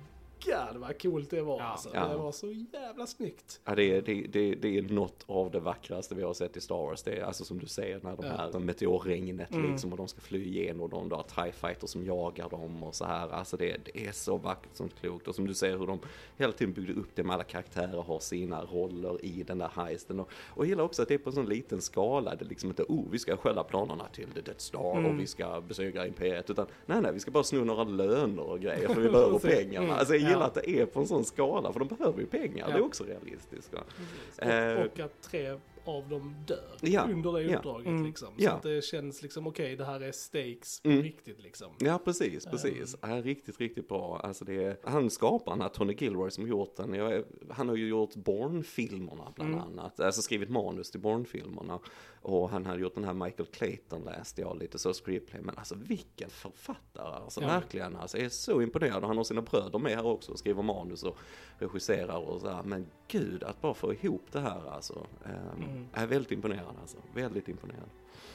God 0.46 0.78
vad 0.82 1.02
coolt 1.02 1.30
det 1.30 1.42
var 1.42 1.58
Ja. 1.60 1.64
alltså. 1.64 1.90
Ja. 1.94 2.08
Det 2.08 2.18
var 2.18 2.32
så 2.32 2.52
jävla 2.74 3.08
snyggt. 3.08 3.62
Ja, 3.66 3.76
det, 3.76 3.84
är, 3.84 4.02
det, 4.02 4.22
det, 4.22 4.56
det 4.56 4.78
är 4.78 4.82
något 4.82 5.24
av 5.28 5.52
det 5.52 5.60
vackraste 5.60 6.16
vi 6.16 6.24
har 6.24 6.34
sett 6.34 6.58
i 6.58 6.62
Star 6.62 6.76
Wars. 6.76 7.04
Det 7.04 7.12
är 7.18 7.24
alltså 7.24 7.46
som 7.46 7.60
du 7.60 7.66
säger, 7.66 8.00
när 8.04 8.16
de 8.16 8.26
Ja. 8.26 8.32
här 8.38 8.60
meteorregnet 8.60 9.52
Mm. 9.54 9.72
liksom 9.72 9.92
och 9.92 9.98
de 9.98 10.08
ska 10.08 10.22
fly 10.22 10.46
igenom 10.46 10.90
de 10.90 11.10
där 11.10 11.24
TIE 11.36 11.52
fighters 11.52 11.90
som 11.90 12.06
jagar 12.06 12.50
dem 12.50 12.84
och 12.84 12.96
så 12.96 13.06
här. 13.06 13.30
Alltså 13.30 13.58
det, 13.58 13.78
det 13.86 14.08
är 14.08 14.12
så 14.12 14.38
vackert 14.38 14.76
som 14.76 14.90
klokt. 14.90 15.28
Och 15.28 15.36
som 15.36 15.48
du 15.48 15.54
säger 15.54 15.78
hur 15.78 15.88
de 15.88 16.00
hela 16.38 16.52
tiden 16.54 16.74
byggde 16.74 16.94
upp 16.94 17.10
det 17.16 17.24
med 17.24 17.34
alla 17.34 17.44
karaktärer 17.44 18.02
har 18.02 18.20
sina 18.20 18.62
roller 18.66 19.26
i 19.26 19.44
den 19.44 19.58
där 19.58 19.70
heisten. 19.76 20.20
Och, 20.20 20.30
och 20.50 20.64
jag 20.66 20.70
gillar 20.70 20.84
också 20.84 21.02
att 21.02 21.08
det 21.08 21.14
är 21.14 21.18
på 21.18 21.30
en 21.30 21.36
sån 21.36 21.46
liten 21.50 21.82
skala. 21.82 22.36
Det 22.36 22.46
är 22.46 22.50
liksom 22.50 22.70
inte, 22.70 22.84
oh, 22.84 23.04
vi 23.12 23.20
ska 23.20 23.38
stjäla 23.38 23.64
planerna 23.64 24.08
till 24.14 24.28
The 24.34 24.42
Death 24.42 24.60
Star 24.60 24.98
Mm. 24.98 25.06
och 25.12 25.20
vi 25.20 25.28
ska 25.28 25.62
besegra 25.62 26.08
Imperiet. 26.08 26.50
Utan 26.50 26.68
nej, 26.86 27.02
nej, 27.02 27.14
vi 27.14 27.20
ska 27.20 27.32
bara 27.32 27.44
sno 27.44 27.64
några 27.64 27.84
löner 27.84 28.44
och 28.44 28.60
grejer 28.60 28.88
för 28.88 29.02
vi 29.02 29.10
behöver 29.12 29.40
pengarna. 29.40 29.96
Alltså 29.98 30.16
gillar 30.30 30.46
att 30.46 30.54
det 30.54 30.70
är 30.70 30.86
på 30.86 31.00
en 31.00 31.08
sån 31.08 31.26
skala 31.26 31.74
för 31.74 31.80
de 31.80 31.88
behöver 31.88 32.20
ju 32.20 32.26
pengar. 32.26 32.68
Det 32.68 32.74
är 32.74 32.82
också 32.86 33.04
realistiskt. 33.04 33.74
Och, 33.74 34.44
Eh. 34.44 34.86
och 34.86 35.00
att 35.00 35.22
tre 35.22 35.58
av 35.88 36.10
dem 36.10 36.36
dör 36.48 36.78
Ja, 36.82 37.02
under 37.04 37.32
det 37.34 37.42
ja. 37.42 37.58
uppdraget 37.58 37.88
Mm. 37.88 38.06
liksom. 38.06 38.28
Så 38.28 38.44
Ja. 38.44 38.52
att 38.52 38.64
det 38.64 38.84
känns 38.84 39.22
liksom 39.22 39.48
okej, 39.48 39.76
det 39.76 39.86
här 39.86 40.00
är 40.02 40.12
stakes 40.12 40.82
på 40.82 40.90
Mm. 40.90 41.02
riktigt 41.04 41.40
liksom. 41.42 41.72
Ja, 41.80 42.00
precis, 42.06 42.46
precis. 42.46 42.96
Ja, 43.02 43.08
riktigt, 43.08 43.60
riktigt 43.60 43.88
bra. 43.88 44.20
Alltså 44.24 44.46
det 44.46 44.64
är, 44.64 44.78
han 44.84 45.10
skaparen, 45.10 45.62
här, 45.62 45.70
Tony 45.70 45.94
Gilroy 46.00 46.32
som 46.32 46.48
gjort 46.48 46.76
den, 46.76 46.94
jag, 46.94 47.14
är- 47.14 47.26
han 47.50 47.70
har 47.70 47.76
ju 47.76 47.88
gjort 47.88 48.16
Bourne-filmerna 48.16 49.32
bland 49.36 49.54
Mm. 49.54 49.62
annat, 49.66 50.00
alltså 50.00 50.22
skrivit 50.22 50.50
manus 50.50 50.92
till 50.92 51.00
Bourne-filmerna. 51.02 51.80
Och 52.22 52.50
han 52.50 52.66
hade 52.66 52.80
gjort 52.82 52.96
den 52.96 53.04
här 53.04 53.14
Michael 53.14 53.50
Clayton 53.50 54.02
läste 54.02 54.42
jag 54.42 54.58
lite 54.60 54.80
så 54.80 54.94
screenplay, 54.94 55.42
men 55.42 55.58
alltså 55.58 55.76
vilken 55.76 56.30
författare, 56.30 57.16
alltså 57.24 57.42
Ja. 57.42 57.48
verkligen, 57.48 57.96
alltså 57.96 58.18
jag 58.18 58.26
är 58.26 58.30
så 58.30 58.62
imponerad. 58.62 59.02
Och 59.04 59.08
han 59.08 59.18
har 59.18 59.24
sina 59.24 59.42
bröder 59.42 59.80
med 59.80 59.92
här 59.96 60.06
också, 60.06 60.32
och 60.32 60.40
skriver 60.40 60.64
manus 60.64 61.04
och 61.04 61.18
regisserar 61.60 62.18
och 62.30 62.42
så 62.42 62.50
här. 62.50 62.64
men 62.64 62.88
gud, 63.08 63.44
att 63.44 63.62
bara 63.62 63.74
få 63.74 63.94
ihop 63.94 64.26
det 64.32 64.40
här 64.40 64.70
alltså, 64.70 65.08
um, 65.26 65.64
Mm. 65.64 65.77
Är 65.94 66.08
väldigt 66.08 66.32
imponerad 66.32 66.76
alltså, 66.82 66.98
väldigt 67.14 67.48
imponerad. 67.50 67.90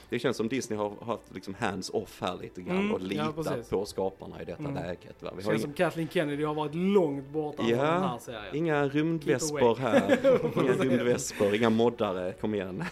Det 0.09 0.19
känns 0.19 0.37
som 0.37 0.49
Disney 0.49 0.79
har 0.79 0.93
haft 1.07 1.35
liksom 1.35 1.55
hands 1.55 1.91
off 1.91 2.21
här 2.21 2.37
lite 2.43 2.63
grann 2.63 2.77
Mm, 2.79 2.93
och 2.95 3.01
ja, 3.01 3.05
litat 3.07 3.37
precis. 3.37 3.71
på 3.71 3.85
skaparna 3.87 4.43
i 4.43 4.45
detta 4.45 4.63
Mm. 4.63 4.75
läget. 4.75 5.23
Va? 5.23 5.31
Vi 5.37 5.43
Det 5.43 5.49
har 5.49 5.53
känns 5.53 5.53
inga, 5.53 5.59
som 5.59 5.73
Kathleen 5.73 6.09
Kennedy 6.09 6.45
har 6.45 6.55
varit 6.55 6.75
långt 6.75 7.29
borta 7.29 7.63
Ja, 7.63 7.77
från 7.77 7.87
den 7.87 8.03
här 8.03 8.19
serien. 8.19 8.57
inga 8.57 8.89
rymdvespor 8.89 9.77
här. 9.77 10.19
inga 10.63 10.73
rymdvespor, 10.73 11.55
inga 11.55 11.71
moddare, 11.71 12.33
kom 12.33 12.55
igen. 12.55 12.85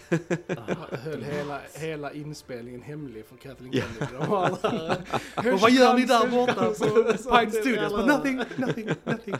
Jag 0.47 0.97
höll 0.97 1.23
hela, 1.23 1.59
hela 1.79 2.13
inspelningen 2.13 2.81
hemlig 2.81 3.25
för 3.25 3.35
Kathleen 3.35 3.71
Kennedy. 3.73 4.15
Och 4.17 5.59
vad 5.61 5.71
gör 5.71 5.93
ni 5.93 6.05
där 6.05 6.27
borta 6.31 6.53
på 7.29 7.37
Pine 7.39 7.51
Studios? 7.51 7.93
But 7.95 8.05
nothing, 8.07 8.37
nothing, 8.57 8.89
nothing. 9.03 9.35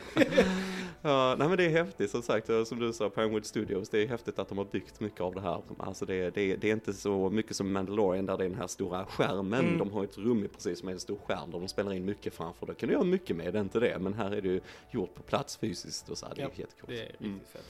Ja, 1.04 1.34
nej 1.38 1.48
men 1.48 1.56
det 1.56 1.64
är 1.64 1.70
häftigt 1.70 2.10
som 2.10 2.22
sagt, 2.22 2.46
som 2.66 2.78
du 2.78 2.92
sa, 2.92 3.10
Pinewood 3.10 3.46
Studios, 3.46 3.88
det 3.88 4.02
är 4.02 4.06
häftigt 4.08 4.38
att 4.38 4.48
de 4.48 4.58
har 4.58 4.64
byggt 4.64 5.00
mycket 5.00 5.20
av 5.20 5.34
det 5.34 5.40
här. 5.40 5.62
Alltså 5.78 6.06
det, 6.06 6.30
det, 6.30 6.56
det 6.56 6.68
är 6.68 6.72
inte 6.72 6.92
så 6.92 7.30
mycket 7.30 7.56
som 7.56 7.72
Mandalorian 7.72 8.26
där 8.26 8.38
det 8.38 8.44
är 8.44 8.48
den 8.48 8.58
här 8.58 8.66
stora 8.66 9.04
skärmen. 9.06 9.60
Mm. 9.66 9.78
De 9.78 9.90
har 9.92 10.04
ett 10.04 10.18
rum 10.18 10.48
precis 10.54 10.82
med 10.82 10.92
en 10.94 11.00
stor 11.00 11.18
skärm 11.26 11.50
där 11.50 11.58
de 11.58 11.68
spelar 11.68 11.92
in 11.92 12.04
mycket 12.04 12.34
framför. 12.34 12.66
Då 12.66 12.74
kan 12.74 12.88
du 12.88 12.92
göra 12.94 13.04
mycket 13.04 13.36
med 13.36 13.54
det, 13.54 13.60
inte 13.60 13.80
det. 13.80 13.98
Men 13.98 14.14
här 14.14 14.30
är 14.30 14.40
det 14.42 14.48
ju 14.48 14.60
gjort 14.90 15.14
på 15.14 15.22
plats 15.22 15.56
fysiskt 15.56 16.08
och 16.08 16.18
så 16.18 16.26
här, 16.26 16.34
det 16.34 16.40
är 16.40 16.44
Ja, 16.44 16.50
jättekul. 16.56 16.84
Det 16.88 17.00
är 17.00 17.06
riktigt 17.06 17.20
Mm. 17.26 17.40
fett. 17.52 17.64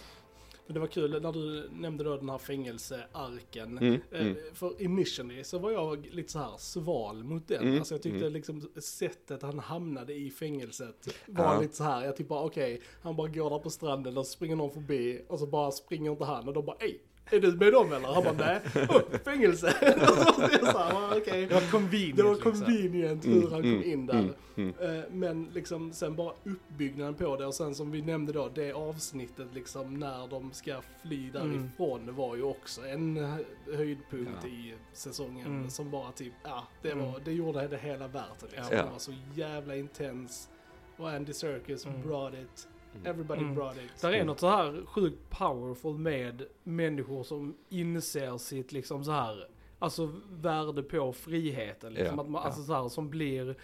Men 0.66 0.75
det 0.75 0.81
var 0.81 0.87
kul 0.87 1.22
när 1.22 1.33
du 1.33 1.68
nämnde 1.72 2.05
då 2.05 2.16
den 2.16 2.29
här 2.29 2.38
fängelsearken. 2.38 3.79
Mm, 3.79 4.01
Eh, 4.11 4.20
mm. 4.20 4.37
För 4.55 4.83
initially 4.83 5.44
så 5.44 5.59
var 5.59 5.70
jag 5.70 6.07
lite 6.12 6.33
så 6.33 6.38
här 6.38 6.57
sval 6.59 7.25
mot 7.25 7.48
den. 7.48 7.62
Mm, 7.62 7.79
Alltså 7.79 7.94
jag 7.94 8.03
tyckte 8.03 8.18
mm. 8.18 8.33
liksom 8.33 8.68
sättet 8.77 9.42
han 9.42 9.59
hamnade 9.59 10.14
i 10.14 10.31
fängelset 10.31 11.09
var 11.27 11.44
Ja. 11.44 11.61
lite 11.61 11.77
så 11.77 11.85
här. 11.85 12.05
Jag 12.05 12.16
typ 12.16 12.29
bara 12.29 12.42
okej, 12.44 12.81
han 13.03 13.16
bara 13.16 13.29
går 13.29 13.51
där 13.51 13.59
på 13.59 13.70
stranden 13.70 14.18
och 14.18 14.27
springer 14.27 14.57
någon 14.57 14.70
förbi 14.70 15.22
och 15.29 15.38
så 15.38 15.46
bara 15.46 15.70
springer 15.70 16.11
inte 16.11 16.25
han 16.25 16.48
och 16.48 16.55
de 16.55 16.64
bara 16.64 16.77
ej. 16.81 17.01
Är 17.30 17.40
du 17.40 17.52
med 17.56 17.72
dem 17.72 17.92
eller? 17.92 18.08
Han 18.08 18.24
bara 18.24 18.32
nej. 18.32 18.61
Oh, 18.88 19.18
fängelse. 19.24 19.66
och 20.00 20.16
så 20.16 20.72
var 20.72 21.24
det 21.24 21.54
var 21.54 21.70
convenient 21.70 22.16
Det 22.16 22.22
var 22.22 22.35
liksom. 22.35 22.52
convenient 22.52 23.26
hur 23.26 23.32
Mm, 23.37 23.52
han 23.52 23.62
kom 23.62 23.70
mm, 23.72 23.82
in 23.90 24.06
där. 24.06 24.14
mm, 24.18 24.35
mm. 24.56 24.74
Eh, 24.98 25.04
Men 25.11 25.48
liksom 25.54 25.92
sen 25.92 26.16
bara 26.16 26.32
uppbyggnaden 26.44 27.14
på 27.14 27.37
det 27.37 27.46
och 27.46 27.54
sen 27.54 27.74
som 27.74 27.90
vi 27.90 28.02
nämnde 28.02 28.32
då, 28.32 28.48
det 28.54 28.72
avsnittet 28.72 29.46
liksom 29.54 29.94
när 29.94 30.26
de 30.28 30.52
ska 30.52 30.80
fly 31.02 31.30
därifrån 31.30 32.06
det 32.06 32.12
var 32.12 32.37
ju 32.37 32.42
också 32.42 32.87
en 32.87 33.16
hö- 33.16 33.44
höjdpunkt 33.76 34.30
Ja. 34.42 34.48
i 34.48 34.74
säsongen 34.92 35.46
Mm. 35.46 35.70
som 35.70 35.90
bara 35.90 36.12
typ, 36.12 36.32
ja, 36.44 36.66
det, 36.82 36.90
Mm. 36.90 37.12
var, 37.12 37.20
det 37.24 37.32
gjorde 37.32 37.68
det 37.68 37.78
hela 37.78 38.08
värt 38.08 38.40
det 38.40 38.46
liksom. 38.56 38.76
Ja. 38.76 38.82
Det 38.85 38.90
var 38.90 38.98
så 38.98 39.12
jävla 39.35 39.76
intens 39.76 40.48
och 40.96 41.11
Andy 41.11 41.32
Serkis 41.32 41.87
Mm. 41.87 42.02
brought 42.02 42.35
it. 42.35 42.68
Everybody 43.05 43.40
Mm. 43.42 43.55
brought 43.55 43.76
it. 43.76 44.00
Där 44.00 44.09
är 44.09 44.14
Mm. 44.14 44.26
något 44.26 44.40
så 44.40 44.48
här 44.48 44.83
sjukt 44.87 45.31
powerful 45.31 45.98
med 45.98 46.42
människor 46.62 47.22
som 47.22 47.55
inser 47.68 48.38
sitt 48.38 48.72
liksom 48.72 49.05
så 49.05 49.11
här, 49.11 49.48
alltså 49.78 50.11
värde 50.31 50.83
på 50.83 51.12
friheten. 51.12 51.92
Liksom. 51.94 52.16
Ja, 52.16 52.22
att 52.22 52.28
man. 52.31 52.42
Alltså 52.42 52.62
så 52.62 52.72
här, 52.74 52.88
som 52.88 53.11
blir 53.11 53.57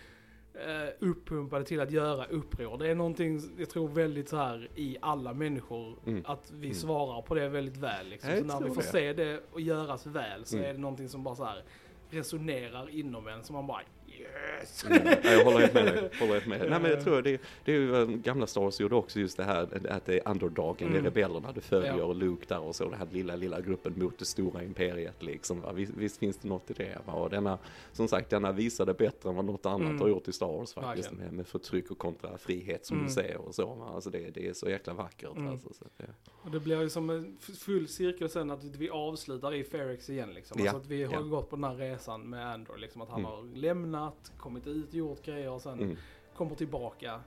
eh, 0.55 0.89
uppumpade 1.09 1.65
till 1.65 1.81
att 1.81 1.91
göra 1.91 2.25
uppror. 2.25 2.79
Det 2.79 2.89
är 2.91 2.95
någonting, 2.95 3.41
jag 3.59 3.71
tror 3.71 3.89
väldigt 3.89 4.29
så 4.29 4.37
här 4.37 4.69
i 4.75 4.97
alla 5.01 5.35
människor, 5.35 5.99
Mm. 6.07 6.23
att 6.27 6.51
vi 6.51 6.67
Mm. 6.67 6.75
svarar 6.79 7.23
på 7.23 7.35
det 7.35 7.49
väldigt 7.49 7.77
väl. 7.77 8.09
Liksom. 8.09 8.31
Så 8.39 8.45
när 8.45 8.61
vi 8.61 8.69
får 8.75 8.83
det. 8.83 8.89
se 8.89 9.13
det 9.13 9.41
och 9.53 9.61
göras 9.61 10.07
väl 10.07 10.45
så 10.45 10.57
Mm. 10.57 10.69
är 10.69 10.73
det 10.73 10.79
någonting 10.81 11.09
som 11.09 11.23
bara 11.23 11.35
så 11.35 11.45
här 11.45 11.63
resonerar 12.11 12.91
inom 12.91 13.27
en, 13.29 13.45
som 13.45 13.55
man 13.57 13.67
bara 13.67 13.81
yes! 14.21 14.85
Mm, 14.85 15.07
ja, 15.23 15.31
jag 15.33 15.45
håller 15.45 15.59
helt 15.61 15.75
med 15.75 15.85
dig. 15.87 16.11
Håller 16.21 16.33
helt 16.33 16.47
med. 16.47 16.71
Nej 16.71 16.81
men 16.81 16.91
jag 16.91 17.05
tror 17.05 17.23
det, 17.23 17.41
det 17.65 17.73
är 17.73 17.77
ju 17.77 18.07
gamla 18.07 18.47
Star 18.47 18.61
Wars 18.61 18.81
gjorde 18.81 18.95
också 18.95 19.21
just 19.21 19.37
det 19.37 19.45
här 19.45 19.69
att 19.91 20.05
det 20.07 20.19
är 20.19 20.29
underdogen, 20.31 20.77
det 20.79 20.85
är 20.85 20.89
Mm. 21.01 21.05
rebellerna 21.05 21.53
du 21.53 21.61
följer 21.61 21.97
Ja. 21.99 22.05
och 22.05 22.15
Luke 22.15 22.45
där 22.49 22.61
och 22.61 22.77
så 22.77 22.85
den 22.85 22.99
här 22.99 23.07
lilla, 23.13 23.37
lilla 23.37 23.61
gruppen 23.61 23.95
mot 23.97 24.19
det 24.19 24.25
stora 24.25 24.63
imperiet 24.63 25.23
liksom. 25.23 25.63
Visst, 25.75 25.93
visst 25.97 26.19
finns 26.19 26.37
det 26.37 26.49
något 26.49 26.71
i 26.71 26.75
det 26.75 26.99
va? 27.07 27.13
och 27.13 27.31
denna, 27.31 27.59
som 27.93 28.09
sagt, 28.09 28.31
denna 28.31 28.53
visade 28.53 28.95
bättre 28.95 29.29
än 29.29 29.37
vad 29.37 29.45
något 29.45 29.67
annat 29.67 29.81
Mm. 29.89 30.01
har 30.01 30.09
gjort 30.09 30.29
i 30.29 30.33
Star 30.33 30.47
Wars 30.47 30.75
faktiskt 30.75 31.13
med, 31.13 31.33
med 31.33 31.47
förtryck 31.47 31.91
och 31.91 31.99
kontra 31.99 32.39
frihet 32.39 32.87
som 32.87 32.97
Mm. 32.97 33.07
du 33.09 33.13
säger 33.15 33.37
och 33.37 33.55
så. 33.55 33.67
Va? 33.75 33.91
Alltså 33.95 34.11
det, 34.11 34.31
det 34.35 34.49
är 34.49 34.53
så 34.53 34.69
jäkla 34.71 34.95
vackert 34.95 35.37
Mm. 35.37 35.49
alltså. 35.53 35.69
Så 35.73 35.85
det, 35.97 36.05
Och 36.43 36.51
det 36.51 36.61
blir 36.61 36.81
ju 36.83 36.89
som 36.91 37.11
en 37.11 37.39
full 37.59 37.89
cirkel 37.89 38.29
sen 38.29 38.51
att 38.51 38.65
vi 38.65 38.91
avslutar 38.91 39.55
i 39.55 39.65
Ferrex 39.65 40.11
igen 40.11 40.35
liksom. 40.35 40.57
Ja, 40.61 40.65
Alltså 40.71 40.77
att 40.83 40.87
vi 40.87 41.05
har 41.05 41.13
ja. 41.15 41.21
gått 41.21 41.51
på 41.51 41.57
den 41.57 41.65
här 41.65 41.75
resan 41.75 42.21
med 42.31 42.53
Andor 42.53 42.77
liksom. 42.77 43.03
Att 43.03 43.09
han 43.09 43.19
Mm. 43.21 43.31
har 43.31 43.43
lämnat, 43.57 44.08
kommit 44.39 44.67
ut, 44.67 44.95
gjort 44.95 45.23
grejer 45.25 45.51
och 45.51 45.63
sen 45.63 45.81
mm. 45.81 45.97
kommer 46.37 46.55
tillbaka 46.55 47.21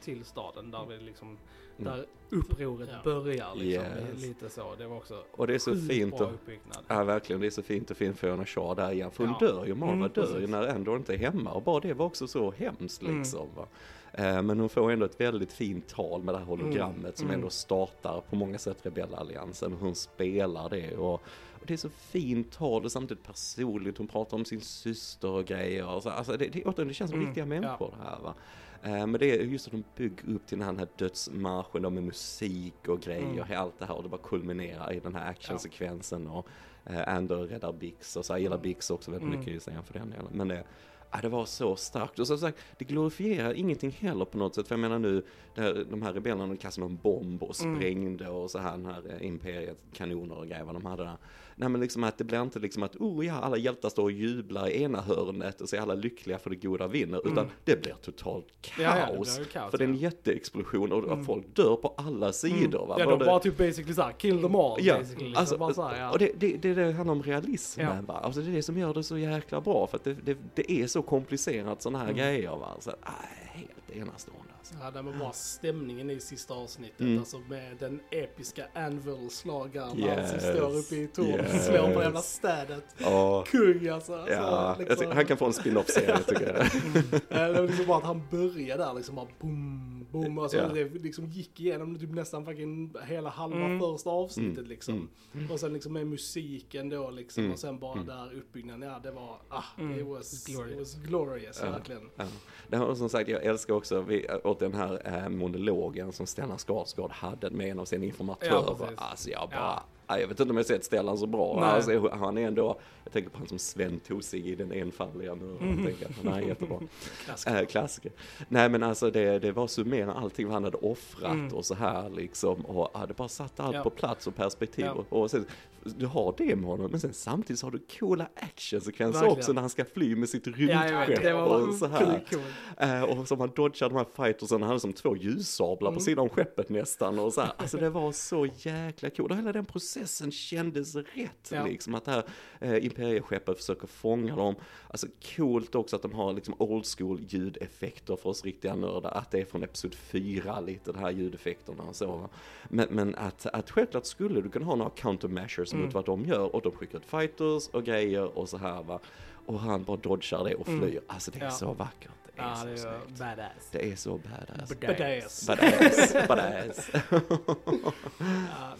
till 0.00 0.24
staden 0.24 0.70
där 0.70 0.86
vi 0.88 0.98
liksom, 0.98 1.38
Mm. 1.78 1.92
där 1.92 2.06
upproret 2.30 2.88
Ja. 2.92 2.98
börjar 3.04 3.54
liksom. 3.54 3.84
Yes. 4.14 4.22
Lite 4.22 4.48
så. 4.50 4.74
Det 4.78 4.86
var 4.86 4.96
också 4.96 5.24
Och 5.30 5.46
det 5.46 5.54
är 5.54 5.58
så 5.58 5.76
fint 5.76 6.14
att 6.14 6.32
uppbyggnad. 6.32 6.78
Ja 6.88 7.04
verkligen, 7.04 7.40
det 7.40 7.46
är 7.46 7.50
så 7.50 7.62
fint 7.62 7.90
att 7.90 7.96
fin 7.96 8.14
Fiona 8.14 8.44
Shaw 8.46 8.74
där 8.74 8.92
igen. 8.92 9.10
För 9.10 9.24
hon 9.26 9.34
Ja. 9.40 9.46
dör 9.46 9.64
ju, 9.66 9.74
Marva 9.74 9.92
Mm, 9.92 10.10
dör 10.14 10.40
ju 10.40 10.46
när 10.46 10.66
Endor 10.66 10.96
inte 10.96 11.14
är 11.14 11.18
hemma. 11.18 11.52
Och 11.52 11.62
bara 11.62 11.80
det 11.80 11.94
var 11.94 12.06
också 12.06 12.26
så 12.26 12.50
hemskt 12.50 13.02
Mm. 13.02 13.18
liksom. 13.18 13.46
Va? 13.56 13.66
Eh, 14.12 14.42
Men 14.42 14.60
hon 14.60 14.68
får 14.68 14.90
ändå 14.92 15.04
ett 15.06 15.20
väldigt 15.20 15.52
fint 15.52 15.88
tal 15.88 16.22
med 16.22 16.34
det 16.34 16.38
här 16.38 16.44
hologrammet 16.46 17.18
som 17.18 17.26
Mm. 17.26 17.34
ändå 17.34 17.50
startar 17.50 18.22
på 18.30 18.36
många 18.36 18.58
sätt 18.58 18.86
rebellalliansen. 18.86 19.72
Hon 19.80 19.94
spelar 19.94 20.68
det 20.70 20.96
och, 20.96 21.22
och 21.64 21.68
det 21.68 21.74
är 21.74 21.78
så 21.78 21.88
fint 21.88 22.52
tal 22.52 22.84
och 22.84 22.92
samtidigt 22.92 23.24
personligt. 23.24 23.98
Hon 23.98 24.06
pratar 24.06 24.36
om 24.36 24.44
sin 24.44 24.60
syster 24.60 25.28
och 25.30 25.44
grejer. 25.44 25.86
Och 25.86 26.02
så, 26.02 26.10
alltså 26.10 26.36
det, 26.36 26.48
det, 26.48 26.64
återigen, 26.64 26.88
det 26.88 26.94
känns 26.94 27.10
som 27.10 27.18
Mm, 27.18 27.26
riktiga 27.28 27.46
människor 27.46 27.94
det 27.98 28.04
här 28.04 28.18
va. 28.22 28.34
Eh, 28.82 29.06
Men 29.06 29.12
det 29.20 29.30
är 29.40 29.44
just 29.44 29.66
att 29.66 29.72
de 29.72 29.84
bygger 29.96 30.34
upp 30.34 30.46
till 30.46 30.58
den 30.58 30.78
här 30.78 30.88
dödsmarschen 30.96 31.82
då 31.82 31.90
med 31.90 32.02
musik 32.02 32.88
och 32.88 33.00
grejer, 33.00 33.44
Mm. 33.46 33.58
allt 33.60 33.78
det 33.78 33.86
här 33.86 33.94
och 33.96 34.02
det 34.02 34.08
bara 34.08 34.20
kulminerar 34.22 34.92
i 34.92 35.00
den 35.00 35.14
här 35.14 35.30
actionsekvensen 35.30 36.26
och 36.26 36.46
eh, 36.84 37.14
Andor 37.16 37.36
räddar 37.36 37.72
Bix 37.72 38.16
och 38.16 38.24
så 38.24 38.32
jag 38.32 38.40
gillar 38.40 38.58
Bix 38.58 38.90
också 38.90 39.10
väldigt 39.10 39.26
Mm. 39.28 39.38
mycket 39.40 39.54
i 39.54 39.60
serien 39.60 39.82
för 39.84 39.94
den 39.94 40.10
delen. 40.10 40.28
Men 40.32 40.48
det, 40.48 40.64
ja, 41.10 41.18
det 41.22 41.28
var 41.28 41.44
så 41.44 41.76
starkt 41.76 42.18
och 42.18 42.26
som 42.26 42.38
sagt, 42.38 42.58
det 42.78 42.84
glorifierar 42.84 43.54
ingenting 43.54 43.90
heller 43.90 44.24
på 44.24 44.38
något 44.38 44.54
sätt. 44.54 44.68
För 44.68 44.74
jag 44.74 44.80
menar 44.80 44.98
nu, 44.98 45.24
det 45.54 45.60
här, 45.60 45.86
de 45.90 46.02
här 46.02 46.12
rebellerna 46.12 46.56
kastade 46.56 46.86
en 46.86 46.96
bomb 46.96 47.42
och 47.42 47.60
Mm. 47.60 47.76
sprängde 47.76 48.28
och 48.28 48.50
så 48.50 48.58
här, 48.58 48.70
den 48.70 48.86
här 48.86 49.02
eh, 49.20 49.26
imperiet, 49.26 49.78
kanoner 49.92 50.34
och 50.38 50.46
grejer 50.46 50.64
vad 50.64 50.74
de 50.74 50.84
hade 50.86 51.02
där. 51.04 51.16
Nej 51.56 51.68
men 51.68 51.80
liksom 51.80 52.04
att 52.04 52.18
det 52.18 52.24
blir 52.24 52.42
inte 52.42 52.58
liksom 52.58 52.82
att, 52.82 52.96
oh 52.96 53.26
ja, 53.26 53.34
alla 53.34 53.56
hjältar 53.56 53.88
står 53.88 54.02
och 54.02 54.12
jublar 54.12 54.68
i 54.68 54.82
ena 54.82 55.00
hörnet 55.00 55.60
och 55.60 55.68
så 55.68 55.76
är 55.76 55.80
alla 55.80 55.94
lyckliga 55.94 56.38
för 56.38 56.50
det 56.50 56.56
goda 56.56 56.86
vinner. 56.86 57.18
Utan 57.18 57.38
Mm. 57.38 57.50
det 57.64 57.82
blir 57.82 57.94
totalt 58.02 58.46
kaos. 58.60 58.78
Ja, 58.80 58.98
ja, 58.98 59.06
det 59.06 59.18
blir 59.36 59.44
kaos, 59.44 59.70
för 59.70 59.78
det 59.78 59.84
är 59.84 59.88
en 59.88 59.94
ja. 59.94 60.00
jätteexplosion 60.00 60.92
och 60.92 61.04
Mm. 61.12 61.24
folk 61.24 61.44
dör 61.56 61.76
på 61.76 61.94
alla 61.96 62.32
sidor. 62.32 62.86
Va? 62.86 62.96
Ja, 62.98 63.06
de 63.10 63.18
bara 63.18 63.40
typ 63.40 63.58
basically 63.58 63.94
såhär, 63.94 64.12
kill 64.12 64.42
them 64.42 64.54
all. 64.54 64.78
Ja, 64.80 64.98
liksom. 64.98 65.62
alltså, 65.62 65.82
här, 65.82 66.00
ja. 66.00 66.10
och 66.12 66.18
det, 66.18 66.30
det, 66.36 66.56
det, 66.56 66.74
det 66.74 66.92
handlar 66.92 67.12
om 67.14 67.22
realismen 67.22 67.86
Ja. 67.86 68.02
va. 68.14 68.14
Alltså 68.22 68.40
det 68.40 68.50
är 68.50 68.54
det 68.54 68.62
som 68.62 68.78
gör 68.78 68.94
det 68.94 69.02
så 69.02 69.18
jäkla 69.18 69.60
bra 69.60 69.86
för 69.86 69.96
att 69.96 70.04
det, 70.04 70.14
det, 70.24 70.36
det 70.54 70.72
är 70.72 70.86
så 70.86 71.02
komplicerat 71.02 71.82
sådana 71.82 71.98
här 71.98 72.04
Mm. 72.10 72.16
grejer 72.16 72.50
va. 72.50 72.76
Så 72.80 72.90
att, 72.90 72.98
äh, 73.04 73.10
helt 73.52 73.90
enastående 74.08 74.53
alltså. 74.72 74.74
Ja, 74.84 74.90
det 74.90 75.02
var 75.02 75.12
bara 75.18 75.32
stämningen 75.32 76.10
i 76.10 76.20
sista 76.20 76.54
avsnittet, 76.54 77.00
Mm. 77.00 77.18
alltså 77.18 77.38
med 77.48 77.76
den 77.78 78.00
episka 78.10 78.64
anvil-slagaren 78.74 79.98
Yes, 79.98 80.30
som 80.30 80.40
står 80.40 80.76
uppe 80.78 80.94
i 80.96 81.06
tornet 81.08 81.40
och 81.48 81.54
yes. 81.54 81.66
slår 81.66 81.94
på 81.94 82.02
jävla 82.02 82.20
städet. 82.22 82.84
Ja, 82.98 83.44
Kung 83.48 83.88
alltså. 83.88 84.14
alltså 84.14 84.32
ja 84.34 84.68
jag 84.68 84.78
liksom. 84.78 84.96
tycker, 84.96 85.14
han 85.14 85.26
kan 85.26 85.36
få 85.36 85.46
en 85.46 85.52
spin-off-serie 85.52 86.18
tycker 86.26 86.46
jag. 86.56 86.64
Eh, 87.40 87.52
Det 87.52 87.60
var 87.60 87.66
liksom 87.66 87.86
bara 87.86 87.98
att 87.98 88.04
han 88.04 88.22
börjar 88.30 88.78
där 88.78 88.94
liksom 88.94 89.14
bara 89.14 89.26
boom, 89.40 90.03
boom, 90.22 90.38
alltså 90.38 90.56
Ja. 90.56 90.68
det 90.68 90.84
liksom 90.84 91.26
gick 91.26 91.60
igenom 91.60 91.98
typ 91.98 92.10
nästan 92.10 92.44
fucking 92.44 92.94
hela 93.06 93.30
halva 93.30 93.56
Mm. 93.64 93.80
första 93.80 94.10
avsnittet 94.10 94.58
Mm, 94.58 94.68
liksom. 94.68 95.08
Och 95.50 95.60
sen 95.60 95.72
liksom 95.72 95.92
med 95.92 96.06
musiken 96.06 96.88
då 96.88 97.10
liksom, 97.10 97.40
Mm, 97.42 97.52
och 97.52 97.58
sen 97.58 97.78
bara 97.78 97.92
mm. 97.92 98.06
där 98.06 98.32
uppbyggnaden, 98.34 98.88
ja 98.88 98.98
det 99.02 99.10
var, 99.10 99.38
ah, 99.48 99.62
Mm. 99.78 99.98
it 100.00 100.06
was 100.06 100.46
Glorious. 100.46 100.72
it 100.72 100.78
was 100.78 101.06
glorious 101.08 101.60
Ja. 101.64 101.70
verkligen. 101.70 102.10
Ja. 102.16 102.24
Det 102.68 102.76
här, 102.76 102.94
som 102.94 103.08
sagt, 103.08 103.28
jag 103.28 103.44
älskar 103.44 103.74
också 103.74 104.00
vi, 104.02 104.26
åt 104.44 104.58
den 104.58 104.74
här 104.74 105.02
eh, 105.24 105.28
monologen 105.28 106.12
som 106.12 106.26
Stellan 106.26 106.58
Skarsgård 106.58 107.10
hade 107.10 107.50
med 107.50 107.68
en 107.70 107.78
av 107.78 107.84
sina 107.84 108.04
informatörer. 108.04 108.50
Ja, 108.52 108.76
precis. 108.78 108.98
alltså 108.98 109.30
jag 109.30 109.48
bara. 109.50 109.82
Jag 110.20 110.28
vet 110.28 110.40
inte 110.40 110.50
om 110.50 110.56
jag 110.56 110.66
sett 110.66 110.84
Stellan 110.84 111.18
så 111.18 111.26
bra. 111.26 111.60
Alltså, 111.64 112.08
han 112.12 112.38
är 112.38 112.46
ändå, 112.46 112.80
jag 113.04 113.12
tänker 113.12 113.30
på 113.30 113.38
han 113.38 113.46
som 113.48 113.58
Sven 113.58 114.00
Tosig 114.00 114.46
i 114.46 114.54
Den 114.54 114.72
enfaldiga 114.72 115.34
mördaren. 115.34 115.58
Mm. 115.62 115.76
Jag 115.78 115.86
tänker 115.86 116.06
att 116.06 116.24
Han 116.24 116.42
är 116.42 116.48
jättebra. 116.48 116.78
Klassiker. 117.24 117.60
Äh, 117.62 117.66
klassiker. 117.66 118.12
Nej 118.48 118.68
men 118.68 118.82
alltså 118.82 119.10
det, 119.10 119.38
det 119.38 119.52
var 119.52 119.66
summera 119.66 120.12
allting 120.14 120.46
vad 120.46 120.54
han 120.54 120.64
hade 120.64 120.76
offrat 120.76 121.32
Mm. 121.32 121.54
och 121.54 121.64
så 121.64 121.74
här 121.74 122.10
liksom. 122.10 122.60
Och 122.66 122.90
ja, 122.94 123.06
det 123.06 123.14
bara 123.16 123.28
satte 123.28 123.62
allt 123.62 123.74
Ja. 123.76 123.82
på 123.82 123.90
plats 123.90 124.26
och 124.26 124.34
perspektiv. 124.36 124.84
Ja. 124.84 124.92
Och, 125.10 125.20
och 125.22 125.30
sen, 125.30 125.46
du 125.84 126.06
har 126.06 126.34
det 126.38 126.56
med 126.56 126.70
honom 126.70 126.90
men 126.90 127.00
sen 127.00 127.12
samtidigt 127.14 127.60
så 127.60 127.66
har 127.66 127.70
du 127.70 127.78
coola 127.98 128.28
actionsekvenser 128.36 129.28
också 129.28 129.52
när 129.52 129.60
han 129.60 129.70
ska 129.70 129.84
fly 129.84 130.16
med 130.16 130.28
sitt 130.28 130.46
Ja, 130.46 130.52
rymdskepp 130.56 131.22
det 131.22 131.32
var 131.32 131.68
och 131.68 131.74
så 131.74 131.86
här. 131.86 132.24
cool. 132.30 132.40
Eh, 132.78 133.02
och 133.02 133.28
som 133.28 133.40
han 133.40 133.50
dodgar 133.56 133.88
de 133.88 133.96
här 133.96 134.06
fightersen, 134.16 134.60
han 134.62 134.68
hade 134.68 134.80
som 134.80 134.92
två 134.92 135.16
ljussablar 135.16 135.88
Mm. 135.90 135.94
på 135.98 136.00
sidan 136.04 136.22
om 136.22 136.28
skeppet 136.28 136.68
nästan 136.68 137.18
och 137.18 137.32
så 137.32 137.40
här. 137.40 137.52
Alltså 137.56 137.76
det 137.76 137.90
var 137.90 138.12
så 138.12 138.46
jäkla 138.58 139.10
coolt. 139.10 139.30
Och 139.30 139.36
hela 139.36 139.52
den 139.52 139.64
processen 139.64 140.30
kändes 140.30 140.94
rätt 140.94 141.50
Ja. 141.52 141.64
liksom. 141.66 141.94
Att 141.94 142.04
det 142.04 142.10
här 142.10 142.24
eh, 142.60 142.84
imperieskeppet 142.84 143.56
försöker 143.58 143.86
fånga 143.86 144.36
dem. 144.36 144.54
Alltså 144.88 145.06
coolt 145.36 145.74
också 145.74 145.96
att 145.96 146.02
de 146.02 146.12
har 146.12 146.32
liksom 146.32 146.54
old 146.58 146.86
school 146.98 147.20
ljudeffekter 147.28 148.16
för 148.16 148.30
oss 148.30 148.44
riktiga 148.44 148.74
nördar. 148.74 149.10
Att 149.10 149.30
det 149.30 149.40
är 149.40 149.44
från 149.44 149.62
episod 149.62 149.94
4 149.94 150.60
lite, 150.60 150.92
de 150.92 150.98
här 150.98 151.10
ljudeffekterna 151.10 151.82
och 151.82 151.96
så. 151.96 152.28
Men, 152.68 152.86
men 152.90 153.14
att, 153.14 153.46
att 153.46 153.70
självklart 153.70 154.06
skulle 154.06 154.40
du 154.40 154.48
kunna 154.48 154.66
ha 154.66 154.74
några 154.76 154.90
countermeasures 154.90 155.73
Mm. 155.74 155.84
mot 155.86 155.94
vad 155.94 156.04
de 156.04 156.24
gör. 156.24 156.54
Och 156.54 156.62
de 156.62 156.72
skickar 156.72 156.98
ut 156.98 157.04
fighters 157.06 157.68
och 157.68 157.84
grejer 157.84 158.38
och 158.38 158.48
så 158.48 158.56
här 158.56 158.82
va. 158.82 158.98
Och 159.46 159.60
han 159.60 159.84
bara 159.84 159.96
dodgar 159.96 160.44
det 160.44 160.54
och 160.54 160.68
Mm. 160.68 160.80
flyr. 160.80 161.00
Alltså 161.06 161.30
det 161.30 161.38
är 161.40 161.44
Ja. 161.44 161.50
så 161.50 161.72
vackert. 161.72 162.10
Det 162.36 162.40
är 162.42 162.46
Ja, 162.48 162.54
så 162.56 162.66
det 162.66 162.76
snyggt. 162.78 163.18
badass. 163.18 163.68
Det 163.72 163.92
är 163.92 163.96
så 163.96 164.10
badass. 164.18 164.80
Badass. 164.80 165.46
Badass, 165.46 166.28
badass. 166.28 166.90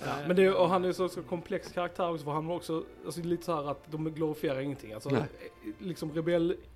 Ja, 0.04 0.14
men 0.26 0.36
det, 0.36 0.50
och 0.50 0.68
han 0.68 0.84
är 0.84 0.92
så, 0.92 1.08
så 1.08 1.22
komplex 1.22 1.72
karaktär 1.72 2.10
också 2.12 2.24
för 2.24 2.32
han 2.32 2.46
var 2.46 2.56
också, 2.56 2.84
alltså 3.04 3.20
lite 3.22 3.44
så 3.44 3.54
här 3.54 3.70
att 3.70 3.90
de 3.92 4.04
glorifierar 4.14 4.60
ingenting. 4.60 4.92
Alltså, 4.92 5.08
Nej. 5.10 5.22
liksom 5.78 6.12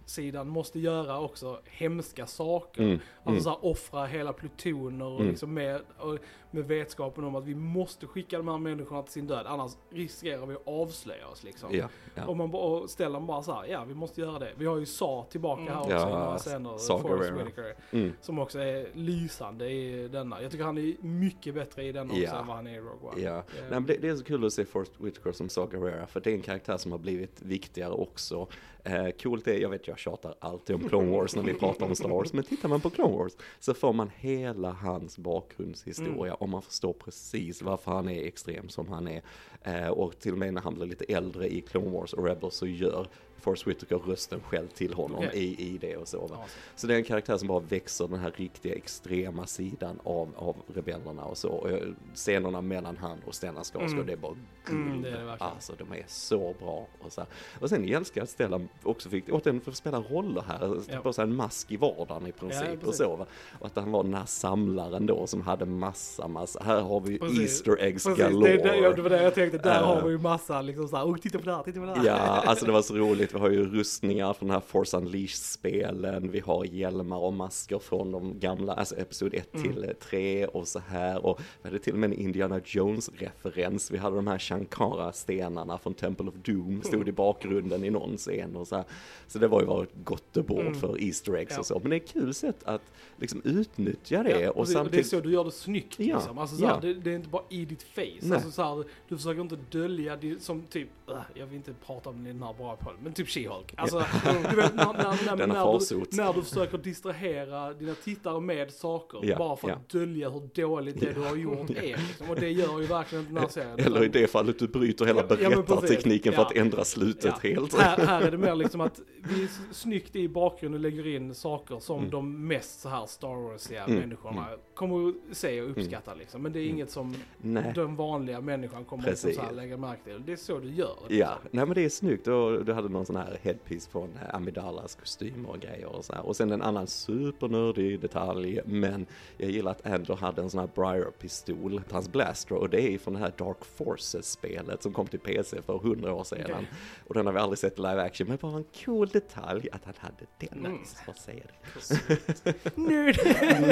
rebellsidan 0.08 0.48
måste 0.48 0.78
göra 0.80 1.20
också 1.20 1.60
hemska 1.64 2.26
saker. 2.26 2.82
Mm, 2.82 2.98
Alltså 3.24 3.30
mm. 3.30 3.40
så 3.40 3.50
här, 3.50 3.58
offra 3.72 4.06
hela 4.06 4.32
plutoner 4.32 5.04
och 5.06 5.14
Mm. 5.20 5.28
liksom 5.28 5.54
med, 5.54 5.80
och 5.98 6.18
med 6.50 6.64
vetskapen 6.64 7.24
om 7.24 7.34
att 7.36 7.44
vi 7.44 7.54
måste 7.54 8.06
skicka 8.06 8.36
de 8.36 8.48
här 8.48 8.58
människorna 8.58 9.02
till 9.02 9.12
sin 9.12 9.26
död, 9.26 9.46
annars 9.46 9.72
riskerar 9.90 10.46
vi 10.46 10.54
att 10.54 10.62
avslöja 10.68 11.26
oss 11.26 11.44
liksom. 11.44 11.74
Ja, 11.74 11.88
ja. 12.14 12.26
Och 12.26 12.36
man 12.36 12.50
bara, 12.50 12.62
och 12.62 12.90
ställer 12.90 13.20
bara 13.20 13.42
så 13.42 13.52
här, 13.52 13.66
ja 13.66 13.84
vi 13.84 13.94
måste 13.94 14.20
göra 14.20 14.38
det. 14.38 14.52
Vi 14.56 14.66
har 14.66 14.76
ju 14.78 14.86
Sa 14.86 15.26
tillbaka 15.30 15.62
Mm. 15.62 15.74
här 15.74 15.80
också 15.80 15.92
Ja, 15.94 16.08
i 16.08 16.12
några 16.12 16.38
scener. 16.38 17.44
Whitaker. 17.44 17.74
Mm. 17.90 18.12
Som 18.20 18.38
också 18.38 18.58
är 18.58 18.88
lysande 18.94 19.70
i 19.70 20.08
denna. 20.08 20.42
Jag 20.42 20.50
tycker 20.50 20.64
han 20.64 20.78
är 20.78 20.94
mycket 21.00 21.54
bättre 21.54 21.84
i 21.84 21.92
denna 21.92 22.10
också 22.12 22.22
Ja. 22.22 22.40
än 22.40 22.46
vad 22.46 22.56
han 22.56 22.66
är 22.66 22.74
i 22.74 22.78
Rogue 22.80 23.10
One. 23.12 23.20
Ja, 23.20 23.36
Eh, 23.38 23.42
Nej, 23.60 23.70
men 23.70 23.86
det, 23.86 23.96
det 24.00 24.08
är 24.08 24.16
så 24.16 24.24
kul 24.24 24.46
att 24.46 24.52
se 24.52 24.64
Forrest 24.64 24.92
Whitaker 25.00 25.32
som 25.32 25.48
Saw 25.48 25.76
Gerrera, 25.78 26.06
för 26.06 26.20
det 26.20 26.30
är 26.30 26.34
en 26.34 26.42
karaktär 26.42 26.76
som 26.76 26.92
har 26.92 26.98
blivit 26.98 27.42
viktigare 27.42 27.92
också. 27.92 28.46
Eh, 28.88 29.10
coolt 29.10 29.46
är, 29.46 29.58
jag 29.58 29.68
vet 29.68 29.88
jag 29.88 29.98
tjatar 29.98 30.34
alltid 30.38 30.76
om 30.76 30.88
Clone 30.88 31.10
Wars 31.10 31.36
när 31.36 31.42
vi 31.42 31.54
pratar 31.54 31.86
om 31.86 31.94
Star 31.94 32.08
Wars, 32.08 32.32
men 32.32 32.44
tittar 32.44 32.68
man 32.68 32.80
på 32.80 32.90
Clone 32.90 33.16
Wars 33.16 33.32
så 33.60 33.74
får 33.74 33.92
man 33.92 34.10
hela 34.16 34.72
hans 34.72 35.18
bakgrundshistoria 35.18 36.34
och 36.34 36.48
man 36.48 36.62
förstår 36.62 36.92
precis 36.92 37.62
varför 37.62 37.90
han 37.90 38.08
är 38.08 38.26
extrem 38.26 38.68
som 38.68 38.88
han 38.88 39.08
är. 39.08 39.22
Eh, 39.62 39.88
och 39.88 40.18
till 40.18 40.32
och 40.32 40.38
med 40.38 40.54
när 40.54 40.60
han 40.60 40.74
blir 40.74 40.86
lite 40.86 41.04
äldre 41.04 41.48
i 41.48 41.60
Clone 41.60 41.90
Wars 41.90 42.12
och 42.12 42.26
Rebels 42.26 42.54
så 42.54 42.66
gör 42.66 43.08
Forrest 43.40 43.66
Whitaker 43.66 43.96
rösten 43.98 44.40
själv 44.40 44.68
till 44.68 44.94
honom 44.94 45.18
Okej. 45.28 45.30
i, 45.58 45.74
i 45.74 45.78
det 45.78 45.96
och 45.96 46.08
så. 46.08 46.26
Ja, 46.30 46.44
Så 46.76 46.86
det 46.86 46.94
är 46.94 46.98
en 46.98 47.04
karaktär 47.04 47.36
som 47.36 47.48
bara 47.48 47.60
växer 47.60 48.08
den 48.08 48.18
här 48.18 48.32
riktiga 48.36 48.74
extrema 48.74 49.46
sidan 49.46 49.98
av, 50.04 50.28
av 50.36 50.56
rebellerna 50.74 51.24
och 51.24 51.38
så. 51.38 51.48
Och 51.48 51.70
jag- 51.72 51.94
scenerna 52.14 52.60
mellan 52.60 52.96
han 52.96 53.18
och 53.26 53.34
Stellan 53.34 53.64
Skarsgård, 53.64 53.92
Mm. 53.92 54.06
det 54.06 54.12
är 54.12 54.16
bara 54.16 54.34
guld. 54.64 54.86
Mm, 54.88 55.02
det 55.02 55.10
verkligen. 55.10 55.36
Alltså 55.38 55.72
de 55.78 55.92
är 55.92 56.04
så 56.06 56.54
bra. 56.60 56.86
Och, 57.00 57.12
så 57.12 57.20
här. 57.20 57.28
och 57.60 57.68
sen 57.68 57.84
älskar 57.94 58.20
jag 58.20 58.24
att 58.24 58.30
Stellan 58.30 58.68
också 58.82 59.08
fick, 59.08 59.24
återigen 59.32 59.60
få 59.60 59.72
spela 59.72 60.00
roller 60.00 60.42
här, 60.48 60.80
Ja. 60.92 61.00
på 61.00 61.12
så 61.12 61.20
här 61.20 61.28
en 61.28 61.34
mask 61.36 61.72
i 61.72 61.76
vardagen 61.76 62.26
i 62.26 62.28
Ja, 62.28 62.32
princip. 62.40 62.68
och 62.74 62.80
precis. 62.80 62.96
så 62.96 63.16
va? 63.16 63.26
Och 63.58 63.66
att 63.66 63.76
han 63.76 63.92
var 63.92 64.02
den 64.02 64.14
här 64.14 64.26
samlaren 64.26 65.06
då 65.06 65.26
som 65.26 65.40
hade 65.42 65.64
massa, 65.66 66.28
massa, 66.28 66.62
här 66.64 66.80
har 66.80 67.00
vi 67.00 67.18
Precis. 67.18 67.40
Easter 67.40 67.76
eggs 67.84 68.04
Precis, 68.04 68.18
galore. 68.24 68.56
det, 68.56 68.62
det, 68.62 68.76
ja, 68.76 68.92
det 68.92 69.02
var 69.02 69.10
det 69.10 69.22
jag 69.22 69.34
tänkte, 69.34 69.58
där 69.58 69.80
Eh. 69.80 69.86
har 69.86 70.02
vi 70.02 70.10
ju 70.10 70.18
massa 70.18 70.62
liksom 70.62 70.88
såhär, 70.88 71.04
oh 71.04 71.16
titta 71.16 71.38
på 71.38 71.44
det 71.44 71.54
här, 71.56 71.62
titta 71.62 71.80
på 71.80 71.86
det 71.86 71.94
här. 71.94 72.06
Ja, 72.06 72.14
alltså 72.16 72.66
det 72.66 72.72
var 72.72 72.82
så 72.82 72.94
roligt. 72.94 73.27
Vi 73.32 73.38
har 73.38 73.50
ju 73.50 73.64
rustningar 73.70 74.32
från 74.32 74.48
den 74.48 74.54
här 74.54 74.60
Force 74.60 74.96
Unleashed-spelen. 74.96 76.30
Vi 76.30 76.40
har 76.40 76.64
hjälmar 76.64 77.16
och 77.18 77.32
masker 77.32 77.78
från 77.78 78.12
de 78.12 78.38
gamla, 78.38 78.72
alltså 78.74 78.96
episod 78.96 79.34
1 79.34 79.54
Mm. 79.54 79.62
till 79.72 79.92
3 80.00 80.46
och 80.46 80.68
så 80.68 80.78
här. 80.78 81.26
Och 81.26 81.40
vi 81.62 81.68
hade 81.68 81.78
till 81.78 81.92
och 81.92 81.98
med 81.98 82.10
en 82.12 82.18
Indiana 82.18 82.60
Jones-referens. 82.64 83.90
Vi 83.90 83.98
hade 83.98 84.16
de 84.16 84.26
här 84.26 84.38
Shankara-stenarna 84.38 85.78
från 85.78 85.94
Temple 85.94 86.28
of 86.28 86.34
Doom, 86.34 86.82
stod 86.82 86.94
Mm. 86.94 87.08
i 87.08 87.12
bakgrunden 87.12 87.84
i 87.84 87.90
någon 87.90 88.16
scen 88.16 88.56
och 88.56 88.68
så 88.68 88.76
här. 88.76 88.84
Så 89.26 89.38
det 89.38 89.48
var 89.48 89.60
ju 89.60 89.66
bara 89.66 89.82
ett 89.82 89.94
gottebord 90.04 90.60
Mm. 90.60 90.74
för 90.74 91.02
Easter 91.04 91.36
eggs 91.36 91.52
Ja. 91.54 91.58
och 91.60 91.66
så. 91.66 91.78
Men 91.82 91.90
det 91.90 91.96
är 91.96 92.00
ett 92.00 92.08
kul 92.12 92.34
sätt 92.34 92.56
att 92.64 92.82
liksom 93.16 93.42
utnyttja 93.44 94.22
det. 94.22 94.40
Ja, 94.40 94.50
och 94.50 94.56
och, 94.56 94.56
det, 94.56 94.58
och 94.60 94.66
det 94.66 94.72
är 94.72 94.74
samtidigt... 94.74 95.06
så 95.06 95.20
du 95.20 95.32
gör 95.32 95.44
det 95.44 95.50
snyggt 95.50 95.98
Ja, 95.98 96.16
liksom. 96.16 96.38
Alltså, 96.38 96.56
såhär, 96.56 96.74
ja. 96.74 96.80
det, 96.80 96.94
det 96.94 97.10
är 97.10 97.14
inte 97.14 97.28
bara 97.28 97.42
i 97.48 97.64
ditt 97.64 97.82
face. 97.82 98.02
Nej. 98.22 98.32
Alltså, 98.34 98.50
såhär, 98.50 98.84
du 99.08 99.16
försöker 99.16 99.40
inte 99.40 99.58
dölja 99.70 100.16
det 100.16 100.42
som 100.42 100.62
typ, 100.62 100.88
jag 101.34 101.46
vill 101.46 101.56
inte 101.56 101.72
prata 101.86 102.10
om 102.10 102.24
den 102.24 102.42
här 102.42 102.54
bra 102.54 102.76
på 102.76 102.90
men 103.02 103.12
typ 103.18 103.28
She-Hulk. 103.28 103.74
Alltså, 103.76 104.04
du 104.50 104.56
vet 104.56 104.74
när, 104.74 104.84
när, 104.84 105.36
när, 105.36 105.36
när, 105.36 105.76
du, 106.00 106.16
när 106.16 106.32
du 106.32 106.42
försöker 106.42 106.78
distrahera 106.78 107.72
dina 107.72 107.94
tittare 107.94 108.40
med 108.40 108.70
saker 108.70 109.20
Ja, 109.22 109.36
bara 109.38 109.56
för 109.56 109.70
att 109.70 109.88
dölja 109.88 110.30
hur 110.30 110.48
dåligt 110.54 111.00
det 111.00 111.12
du 111.12 111.20
har 111.20 111.36
gjort 111.36 111.70
är. 111.70 111.82
Liksom. 111.82 112.30
Och 112.30 112.36
det 112.40 112.50
gör 112.50 112.80
ju 112.80 112.86
verkligen 112.86 113.24
den 113.24 113.36
här 113.36 113.48
serien. 113.48 113.78
Eller 113.78 114.04
i 114.04 114.08
det 114.08 114.30
fallet 114.30 114.58
du 114.58 114.68
bryter 114.68 115.04
hela 115.04 115.20
Ja, 115.28 115.36
ja, 115.40 115.48
berättartekniken 115.50 116.32
för 116.32 116.42
Ja. 116.42 116.46
att 116.46 116.56
ändra 116.56 116.84
slutet 116.84 117.24
Ja. 117.42 117.48
helt. 117.50 117.78
Här, 117.78 118.06
här 118.06 118.22
är 118.22 118.30
det 118.30 118.38
mer 118.38 118.54
liksom 118.54 118.80
att 118.80 119.00
vi 119.16 119.48
snyggt 119.72 120.16
i 120.16 120.28
bakgrunden 120.28 120.82
lägger 120.82 121.06
in 121.06 121.34
saker 121.34 121.78
som 121.80 121.98
Mm. 121.98 122.10
de 122.10 122.46
mest 122.46 122.80
så 122.80 122.88
här 122.88 123.06
Star 123.06 123.50
Warsiga 123.50 123.84
Mm, 123.84 123.98
människorna 124.00 124.46
kommer 124.74 125.08
att 125.08 125.36
se 125.36 125.62
och 125.62 125.70
uppskatta 125.70 126.14
liksom. 126.14 126.42
Men 126.42 126.52
det 126.52 126.58
är 126.58 126.62
Mm. 126.62 126.74
inget 126.74 126.90
som 126.90 127.14
Nej. 127.38 127.72
den 127.74 127.96
vanliga 127.96 128.40
människan 128.40 128.84
kommer 128.84 129.02
att 129.02 129.08
liksom 129.10 129.28
Precis. 129.28 129.40
så 129.42 129.46
här 129.46 129.52
lägga 129.54 129.76
märke 129.76 130.04
till. 130.04 130.22
Det 130.26 130.32
är 130.32 130.36
så 130.36 130.58
du 130.58 130.70
gör. 130.70 130.96
Ja, 131.08 131.38
nej 131.50 131.66
men 131.66 131.74
det 131.74 131.84
är 131.84 131.88
snyggt 131.88 132.28
och 132.28 132.64
du 132.64 132.72
hade 132.72 132.88
någon 132.88 133.06
sån 133.08 133.16
här 133.16 133.38
headpiece 133.42 133.88
från 133.88 134.10
eh, 134.22 134.34
Amidalas 134.34 134.94
kostymer 134.94 135.50
och 135.50 135.60
grejer 135.60 135.86
och 135.86 136.04
så 136.04 136.12
här. 136.14 136.26
Och 136.26 136.36
sen 136.36 136.52
en 136.52 136.62
annan 136.62 136.86
supernördig 136.86 138.00
detalj, 138.00 138.60
men 138.64 139.06
jag 139.36 139.50
gillar 139.50 139.70
att 139.70 139.86
Andrew 139.86 140.26
hade 140.26 140.42
en 140.42 140.50
sån 140.50 140.60
här 140.60 140.68
Briar-pistol, 140.74 141.80
hans 141.90 142.08
blaster, 142.12 142.54
och 142.54 142.70
det 142.70 142.80
är 142.94 142.98
från 142.98 143.14
det 143.14 143.20
här 143.20 143.32
Dark 143.38 143.64
Forces-spelet 143.64 144.82
som 144.82 144.92
kom 144.92 145.06
till 145.06 145.20
PC 145.20 145.62
för 145.62 145.78
hundra 145.78 146.14
år 146.14 146.24
sedan. 146.24 146.40
Okej. 146.52 146.66
Och 147.06 147.14
den 147.14 147.26
har 147.26 147.32
vi 147.32 147.38
aldrig 147.38 147.58
sett 147.58 147.78
i 147.78 147.82
live 147.82 148.02
action, 148.02 148.26
men 148.28 148.36
bara 148.40 148.56
en 148.56 148.64
cool 148.84 149.08
detalj 149.08 149.68
att 149.72 149.84
han 149.84 149.94
hade 149.98 150.26
den. 150.38 150.66
Mm. 150.66 150.78
Vad 151.06 151.16
säger 151.16 151.44
det? 151.44 152.54
Nerd! 152.80 153.18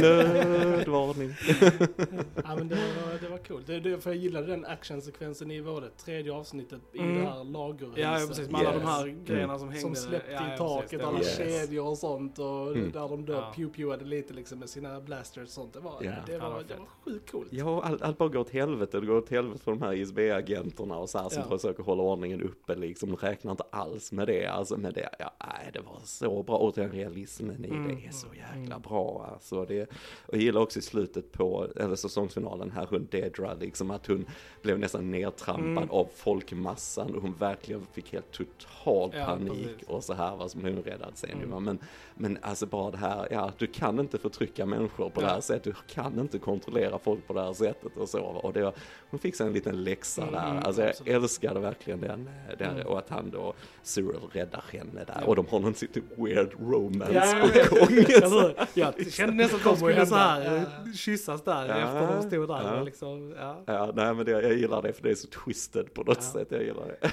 Nödvarning. 0.02 1.34
Ja 2.44 2.56
men 2.56 2.68
det 2.68 2.74
var, 2.74 3.20
det 3.20 3.28
var 3.28 3.38
coolt. 3.38 3.66
Det, 3.66 3.80
det, 3.80 3.98
för 4.00 4.10
jag 4.10 4.16
gillade 4.16 4.46
den 4.46 4.64
actionsekvensen 4.64 5.50
i 5.50 5.60
var 5.60 5.80
det 5.80 5.90
tredje 5.90 6.32
avsnittet 6.32 6.80
i 6.92 6.98
Mm. 6.98 7.14
det 7.18 7.30
här 7.30 7.44
lagerhuset. 7.44 7.98
Ja, 8.04 8.20
ja, 8.20 8.26
precis. 8.26 8.50
Med 8.50 8.60
alla 8.60 8.72
Yes. 8.74 8.82
de 8.82 8.86
här 8.88 9.06
grejerna 9.32 9.58
som 9.58 9.68
hängde. 9.68 9.80
Som 9.80 9.94
släppte 9.94 10.32
ja, 10.32 10.54
i 10.54 10.58
taket, 10.58 10.90
precis, 10.90 11.06
alla 11.06 11.18
Yes. 11.18 11.36
kedjor 11.36 11.86
och 11.88 11.98
sånt 11.98 12.38
och 12.38 12.70
Mm. 12.76 12.92
där 12.92 13.08
de 13.08 13.24
då 13.24 13.32
Ja. 13.32 13.52
pew-pewade 13.56 14.04
lite 14.04 14.34
liksom 14.34 14.58
med 14.58 14.68
sina 14.68 15.00
blasters 15.00 15.42
och 15.44 15.48
sånt. 15.50 15.72
Det 15.72 15.80
var, 15.80 15.92
Ja. 16.00 16.12
det 16.26 16.32
Ja, 16.32 16.48
var, 16.50 16.62
det 16.68 16.74
var 16.76 16.86
sjukt 17.04 17.30
coolt. 17.30 17.48
Ja, 17.50 17.82
allt, 17.82 18.02
allt 18.02 18.18
bara 18.18 18.28
går 18.28 18.40
åt 18.40 18.50
helvete. 18.50 19.00
Det 19.00 19.06
går 19.06 19.16
åt 19.16 19.28
helvete 19.30 19.60
för 19.64 19.70
de 19.72 19.82
här 19.82 19.92
ISB-agenterna 19.92 20.96
och 20.98 21.08
så 21.10 21.18
här 21.18 21.28
som 21.28 21.42
Ja. 21.42 21.56
försöker 21.58 21.82
hålla 21.82 22.02
ordningen 22.02 22.42
uppe 22.42 22.74
liksom. 22.74 23.08
De 23.10 23.16
räknar 23.16 23.50
inte 23.52 23.64
alls 23.70 24.12
med 24.12 24.26
det. 24.26 24.46
Alltså 24.46 24.76
med 24.76 24.94
det, 24.94 25.08
ja, 25.18 25.30
nej, 25.40 25.70
det 25.72 25.80
var 25.80 26.00
så 26.04 26.42
bra. 26.42 26.58
Återigen 26.58 26.92
realismen 26.92 27.64
i 27.64 27.68
Mm. 27.68 27.88
det 27.96 28.06
är 28.06 28.10
så 28.12 28.26
jäkla 28.34 28.74
Mm. 28.74 28.80
bra. 28.80 29.28
Alltså 29.32 29.64
det, 29.64 29.82
och 30.26 30.34
jag 30.34 30.42
gillar 30.42 30.60
också 30.60 30.78
i 30.78 30.82
slutet 30.82 31.32
på, 31.32 31.66
eller 31.76 31.96
säsongsfinalen 31.96 32.70
här, 32.70 32.86
hon 32.90 33.08
Dedra, 33.10 33.54
liksom 33.54 33.90
att 33.90 34.06
hon 34.06 34.26
blev 34.62 34.78
nästan 34.78 35.10
nedtrampad 35.10 35.66
Mm. 35.66 35.90
av 35.90 36.08
folkmassan 36.14 37.14
och 37.14 37.22
hon 37.22 37.32
verkligen 37.34 37.86
fick 37.92 38.12
helt 38.12 38.32
totalt 38.32 39.14
Ja, 39.18 39.26
panik 39.26 39.68
precis. 39.72 39.88
och 39.88 40.04
så 40.04 40.12
här 40.14 40.36
vad 40.36 40.50
som 40.50 40.62
blir 40.62 40.72
hon 40.74 40.82
räddad 40.82 41.12
sen 41.14 41.30
ju, 41.40 41.44
Mm. 41.46 41.64
men, 41.64 41.78
men 42.14 42.38
alltså 42.42 42.66
bara 42.66 42.90
det 42.90 42.96
här, 42.98 43.28
ja 43.30 43.52
du 43.58 43.66
kan 43.66 44.00
inte 44.00 44.18
förtrycka 44.18 44.66
människor 44.66 45.10
på 45.10 45.20
det 45.20 45.26
Ja. 45.26 45.32
här 45.32 45.40
sättet, 45.40 45.64
du 45.64 45.94
kan 45.94 46.18
inte 46.20 46.38
kontrollera 46.38 46.98
folk 46.98 47.26
på 47.26 47.32
det 47.32 47.40
här 47.42 47.52
sättet 47.52 47.96
och 47.96 48.08
så. 48.08 48.20
Och 48.22 48.52
det, 48.52 48.72
hon 49.10 49.20
fick 49.20 49.34
sig 49.36 49.46
en 49.46 49.52
liten 49.52 49.84
läxa 49.84 50.22
Mm, 50.22 50.34
där, 50.34 50.60
alltså 50.66 50.82
jag 50.82 50.90
absolut. 50.90 51.14
älskade 51.14 51.60
verkligen 51.60 52.00
den, 52.00 52.30
den 52.58 52.70
Mm. 52.70 52.86
och 52.86 52.98
att 52.98 53.08
han 53.08 53.30
då, 53.30 53.54
Cyril 53.82 54.20
räddar 54.32 54.64
henne 54.72 55.04
där 55.06 55.16
Ja. 55.20 55.26
och 55.26 55.36
de 55.36 55.46
har 55.46 55.58
någon 55.60 55.74
lite 55.80 56.00
weird 56.16 56.52
romance 56.60 57.12
Ja, 57.12 57.48
på 57.48 57.58
ja, 57.58 57.64
gång. 57.70 57.88
Hur? 57.88 58.54
Jag 58.74 59.12
kände 59.12 59.34
nästan 59.34 59.58
att 59.58 59.64
de 59.64 59.76
skulle 59.76 60.06
så 60.06 60.14
här 60.14 60.44
Ja. 60.44 60.56
eh, 60.56 60.92
kyssas 60.94 61.42
där 61.44 61.68
Ja, 61.68 61.74
efter 61.76 62.16
de 62.16 62.22
stod 62.28 62.48
där 62.48 62.74
ja. 62.76 62.82
liksom, 62.82 63.34
ja. 63.38 63.62
Ja, 63.66 63.92
nej 63.94 64.14
men 64.14 64.24
det, 64.24 64.30
jag 64.30 64.54
gillar 64.54 64.82
det 64.82 64.92
för 64.92 65.02
det 65.02 65.10
är 65.10 65.14
så 65.14 65.28
twisted 65.28 65.94
på 65.94 66.02
något 66.02 66.16
Ja. 66.20 66.22
sätt, 66.22 66.48
jag 66.50 66.62
gillar 66.62 66.96
det. 67.00 67.10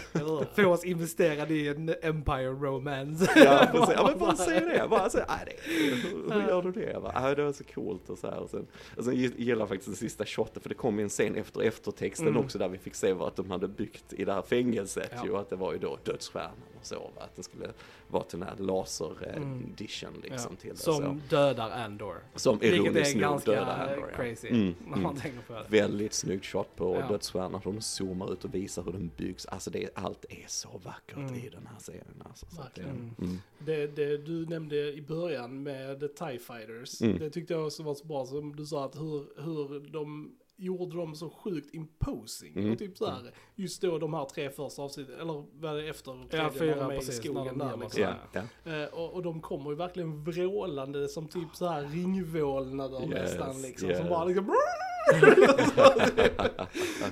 Få 0.63 0.65
oss 0.69 0.83
investerade 0.85 1.53
i 1.53 1.67
en 1.67 1.92
Empire 2.01 2.47
romance. 2.49 3.31
Ja, 3.35 3.67
precis. 3.71 3.95
Ja, 3.95 4.07
men 4.09 4.19
bara 4.19 4.35
säg 4.35 4.59
det. 4.59 4.87
Bara 4.89 5.09
så, 5.09 5.17
nej, 5.17 5.25
det, 5.45 5.71
hur, 5.73 6.31
hur 6.33 6.47
gör 6.47 6.61
du 6.61 6.71
det? 6.71 6.99
Va? 6.99 7.11
Ja, 7.15 7.35
det 7.35 7.43
var 7.43 7.51
så 7.53 7.63
coolt 7.63 8.09
och 8.09 8.17
så 8.17 8.27
här. 8.29 8.39
Och 8.39 8.49
sen, 8.49 8.67
och 8.97 9.03
sen 9.05 9.15
gillar 9.15 9.59
jag 9.61 9.69
faktiskt 9.69 9.87
den 9.89 9.95
sista 9.95 10.25
shoten, 10.25 10.61
för 10.61 10.69
det 10.69 10.75
kom 10.75 10.97
ju 10.97 11.03
en 11.03 11.09
scen 11.09 11.35
efter 11.35 11.61
eftertexten 11.61 12.27
Mm. 12.27 12.39
också, 12.39 12.57
där 12.57 12.69
vi 12.69 12.77
fick 12.77 12.95
se 12.95 13.13
vad 13.13 13.35
de 13.35 13.51
hade 13.51 13.67
byggt 13.67 14.13
i 14.13 14.25
det 14.25 14.33
här 14.33 14.41
fängelset 14.41 15.11
Ja. 15.15 15.25
ju, 15.25 15.37
att 15.37 15.49
det 15.49 15.55
var 15.55 15.73
ju 15.73 15.79
då 15.79 15.97
dödsstjärnan 16.03 16.51
så, 16.83 16.95
va? 16.95 17.21
att 17.23 17.35
den 17.35 17.43
skulle 17.43 17.67
vara 18.07 18.23
till 18.23 18.39
den 18.39 18.47
här 18.47 18.55
laser-edition 18.57 20.09
Mm. 20.09 20.21
liksom 20.21 20.51
Ja. 20.51 20.61
till 20.61 20.69
det. 20.69 20.75
Som 20.77 21.21
dödar 21.29 21.69
Andor. 21.71 22.15
så. 22.33 22.39
som 22.39 22.63
ironiskt 22.63 23.15
nog 23.17 23.41
dödar 23.45 23.87
Andor, 23.89 24.09
ja. 24.11 24.17
crazy 24.17 24.47
Mm, 24.49 24.75
mm. 24.95 25.15
Väldigt 25.69 26.13
snyggt 26.13 26.45
shot 26.45 26.75
på 26.75 26.95
Ja. 26.99 27.07
dödsstjärnan, 27.07 27.61
hon 27.63 27.81
zoomar 27.81 28.33
ut 28.33 28.45
och 28.45 28.53
visar 28.55 28.83
hur 28.83 28.91
den 28.91 29.11
byggs. 29.17 29.45
Alltså 29.45 29.69
det, 29.69 29.89
allt 29.95 30.25
är 30.29 30.45
så 30.47 30.69
vackert 30.83 31.17
Mm. 31.17 31.35
i 31.35 31.49
den 31.49 31.67
här 31.67 31.79
serien. 31.79 32.23
Alltså, 32.25 32.45
så 32.49 32.61
Verkligen. 32.61 33.15
mm. 33.21 33.37
Det, 33.59 33.87
det 33.87 34.17
du 34.17 34.45
nämnde 34.45 34.93
i 34.93 35.01
början 35.01 35.63
med 35.63 35.99
The 35.99 36.07
TIE 36.07 36.39
Fighters, 36.39 37.01
Mm. 37.01 37.19
det 37.19 37.29
tyckte 37.29 37.53
jag 37.53 37.65
också 37.65 37.83
var 37.83 37.95
så 37.95 38.05
bra 38.05 38.25
som 38.25 38.55
du 38.55 38.65
sa 38.65 38.85
att 38.85 38.95
hur, 38.95 39.25
hur 39.43 39.79
de 39.89 40.35
gjorde 40.57 40.97
dem 40.97 41.15
så 41.15 41.29
sjukt 41.29 41.73
imposing. 41.73 42.53
Mm. 42.57 42.71
Och 42.71 42.79
typ 42.79 42.97
så 42.97 43.05
här, 43.05 43.33
just 43.55 43.81
då 43.81 43.97
de 43.99 44.13
här 44.13 44.25
tre 44.25 44.49
första 44.49 44.81
avsnitten, 44.81 45.19
eller 45.19 45.45
vad 45.59 45.71
är 45.77 45.81
det 45.83 45.89
efter 45.89 46.11
Ja, 46.11 46.17
tredje, 46.29 46.43
när 46.43 46.49
fyra 46.59 46.75
de 46.75 46.89
är 46.89 46.93
i 46.93 46.97
precis. 46.97 47.23
när 47.25 47.31
skogen 47.31 47.57
de 47.57 47.67
där 47.67 47.77
liksom. 47.77 48.01
Ja, 48.01 48.15
ja. 48.63 48.71
Eh, 48.71 48.87
och, 48.93 49.13
och 49.13 49.23
de 49.23 49.41
kommer 49.41 49.69
ju 49.69 49.75
verkligen 49.75 50.23
vrålande 50.23 51.07
som 51.07 51.27
typ 51.27 51.55
så 51.55 51.67
här 51.67 51.81
ringvålnader 51.83 53.01
Yes, 53.01 53.09
nästan 53.11 53.61
liksom. 53.61 53.89
yes. 53.89 53.97
Som 53.99 54.09
bara 54.09 54.25
liksom... 54.25 54.55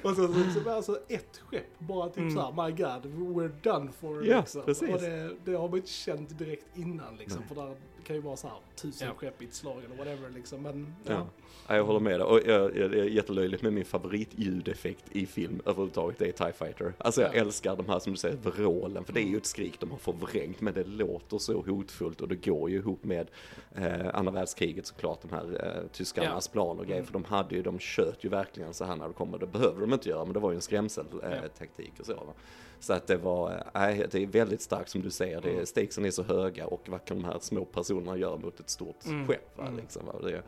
och 0.04 0.16
så, 0.16 0.28
så 0.28 0.34
liksom 0.40 0.68
alltså 0.68 1.00
ett 1.10 1.38
skepp 1.38 1.80
bara 1.80 2.10
typ 2.10 2.18
Mm. 2.18 2.32
så 2.36 2.42
här, 2.42 2.52
my 2.68 2.72
god, 2.76 3.06
we're 3.06 3.52
done 3.64 3.92
for 3.92 4.26
Ja, 4.28 4.40
liksom. 4.40 4.62
precis. 4.66 4.90
Och 4.90 5.02
det, 5.02 5.36
det 5.46 5.54
har 5.56 5.68
man 5.70 5.78
inte 5.78 5.90
känt 5.92 6.38
direkt 6.40 6.78
innan 6.78 7.18
liksom. 7.18 7.40
Nej. 7.40 7.48
För 7.48 7.56
där 7.56 7.76
kan 8.02 8.16
ju 8.16 8.22
vara 8.22 8.38
så 8.38 8.48
här 8.48 8.58
tusen 8.76 9.08
Ja. 9.08 9.14
skepp 9.14 9.42
i 9.42 9.46
ett 9.46 9.54
slag 9.54 9.78
eller 9.86 9.96
whatever 9.96 10.30
liksom. 10.36 10.62
Men 10.62 10.96
Ja. 11.06 11.12
ja. 11.12 11.28
Ja, 11.68 11.76
jag 11.76 11.84
håller 11.84 12.00
med 12.00 12.20
dig. 12.20 12.24
Och 12.28 12.40
jag, 12.46 12.78
jag, 12.78 12.92
det 12.92 13.00
är 13.00 13.04
jättelöjligt 13.06 13.64
med 13.64 13.74
min 13.74 13.86
favoritljudeffekt 13.86 15.04
i 15.12 15.26
film 15.26 15.62
överhuvudtaget, 15.66 16.20
det 16.20 16.28
är 16.28 16.32
TIE 16.32 16.54
Fighter. 16.54 16.94
Alltså 16.98 17.22
jag 17.22 17.36
Ja. 17.36 17.40
älskar 17.42 17.76
de 17.76 17.90
här 17.90 18.00
som 18.00 18.14
du 18.14 18.18
säger, 18.20 18.36
vrålen, 18.38 19.06
för 19.06 19.14
det 19.14 19.20
är 19.22 19.28
ju 19.28 19.38
ett 19.38 19.46
skrik 19.46 19.80
de 19.80 19.92
har 19.92 19.98
förvrängt, 19.98 20.62
men 20.62 20.74
det 20.74 20.84
låter 20.84 21.38
så 21.38 21.62
hotfullt 21.62 22.22
och 22.22 22.28
det 22.28 22.36
går 22.46 22.70
ju 22.70 22.78
ihop 22.78 23.04
med 23.04 23.28
eh, 23.76 24.16
andra 24.16 24.32
världskriget 24.32 24.86
såklart, 24.86 25.22
de 25.22 25.36
här 25.36 25.66
eh, 25.84 25.88
tyskarnas 25.92 26.48
plan 26.48 26.80
och 26.80 26.86
grejer, 26.86 26.98
Mm. 27.02 27.06
för 27.06 27.14
de 27.14 27.24
hade 27.24 27.56
ju, 27.56 27.62
de 27.62 27.80
sköt 27.80 28.24
ju 28.24 28.30
verkligen 28.30 28.74
så 28.74 28.86
här 28.86 28.96
när 28.96 29.08
det 29.08 29.14
kommer, 29.14 29.38
det 29.38 29.48
behövde 29.48 29.82
de 29.82 29.94
inte 29.94 30.10
göra, 30.10 30.26
men 30.26 30.34
det 30.34 30.40
var 30.40 30.52
ju 30.52 30.56
en 30.56 30.62
skrämseltaktik 30.62 31.24
eh, 31.32 31.40
Ja. 31.44 31.50
taktik 31.60 31.94
och 32.00 32.06
så. 32.06 32.14
Va? 32.14 32.34
Så 32.80 32.94
att 32.94 33.08
det 33.08 33.18
var, 33.18 33.52
eh, 33.52 33.58
nej, 33.74 34.06
det 34.12 34.24
är 34.24 34.28
väldigt 34.28 34.62
starkt 34.62 34.90
som 34.90 35.02
du 35.02 35.10
säger, 35.12 35.42
det, 35.42 35.50
Mm. 35.52 35.66
stakesen 35.66 36.06
är 36.06 36.12
så 36.12 36.24
höga 36.24 36.66
och 36.68 36.82
vad 36.90 37.06
kan 37.06 37.18
de 37.22 37.26
här 37.26 37.38
små 37.40 37.66
personerna 37.66 37.91
göra 38.20 38.38
mot 38.38 38.60
ett 38.60 38.70
stort 38.70 39.06
Mm. 39.06 39.28
skepp? 39.28 39.58
Va? 39.58 39.64
Mm. 39.68 39.78
Liksom, 39.78 40.06
va? 40.06 40.20
Det, 40.22 40.44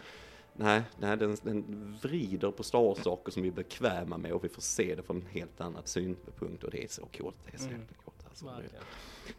Nej, 0.56 0.82
nej 1.00 1.18
den, 1.18 1.38
den 1.44 1.98
vrider 2.02 2.52
på 2.52 2.64
Star 2.64 2.80
Wars-saker 2.84 3.32
som 3.32 3.42
vi 3.44 3.50
är 3.50 3.54
bekväma 3.54 4.18
med 4.18 4.32
och 4.34 4.44
vi 4.44 4.50
får 4.50 4.62
se 4.62 4.96
det 4.96 5.04
från 5.04 5.16
en 5.18 5.26
helt 5.28 5.62
annat 5.62 5.88
synpunkt 5.88 6.64
och 6.64 6.72
det 6.72 6.84
är 6.84 6.88
så 6.88 7.06
coolt. 7.18 7.36
Det 7.46 7.54
är 7.54 7.58
så 7.60 7.68
Mm. 7.68 7.82
coolt. 8.06 8.18
Alltså. 8.30 8.46
verkligen. 8.46 8.84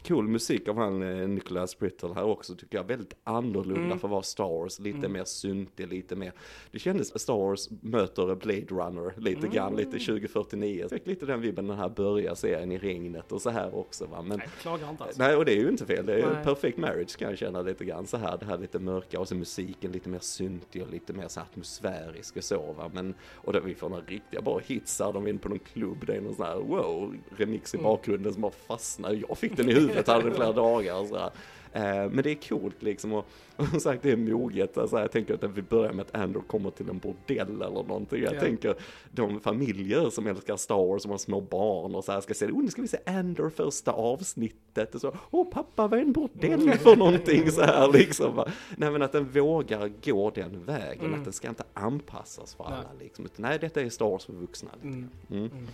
Cool 0.07 0.27
musik 0.27 0.67
av 0.67 0.77
han 0.77 1.03
eh, 1.21 1.27
Nicholas 1.27 1.79
Brittle 1.79 2.09
här 2.15 2.23
också 2.23 2.55
tycker 2.55 2.77
jag. 2.77 2.83
Väldigt 2.83 3.15
annorlunda 3.23 3.81
Mm. 3.85 3.99
för 3.99 4.07
att 4.07 4.11
vara 4.11 4.21
Star 4.23 4.49
Wars. 4.49 4.79
Lite 4.79 4.97
Mm. 4.97 5.11
mer 5.13 5.23
syntig, 5.23 5.87
lite 5.87 6.15
mer. 6.15 6.31
Det 6.71 6.79
kändes 6.79 7.19
Star 7.21 7.33
Wars 7.37 7.69
möter 7.81 8.35
Blade 8.35 8.65
Runner 8.65 9.13
lite 9.17 9.39
Mm. 9.39 9.51
grann, 9.51 9.75
lite 9.75 9.99
2049. 9.99 10.79
Jag 10.81 10.89
fick 10.89 11.07
lite 11.07 11.25
den 11.25 11.41
vibben 11.41 11.67
den 11.67 11.77
här 11.77 11.89
börjar 11.89 12.35
serien 12.35 12.71
i 12.71 12.77
regnet 12.77 13.31
och 13.31 13.41
så 13.41 13.49
här 13.49 13.75
också 13.75 14.05
va. 14.05 14.21
Men 14.21 14.37
Nej, 14.37 14.47
klagar 14.61 14.89
inte 14.89 15.03
alltså. 15.03 15.21
Nej, 15.21 15.35
och 15.35 15.45
det 15.45 15.51
är 15.53 15.61
ju 15.61 15.69
inte 15.69 15.85
fel. 15.85 16.05
Det 16.05 16.13
är 16.13 16.17
ju 16.17 16.43
perfect 16.43 16.77
marriage 16.77 17.17
kan 17.17 17.29
jag 17.29 17.37
känna 17.37 17.61
lite 17.61 17.85
grann 17.85 18.07
så 18.07 18.17
här. 18.17 18.37
Det 18.37 18.45
här 18.45 18.57
lite 18.57 18.79
mörka 18.79 19.19
och 19.19 19.27
så 19.27 19.35
musiken 19.35 19.91
lite 19.91 20.09
mer 20.09 20.19
syntig 20.19 20.81
och 20.83 20.89
lite 20.91 21.13
mer 21.13 21.27
så 21.27 21.39
atmosfärisk 21.39 22.37
och 22.37 22.43
så 22.43 22.73
va. 22.77 22.91
Men, 22.93 23.13
och 23.35 23.53
då 23.53 23.59
vi 23.59 23.75
får 23.75 23.89
några 23.89 24.03
riktiga 24.03 24.41
bra 24.41 24.59
hits 24.65 24.99
här. 24.99 25.13
De 25.13 25.25
är 25.25 25.29
inne 25.29 25.39
på 25.39 25.49
någon 25.49 25.59
klubb. 25.59 26.03
Det 26.07 26.13
är 26.15 26.21
någon 26.21 26.35
sån 26.35 26.45
här 26.45 26.55
wow 26.55 27.15
remix 27.37 27.73
i 27.73 27.77
Mm. 27.77 27.83
bakgrunden 27.83 28.33
som 28.33 28.41
bara 28.41 28.51
fastnar. 28.51 29.23
Jag 29.27 29.37
fick 29.37 29.57
den 29.57 29.69
i 29.69 29.73
huvudet, 29.79 30.05
den 30.05 30.27
i 30.27 30.31
flera 30.31 30.51
dagar 30.53 30.99
och 30.99 31.07
så 31.07 31.17
här. 31.17 31.31
Eh, 31.73 32.09
men 32.11 32.23
det 32.23 32.31
är 32.31 32.49
coolt 32.49 32.83
liksom 32.83 33.13
och, 33.13 33.25
och 33.55 33.67
som 33.67 33.79
sagt 33.79 34.03
det 34.03 34.11
är 34.11 34.17
moget. 34.17 34.77
Alltså, 34.77 34.99
jag 34.99 35.11
tänker 35.11 35.33
att 35.33 35.43
vi 35.43 35.61
börjar 35.61 35.93
med 35.93 36.05
att 36.05 36.15
Andor 36.15 36.41
kommer 36.47 36.69
till 36.71 36.89
en 36.89 36.97
bordell 36.99 37.55
eller 37.61 37.69
någonting. 37.83 38.23
Jag 38.23 38.35
Ja. 38.35 38.39
tänker 38.39 38.75
de 39.11 39.39
familjer 39.39 40.09
som 40.09 40.27
älskar 40.27 40.55
Star 40.57 40.87
Wars 40.87 41.01
som 41.01 41.11
har 41.11 41.17
små 41.17 41.41
barn 41.41 41.95
och 41.95 42.03
så 42.03 42.11
här 42.11 42.21
ska 42.21 42.33
se, 42.33 42.45
oh 42.45 42.61
nu 42.63 42.67
ska 42.67 42.81
vi 42.81 42.87
se 42.87 42.97
Andor 43.05 43.49
första 43.49 43.91
avsnittet 43.91 44.95
och 44.95 45.01
så, 45.01 45.13
åh 45.31 45.47
pappa 45.51 45.87
vad 45.87 45.99
är 45.99 46.03
en 46.03 46.11
bordell 46.11 46.71
för 46.73 46.95
någonting 46.95 47.51
så 47.51 47.61
här 47.61 47.91
liksom. 47.93 48.35
Va? 48.35 48.47
Nej 48.77 48.91
men 48.91 49.01
att 49.01 49.11
den 49.11 49.25
vågar 49.31 49.91
gå 50.05 50.29
den 50.35 50.63
vägen, 50.65 51.05
Mm. 51.05 51.19
att 51.19 51.23
den 51.23 51.33
ska 51.33 51.49
inte 51.49 51.63
anpassas 51.73 52.55
för 52.55 52.63
alla 52.63 52.75
Nej. 52.75 52.85
liksom. 52.99 53.25
Utan, 53.25 53.43
nej 53.45 53.57
detta 53.61 53.81
är 53.81 53.89
Star 53.89 54.05
Wars 54.09 54.25
för 54.25 54.33
vuxna. 54.33 54.69
Liksom. 54.73 55.09
Mm. 55.31 55.49
Mm. 55.51 55.67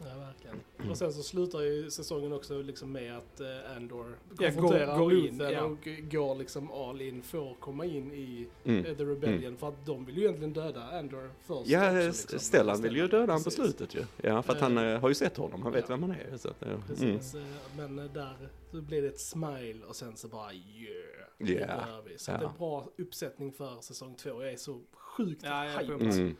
Mm. 0.00 0.12
Ja, 0.12 0.26
verkligen. 0.26 0.90
Och 0.90 0.96
sen 0.98 1.12
så 1.12 1.22
slutar 1.22 1.60
ju 1.60 1.90
säsongen 1.90 2.32
också 2.32 2.62
liksom 2.62 2.92
med 2.92 3.16
att 3.16 3.40
eh, 3.40 3.76
Andor 3.76 4.18
Ja, 4.38 4.50
konfronterar 4.50 4.98
går- 4.98 5.04
går 5.04 5.12
ut, 5.12 5.32
Ethan 5.34 5.52
ja. 5.52 5.62
och 5.64 5.88
går 6.10 6.34
liksom 6.34 6.70
all 6.72 7.00
in 7.00 7.22
för 7.22 7.50
att 7.52 7.60
komma 7.60 7.84
in 7.84 8.12
i 8.12 8.46
Mm. 8.64 8.84
eh, 8.84 8.96
The 8.96 9.04
Rebellion. 9.04 9.56
För 9.56 9.68
att 9.68 9.86
de 9.86 10.04
vill 10.04 10.16
ju 10.16 10.22
egentligen 10.22 10.52
döda 10.52 10.82
Andor 10.98 11.30
först. 11.46 11.68
Ja, 11.70 11.88
också, 11.88 12.06
liksom. 12.06 12.38
Stellan 12.38 12.82
vill 12.82 12.96
ju 12.96 13.06
döda 13.08 13.32
honom 13.32 13.44
på 13.44 13.50
slutet 13.50 13.94
ju. 13.94 14.04
Ja, 14.22 14.42
för 14.42 14.52
att 14.52 14.60
han 14.60 14.78
eh, 14.78 15.00
har 15.00 15.08
ju 15.08 15.14
sett 15.14 15.36
honom, 15.36 15.62
han 15.62 15.72
vet 15.72 15.84
ja. 15.88 15.96
vem 15.96 16.02
han 16.02 16.10
är. 16.10 16.36
Så 16.36 16.48
att, 16.48 16.62
eh, 16.62 16.68
mm. 16.68 16.82
Precis, 16.88 17.34
men 17.76 17.96
där 17.96 18.36
så 18.70 18.80
blir 18.80 19.02
det 19.02 19.08
ett 19.08 19.20
smile 19.20 19.84
och 19.88 19.96
sen 19.96 20.16
så 20.16 20.28
bara 20.28 20.52
yeah, 20.52 21.28
det 21.38 21.52
Yeah. 21.52 21.66
behöver 21.84 22.08
vi. 22.08 22.18
Så 22.18 22.30
Ja. 22.30 22.36
det 22.38 22.44
är 22.44 22.48
en 22.48 22.56
bra 22.58 22.88
uppsättning 22.98 23.52
för 23.52 23.80
säsong 23.80 24.14
två. 24.14 24.28
Jag 24.42 24.52
är 24.52 24.56
så 24.56 24.80
sjukt 24.92 25.42
Ja, 25.44 25.62
hype. 25.80 26.34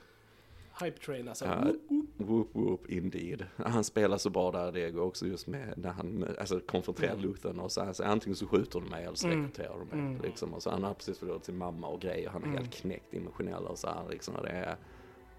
Hype 0.80 0.98
train 0.98 1.28
alltså. 1.28 1.44
Ja, 1.44 1.64
whoop 2.16 2.48
whoop 2.52 2.90
indeed. 2.90 3.46
Han 3.56 3.84
spelar 3.84 4.18
så 4.18 4.30
bra 4.30 4.50
där 4.50 4.72
Diego 4.72 5.00
också 5.00 5.26
just 5.26 5.46
med 5.46 5.74
när 5.76 5.90
han 5.90 6.26
alltså, 6.40 6.60
konfronterar 6.60 7.12
Mm. 7.12 7.22
Luthen 7.24 7.60
och 7.60 7.72
så, 7.72 7.80
alltså, 7.80 8.04
antingen 8.04 8.36
så 8.36 8.46
skjuter 8.46 8.80
de 8.80 8.88
mig 8.90 9.04
eller 9.04 9.14
så 9.16 9.26
Mm. 9.26 9.42
rekryterar 9.42 9.78
de 9.78 9.96
mig. 9.98 10.06
Mm. 10.06 10.22
Liksom. 10.22 10.54
Och 10.54 10.62
så 10.62 10.70
han 10.70 10.84
har 10.84 10.94
precis 10.94 11.18
förlorat 11.18 11.44
sin 11.44 11.56
mamma 11.58 11.86
och 11.86 12.00
grejer, 12.00 12.28
han 12.30 12.42
är 12.42 12.46
Mm. 12.46 12.58
helt 12.58 12.74
knäckt 12.74 13.14
emotionell 13.14 13.64
och 13.64 13.78
så 13.78 13.86
här 13.88 14.08
liksom. 14.10 14.36
Och 14.36 14.42
det 14.42 14.48
är, 14.50 14.76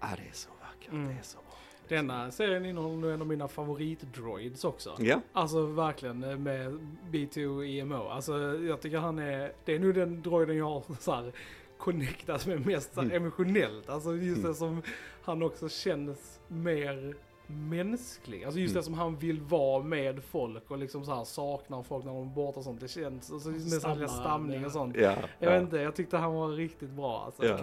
ja 0.00 0.06
det 0.16 0.28
är 0.28 0.32
så 0.32 0.50
vackert, 0.60 0.92
Mm. 0.92 1.08
det 1.08 1.12
är 1.14 1.22
så 1.22 1.36
bra. 1.38 1.44
Denna 1.88 2.30
serien 2.30 2.66
innehåller 2.66 3.08
en 3.10 3.20
av 3.20 3.26
mina 3.26 3.48
favoritdroids 3.48 4.64
också. 4.64 4.96
Ja, 4.98 5.20
Alltså 5.32 5.66
verkligen 5.66 6.22
eh, 6.24 6.36
med 6.38 6.78
B2 7.12 7.64
EMO. 7.64 8.08
Alltså 8.08 8.38
jag 8.62 8.80
tycker 8.80 8.98
han 8.98 9.18
är, 9.18 9.52
det 9.64 9.74
är 9.74 9.78
nog 9.78 9.94
den 9.94 10.22
droiden 10.22 10.56
jag 10.56 10.64
har 10.64 10.82
så 11.00 11.12
här 11.12 11.32
connectas 11.78 12.46
med 12.46 12.66
mest 12.66 12.96
Mm. 12.98 13.10
emotionellt. 13.12 13.88
Alltså 13.88 14.14
just 14.14 14.38
Mm. 14.38 14.50
det 14.50 14.54
som 14.54 14.82
han 15.28 15.42
också 15.42 15.68
känns 15.68 16.40
mer 16.48 17.14
mänsklig. 17.50 18.44
Alltså 18.44 18.60
just 18.60 18.72
Mm. 18.72 18.80
det 18.80 18.84
som 18.84 18.94
han 18.94 19.16
vill 19.16 19.40
vara 19.40 19.82
med 19.82 20.22
folk 20.24 20.70
och 20.70 20.78
liksom 20.78 21.04
så 21.04 21.14
här 21.14 21.24
saknar 21.24 21.82
folk 21.82 22.04
när 22.04 22.12
de 22.12 22.22
är 22.30 22.34
borta 22.34 22.58
och 22.58 22.64
sånt. 22.64 22.80
Det 22.80 22.88
känns, 22.88 23.32
alltså 23.32 23.48
med 23.48 23.60
sån 23.72 24.08
stamning 24.08 24.64
och 24.66 24.72
sånt. 24.72 24.96
ja. 24.96 25.02
Jag 25.02 25.16
ja. 25.38 25.50
vet 25.50 25.62
inte, 25.62 25.76
jag 25.76 25.94
tyckte 25.96 26.16
han 26.16 26.34
var 26.34 26.48
riktigt 26.48 26.90
bra 26.90 27.22
alltså. 27.26 27.46
Ja. 27.46 27.58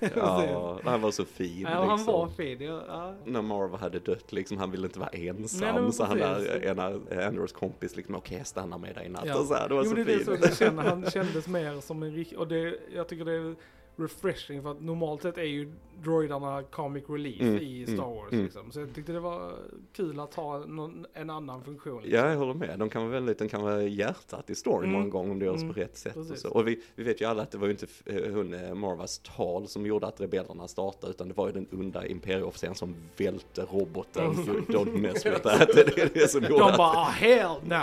Ja, 0.16 0.80
han 0.84 1.00
var 1.00 1.10
så 1.10 1.24
fin 1.24 1.60
Ja, 1.60 1.68
han 1.68 1.96
liksom. 1.96 2.12
var 2.14 2.28
fin. 2.28 2.60
Ja. 2.60 3.14
När 3.24 3.42
Marva 3.42 3.76
hade 3.78 3.98
dött 3.98 4.32
liksom, 4.32 4.58
han 4.58 4.70
ville 4.70 4.86
inte 4.86 4.98
vara 4.98 5.10
ensam. 5.10 5.82
Nej, 5.84 5.92
så 5.92 6.04
han 6.04 6.18
där, 6.18 6.64
ena 6.64 6.84
Andrews 7.26 7.52
kompis 7.52 7.96
liksom, 7.96 8.14
okej 8.14 8.38
jag 8.38 8.46
stannar 8.46 8.78
med 8.78 8.94
dig 8.94 9.06
i 9.06 9.08
natt 9.08 9.22
Ja. 9.26 9.38
och 9.40 9.46
så 9.46 9.54
här, 9.54 9.68
det 9.68 9.74
var 9.74 9.84
Jo, 9.84 9.90
så 9.90 9.96
det 9.96 10.02
är 10.02 10.04
fint. 10.06 10.18
det 10.18 10.24
som 10.24 10.36
jag 10.42 10.56
känner. 10.56 10.82
Han 10.82 11.04
kändes 11.10 11.48
mer 11.48 11.80
som 11.80 12.02
en 12.02 12.12
riktig, 12.12 12.38
och 12.38 12.48
det, 12.48 12.78
jag 12.94 13.08
tycker 13.08 13.24
det 13.24 13.54
refreshing 13.98 14.62
för 14.62 14.70
att 14.70 14.80
normalt 14.80 15.22
sett 15.22 15.38
är 15.38 15.42
ju 15.42 15.72
droidarna 16.02 16.62
comic 16.62 17.04
relief 17.08 17.40
Mm, 17.40 17.58
i 17.62 17.82
mm, 17.84 17.96
Star 17.96 18.14
Wars 18.14 18.32
mm. 18.32 18.44
liksom. 18.44 18.70
Så 18.72 18.80
jag 18.80 18.94
tyckte 18.94 19.12
det 19.12 19.20
var 19.20 19.52
kul 19.92 20.20
att 20.20 20.34
ha 20.34 20.58
någon, 20.58 21.06
en 21.14 21.30
annan 21.30 21.64
funktion. 21.64 22.02
Liksom. 22.02 22.20
Ja, 22.20 22.30
jag 22.30 22.36
håller 22.38 22.54
med. 22.54 22.78
De 22.78 22.88
kan 22.90 23.02
vara 23.02 23.12
väldigt, 23.12 23.38
de 23.38 23.48
kan 23.48 23.62
vara 23.62 23.82
hjärtat 23.82 24.50
i 24.50 24.54
storyn 24.54 24.88
Mm. 24.90 25.00
många 25.00 25.10
gånger 25.10 25.30
om 25.30 25.38
det 25.38 25.44
görs 25.44 25.60
Mm. 25.62 25.74
på 25.74 25.80
rätt 25.80 25.96
sätt 25.98 26.16
och 26.16 26.22
Precis. 26.28 26.42
så. 26.42 26.50
Och 26.50 26.68
vi, 26.68 26.80
vi 26.94 27.04
vet 27.04 27.20
ju 27.20 27.24
alla 27.24 27.42
att 27.42 27.50
det 27.50 27.58
var 27.58 27.66
ju 27.66 27.70
inte 27.72 27.86
eh, 28.06 28.32
hon 28.34 28.54
eh, 28.54 28.74
Marvas 28.74 29.18
tal 29.36 29.68
som 29.68 29.86
gjorde 29.86 30.06
att 30.06 30.20
rebellerna 30.20 30.68
startade, 30.68 31.10
utan 31.10 31.28
det 31.28 31.34
var 31.34 31.46
ju 31.46 31.52
den 31.52 31.66
onda 31.72 32.06
imperieofficeren 32.06 32.74
som 32.74 32.94
välte 33.16 33.62
roboten. 33.62 34.32
Don't 34.68 34.98
mess 34.98 35.26
with 35.26 35.38
that. 35.42 35.68
Det 35.74 35.98
är 35.98 36.10
det 36.14 36.28
som 36.30 36.40
De 36.40 36.48
gjorde 36.48 36.64
att 36.64 36.76
bara 36.76 36.88
ah, 36.98 37.04
hell 37.04 37.56
no! 37.64 37.82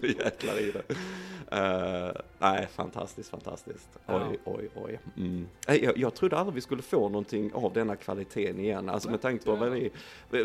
nu 0.00 0.08
jäklar 0.08 0.60
i 0.60 0.70
det. 0.70 0.94
Eh, 1.52 2.10
nej, 2.38 2.66
fantastiskt, 2.72 3.28
fantastiskt. 3.30 3.88
Oj, 4.06 4.14
Ja. 4.14 4.32
oj, 4.44 4.68
oj. 4.74 5.00
Mm. 5.16 5.46
Nej, 5.68 5.84
Jag, 5.84 5.98
jag 5.98 6.14
trodde 6.14 6.36
aldrig 6.38 6.54
vi 6.54 6.60
skulle 6.60 6.82
få 6.82 7.08
någonting 7.08 7.52
av 7.54 7.72
denna 7.72 7.96
kvaliteten 7.96 8.60
igen. 8.60 8.88
Alltså 8.88 9.10
med 9.10 9.20
tanke 9.22 9.44
på 9.44 9.54
vad 9.56 9.70
vi, 9.70 9.90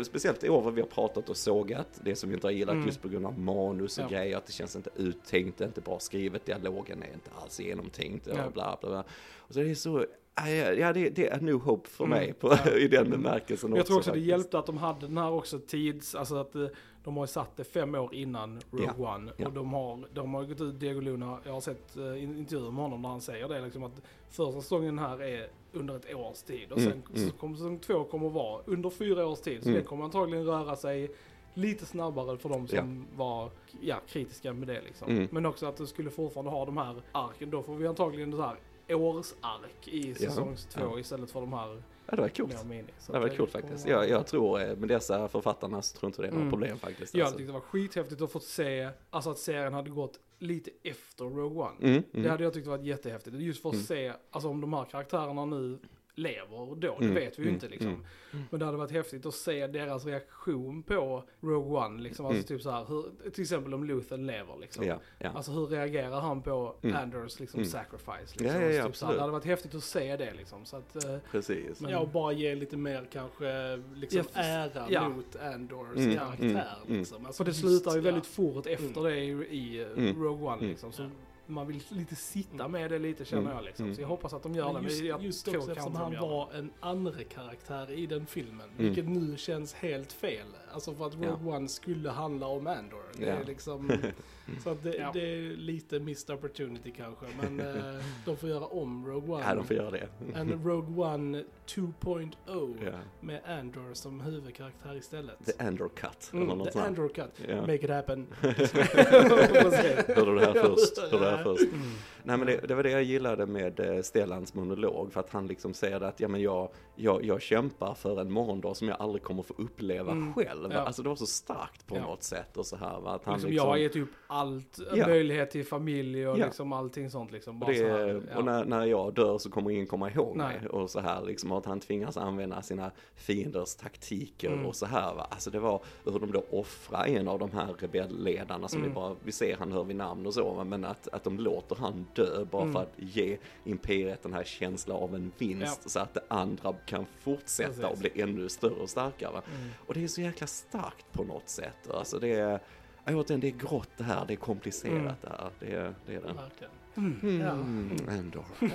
speciellt 0.04 0.44
i 0.44 0.48
år 0.48 0.62
vad 0.62 0.74
vi 0.74 0.80
har 0.80 0.88
pratat 0.88 1.28
och 1.28 1.36
sågat, 1.36 2.00
det 2.04 2.16
som 2.16 2.28
vi 2.28 2.34
inte 2.34 2.46
har 2.46 2.52
gillat 2.52 2.72
Mm. 2.74 2.86
just 2.86 3.02
på 3.02 3.08
grund 3.08 3.26
av 3.26 3.38
manus 3.38 3.98
och 3.98 4.04
Ja. 4.04 4.08
grejer, 4.08 4.36
att 4.36 4.46
det 4.46 4.52
känns 4.52 4.76
inte 4.76 4.90
uttänkt, 4.96 5.60
inte 5.60 5.80
bra 5.80 5.98
skrivet, 5.98 6.46
dialogen 6.46 7.02
är 7.02 7.12
inte 7.14 7.30
alls 7.42 7.60
genomtänkt 7.60 8.26
och 8.26 8.38
Ja. 8.38 8.50
bla 8.50 8.78
bla 8.80 8.90
bla. 8.90 9.04
Och 9.38 9.54
så 9.54 9.60
är 9.60 9.64
det 9.64 9.74
så, 9.74 10.04
nej, 10.42 10.56
ja 10.80 10.92
det, 10.92 11.08
det 11.10 11.28
är 11.28 11.40
new 11.40 11.54
hope 11.60 11.88
för 11.88 12.04
Mm. 12.04 12.18
mig 12.18 12.32
på, 12.32 12.48
Ja. 12.64 12.70
i 12.76 12.88
den 12.88 13.10
bemärkelsen 13.10 13.70
Men 13.70 13.76
jag 13.76 13.86
tror 13.86 13.96
också 13.98 14.10
det 14.10 14.14
faktiskt. 14.14 14.28
hjälpte 14.28 14.58
att 14.58 14.66
de 14.66 14.76
hade 14.78 15.06
den 15.06 15.18
här 15.18 15.30
också 15.30 15.58
tids, 15.58 16.14
alltså 16.14 16.36
att 16.36 16.54
eh, 16.54 16.66
de 17.04 17.16
har 17.16 17.24
ju 17.24 17.28
satt 17.28 17.56
det 17.56 17.64
fem 17.64 17.94
år 17.94 18.14
innan 18.14 18.60
Rogue 18.70 19.06
One. 19.06 19.32
ja. 19.36 19.46
Och 19.46 19.52
de 19.52 19.72
har, 19.72 20.08
de 20.14 20.34
har 20.34 20.44
gått 20.44 20.60
ut, 20.60 20.80
Diego 20.80 21.00
Luna, 21.00 21.38
jag 21.44 21.52
har 21.52 21.60
sett 21.60 21.96
uh, 21.96 22.22
intervjuer 22.24 22.70
med 22.70 22.82
honom 22.82 23.02
där 23.02 23.08
han 23.08 23.20
säger 23.20 23.48
det 23.48 23.60
liksom 23.60 23.82
att 23.84 24.02
första 24.30 24.60
säsongen 24.60 24.98
här 24.98 25.22
är 25.22 25.48
under 25.72 25.96
ett 25.96 26.14
års 26.14 26.42
tid. 26.42 26.72
Och 26.72 26.78
Mm, 26.78 26.90
sen 26.92 27.02
mm. 27.16 27.30
så 27.30 27.36
kommer 27.36 27.56
säsong 27.56 27.78
två 27.78 28.04
kommer 28.04 28.26
att 28.26 28.32
vara 28.32 28.62
under 28.66 28.90
fyra 28.90 29.26
års 29.26 29.40
tid. 29.40 29.62
Så 29.62 29.68
Mm. 29.68 29.80
det 29.80 29.86
kommer 29.86 30.04
antagligen 30.04 30.44
röra 30.46 30.76
sig 30.76 31.10
lite 31.54 31.86
snabbare 31.86 32.38
för 32.38 32.48
de 32.48 32.68
som 32.68 33.06
var 33.16 33.50
ja, 33.80 33.96
kritiska 34.08 34.52
med 34.52 34.68
det 34.68 34.80
liksom. 34.80 35.10
Mm. 35.10 35.28
Men 35.30 35.46
också 35.46 35.66
att 35.66 35.76
du 35.76 35.86
skulle 35.86 36.10
fortfarande 36.10 36.50
ha 36.50 36.64
de 36.64 36.76
här 36.76 37.02
arken. 37.12 37.50
Då 37.50 37.62
får 37.62 37.74
vi 37.74 37.86
antagligen 37.86 38.32
så 38.32 38.42
här 38.42 38.56
årsark 38.88 39.88
i 39.88 40.14
säsong 40.14 40.56
två 40.70 40.80
ja. 40.80 40.98
istället 40.98 41.30
för 41.30 41.40
de 41.40 41.52
här 41.52 41.82
Ja, 42.10 42.16
det 42.16 42.22
var 42.22 42.28
coolt. 42.28 42.58
Så 42.98 43.12
Det 43.12 43.18
var 43.18 43.28
coolt 43.28 43.50
faktiskt. 43.52 43.86
Jag, 43.88 44.08
jag 44.08 44.26
tror 44.26 44.60
eh, 44.60 44.76
med 44.76 44.88
dessa 44.88 45.28
författarna 45.28 45.82
så 45.82 45.98
tror 45.98 46.08
inte 46.10 46.22
det 46.22 46.28
är 46.28 46.32
några 46.32 46.42
Mm. 46.42 46.52
problem 46.52 46.78
faktiskt. 46.78 47.14
Jag 47.14 47.24
alltså. 47.24 47.38
tyckte 47.38 47.48
det 47.52 47.54
var 47.54 47.60
skithäftigt 47.60 48.22
att 48.22 48.32
få 48.32 48.40
se, 48.40 48.90
alltså 49.10 49.30
att 49.30 49.38
serien 49.38 49.74
hade 49.74 49.90
gått 49.90 50.20
lite 50.38 50.70
efter 50.82 51.24
Rogue 51.24 51.62
One. 51.62 51.76
Mm, 51.88 52.02
Det 52.12 52.18
mm. 52.18 52.30
hade 52.30 52.44
jag 52.44 52.52
tyckt 52.54 52.66
varit 52.66 52.84
jättehäftigt. 52.84 53.36
Just 53.36 53.62
för 53.62 53.68
att 53.68 53.74
Mm. 53.74 53.86
se, 53.86 54.12
alltså 54.30 54.48
om 54.48 54.60
de 54.60 54.72
här 54.72 54.84
karaktärerna 54.84 55.44
nu 55.44 55.78
lever 56.18 56.74
då, 56.76 56.94
Mm, 56.96 57.14
det 57.14 57.20
vet 57.20 57.38
vi 57.38 57.42
ju 57.42 57.48
mm, 57.48 57.54
inte 57.54 57.68
liksom. 57.68 57.88
mm. 58.32 58.44
Men 58.50 58.60
det 58.60 58.66
hade 58.66 58.78
varit 58.78 58.90
häftigt 58.90 59.26
att 59.26 59.34
se 59.34 59.66
deras 59.66 60.06
reaktion 60.06 60.82
på 60.82 61.24
Rogue 61.40 61.78
One, 61.86 62.02
liksom. 62.02 62.26
Alltså 62.26 62.36
Mm. 62.38 62.46
typ 62.46 62.62
så 62.62 62.70
här, 62.70 62.84
hur, 62.84 63.30
till 63.30 63.42
exempel 63.42 63.74
om 63.74 63.84
Luthen 63.84 64.26
lever 64.26 64.56
liksom. 64.60 64.84
Ja, 64.84 64.98
ja. 65.18 65.30
Alltså 65.34 65.52
hur 65.52 65.66
reagerar 65.66 66.20
han 66.20 66.42
på 66.42 66.74
Mm. 66.82 66.96
Anders 66.96 67.40
liksom 67.40 67.58
Mm. 67.60 67.70
sacrifice? 67.70 68.38
Liksom. 68.38 68.46
ja, 68.46 68.52
ja, 68.52 68.60
Så 68.60 68.66
typ 68.68 68.72
så 68.72 68.80
här, 68.80 68.86
absolut. 68.88 69.14
det 69.16 69.20
hade 69.20 69.32
varit 69.32 69.44
häftigt 69.44 69.74
att 69.74 69.84
se 69.84 70.16
det 70.16 70.32
liksom. 70.34 70.64
Så 70.64 70.76
att, 70.76 71.04
eh, 71.04 71.16
Precis. 71.30 71.80
Men- 71.80 71.90
Ja, 71.90 71.98
och 71.98 72.08
bara 72.08 72.32
ge 72.32 72.54
lite 72.54 72.76
mer 72.76 73.04
kanske 73.12 73.76
liksom 73.94 74.22
Ja, 74.34 74.40
ära 74.40 74.86
ja. 74.90 75.08
mot 75.08 75.36
Andors 75.36 75.96
Mm, 75.96 76.16
karaktär. 76.16 76.46
mm, 76.46 76.56
mm. 76.86 76.98
Liksom. 76.98 77.26
Alltså, 77.26 77.44
för 77.44 77.50
det 77.50 77.56
slutar 77.56 77.90
ju 77.90 77.96
ja. 77.96 78.02
väldigt 78.02 78.26
fort 78.26 78.66
efter 78.66 79.00
Mm. 79.00 79.02
det 79.04 79.16
i, 79.24 79.28
i 79.58 79.82
Mm. 79.96 80.22
Rogue 80.22 80.46
One 80.46 80.56
Mm. 80.56 80.68
liksom. 80.68 80.92
Så 80.92 81.02
Ja. 81.02 81.08
Man 81.48 81.66
vill 81.66 81.82
lite 81.88 82.16
sitta 82.16 82.68
med 82.68 82.90
det 82.90 82.98
lite 82.98 83.24
känner 83.24 83.42
Mm. 83.42 83.54
jag 83.56 83.64
liksom. 83.64 83.84
Mm. 83.84 83.94
Så 83.96 84.00
jag 84.02 84.08
hoppas 84.08 84.32
att 84.32 84.42
de 84.42 84.54
gör 84.54 84.74
det. 84.74 84.84
Just, 84.84 85.02
jag 85.04 85.22
just 85.24 85.48
också 85.48 85.70
eftersom 85.70 85.94
han 85.96 86.12
var 86.20 86.52
en 86.54 86.70
andra 86.80 87.24
karaktär 87.24 87.90
i 87.90 88.06
den 88.06 88.26
filmen. 88.26 88.70
Mm. 88.78 88.86
Vilket 88.86 89.08
nu 89.08 89.36
känns 89.36 89.74
helt 89.74 90.12
fel. 90.12 90.46
Alltså 90.72 90.94
för 90.94 91.06
att 91.06 91.14
Rogue 91.14 91.56
One 91.56 91.68
skulle 91.68 92.10
handla 92.10 92.46
om 92.46 92.66
Andor. 92.66 93.02
Det 93.18 93.26
Ja. 93.26 93.32
är 93.32 93.44
liksom, 93.44 93.92
så 94.64 94.70
att 94.70 94.82
det, 94.82 94.94
Ja. 94.96 95.10
det 95.12 95.20
är 95.34 95.56
lite 95.56 96.00
missed 96.00 96.34
opportunity 96.36 96.90
kanske. 96.96 97.26
Men 97.40 97.60
eh, 97.76 97.94
de 98.24 98.36
får 98.36 98.48
göra 98.48 98.66
om 98.66 99.06
Rogue 99.06 99.34
One. 99.34 99.44
Ja, 99.48 99.54
de 99.54 99.64
får 99.64 99.76
göra 99.76 99.90
det. 99.90 100.08
En 100.34 100.62
Rogue 100.64 101.04
One 101.14 101.44
2.0 101.66 102.76
Ja. 102.84 102.90
med 103.20 103.40
Andor 103.46 103.94
som 103.94 104.20
huvudkaraktär 104.20 104.94
istället. 104.96 105.46
The 105.46 105.64
Andor 105.64 105.88
Cut, 105.88 106.30
eller 106.32 106.42
Mm, 106.42 106.58
något 106.58 106.72
the. 106.72 106.78
Andor 106.78 107.08
cut. 107.08 107.40
Ja. 107.48 107.60
Make 107.60 107.74
it 107.74 107.90
happen. 107.90 108.26
Hörde 108.42 110.30
du 110.30 110.38
det 110.38 110.46
här 110.46 110.54
först? 110.62 110.98
Hörde 110.98 111.24
det 111.24 111.30
här 111.36 111.44
först? 111.44 111.62
Mm. 111.62 111.80
Nej 112.22 112.36
men 112.38 112.46
det, 112.46 112.56
det 112.68 112.74
var 112.74 112.82
det 112.82 112.90
jag 112.90 113.02
gillade 113.02 113.46
med 113.46 113.80
eh, 113.80 114.02
Stellans 114.02 114.54
monolog, 114.54 115.12
för 115.12 115.20
att 115.20 115.30
han 115.30 115.46
liksom 115.46 115.74
säger 115.74 116.00
att 116.00 116.20
ja 116.20 116.28
men 116.28 116.40
jag, 116.40 116.68
jag, 117.00 117.24
jag 117.24 117.42
kämpar 117.42 117.94
för 117.94 118.20
en 118.20 118.32
morgondag 118.32 118.74
som 118.76 118.88
jag 118.88 118.96
aldrig 119.00 119.22
kommer 119.22 119.42
få 119.42 119.54
uppleva 119.58 120.12
Mm. 120.12 120.34
själv. 120.34 120.72
Ja. 120.72 120.78
Alltså 120.78 121.02
det 121.02 121.08
var 121.08 121.16
så 121.16 121.26
starkt 121.26 121.86
på 121.86 121.96
Ja. 121.96 122.00
något 122.02 122.22
sätt 122.22 122.56
och 122.56 122.66
så 122.66 122.76
här 122.76 123.00
va? 123.00 123.10
att 123.10 123.24
han 123.24 123.34
Liksom, 123.34 123.50
liksom, 123.50 123.66
jag 123.66 123.70
har 123.72 123.76
gett 123.76 123.96
upp 123.96 124.08
allt, 124.26 124.78
Ja. 124.94 125.06
möjlighet 125.06 125.50
till 125.50 125.66
familj 125.66 126.28
och 126.28 126.38
Ja. 126.38 126.44
liksom 126.44 126.72
allting 126.72 127.10
sånt 127.10 127.32
liksom. 127.32 127.54
och, 127.54 127.60
Bara 127.60 127.74
så 127.74 127.82
det, 127.82 127.88
här, 127.90 128.22
ja. 128.32 128.38
och 128.38 128.44
när, 128.44 128.64
när 128.64 128.84
jag 128.84 129.14
dör 129.14 129.38
så 129.38 129.50
kommer 129.50 129.70
ingen 129.70 129.86
komma 129.86 130.10
ihåg 130.10 130.36
Nej. 130.36 130.60
mig 130.60 130.68
och 130.68 130.90
så 130.90 131.00
här 131.00 131.22
liksom 131.22 131.52
och 131.52 131.58
att 131.58 131.66
han 131.66 131.80
tvingas 131.80 132.16
använda 132.16 132.62
sina 132.62 132.90
fienders 133.14 133.74
taktiker 133.74 134.50
Mm. 134.52 134.66
och 134.66 134.76
så 134.76 134.86
här 134.86 135.14
va. 135.14 135.26
Alltså 135.30 135.50
det 135.50 135.58
var 135.58 135.82
hur 136.04 136.18
de 136.18 136.32
då 136.32 136.42
offrar 136.50 137.06
en 137.06 137.28
av 137.28 137.38
de 137.38 137.50
här 137.50 137.74
rebellledarna 137.78 138.68
som 138.68 138.78
Mm. 138.78 138.90
vi 138.90 138.94
bara, 138.94 139.14
vi 139.24 139.32
ser 139.32 139.56
han 139.56 139.72
hör 139.72 139.84
vid 139.84 139.96
namn 139.96 140.26
och 140.26 140.34
så 140.34 140.50
va? 140.54 140.64
men 140.64 140.84
att, 140.84 141.08
att 141.08 141.24
de 141.24 141.38
låter 141.38 141.76
han 141.76 142.06
dö 142.14 142.44
bara 142.44 142.62
Mm. 142.62 142.72
för 142.74 142.80
att 142.82 142.92
ge 142.96 143.38
imperiet 143.64 144.22
den 144.22 144.32
här 144.32 144.44
känslan 144.44 144.96
av 144.96 145.14
en 145.14 145.32
vinst 145.38 145.90
så 145.90 146.00
att 146.00 146.14
det 146.14 146.20
andra 146.28 146.72
kan 146.88 147.06
fortsätta 147.20 147.68
Precis. 147.68 147.84
och 147.84 147.98
bli 147.98 148.22
ännu 148.22 148.48
större 148.48 148.74
och 148.74 148.90
starkare. 148.90 149.30
Mm. 149.56 149.68
Och 149.86 149.94
det 149.94 150.04
är 150.04 150.08
så 150.08 150.20
jäkla 150.20 150.46
starkt 150.46 151.12
på 151.12 151.24
något 151.24 151.48
sätt. 151.48 151.90
Alltså 151.90 152.18
det 152.18 152.28
är, 152.34 152.60
ja, 153.04 153.14
återigen, 153.14 153.40
det 153.40 153.46
är 153.48 153.50
grått 153.68 153.90
det 153.96 154.04
här, 154.04 154.24
det 154.26 154.34
är 154.34 154.36
komplicerat 154.36 154.96
Mm. 154.96 155.14
det 155.20 155.28
här. 155.28 155.50
Det 155.60 155.72
är 155.72 155.94
det. 156.06 156.14
Är 156.14 156.20
det. 156.20 156.68
Mm. 157.00 157.40
Ja. 157.40 157.50
Mm, 157.50 157.96
ändå. 158.08 158.44
Ja. 158.60 158.66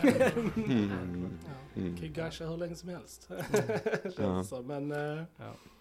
Mm. 0.55 0.91
Ja. 1.45 1.81
Mm. 1.81 1.97
Kan 1.97 2.05
ju 2.07 2.13
gusha 2.13 2.45
hur 2.45 2.57
länge 2.57 2.75
som 2.75 2.89
helst. 2.89 3.27
Känns 4.03 4.17
Ja. 4.17 4.43
som. 4.43 4.67
Men 4.67 4.91
eh, 4.91 5.23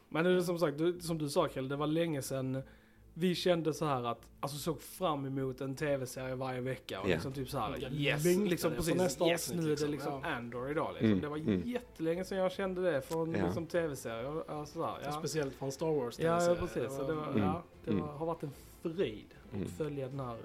Men 0.09 0.25
det 0.25 0.31
är 0.31 0.41
som 0.41 0.59
sagt, 0.59 0.79
du, 0.79 1.01
som 1.01 1.19
du 1.19 1.29
sa 1.29 1.49
Kjell, 1.49 1.69
det 1.69 1.77
var 1.77 1.87
länge 1.87 2.23
sedan 2.23 2.63
vi 3.15 3.35
kände 3.35 3.75
så 3.75 3.85
här 3.85 4.05
att, 4.05 4.21
alltså 4.41 4.59
såg 4.59 4.83
fram 4.83 5.27
emot 5.27 5.61
en 5.61 5.75
tv-serie 5.77 6.35
varje 6.35 6.61
vecka 6.61 7.01
och 7.01 7.09
Ja. 7.09 7.15
liksom 7.15 7.33
typ 7.33 7.49
så 7.51 7.59
här, 7.59 7.93
yes, 7.93 8.25
liksom 8.25 8.73
precis, 8.73 8.95
nästa 8.95 9.27
yes 9.27 9.49
avsnitt, 9.49 9.65
nu 9.65 9.73
är 9.73 9.77
det 9.77 9.87
liksom, 9.87 9.91
liksom 9.91 10.21
ja. 10.25 10.29
Andor 10.31 10.71
idag 10.71 10.91
liksom. 10.93 11.09
Mm, 11.09 11.21
Det 11.21 11.29
var 11.29 11.37
mm. 11.37 11.63
jättelänge 11.69 12.25
sedan 12.25 12.39
jag 12.39 12.53
kände 12.53 12.91
det 12.93 13.03
från 13.03 13.35
Ja. 13.35 13.45
liksom 13.47 13.67
tv-serier. 13.67 14.51
Alltså, 14.51 14.75
så 14.75 14.85
här, 14.87 14.99
ja. 15.05 15.13
speciellt 15.13 15.55
från 15.55 15.73
Star 15.73 15.87
Wars. 15.93 16.19
Ja, 16.19 16.45
ja 16.45 16.55
precis. 16.55 16.97
Så 16.97 17.07
det, 17.07 17.15
var, 17.15 17.27
Mm. 17.27 17.39
ja, 17.43 17.63
det 17.85 17.91
Mm. 17.91 18.03
var, 18.07 18.13
har 18.13 18.27
varit 18.27 18.43
en 18.43 18.51
Mm. 19.53 19.63
att 19.67 19.71
följa 19.73 20.09
den 20.09 20.21
här 20.21 20.37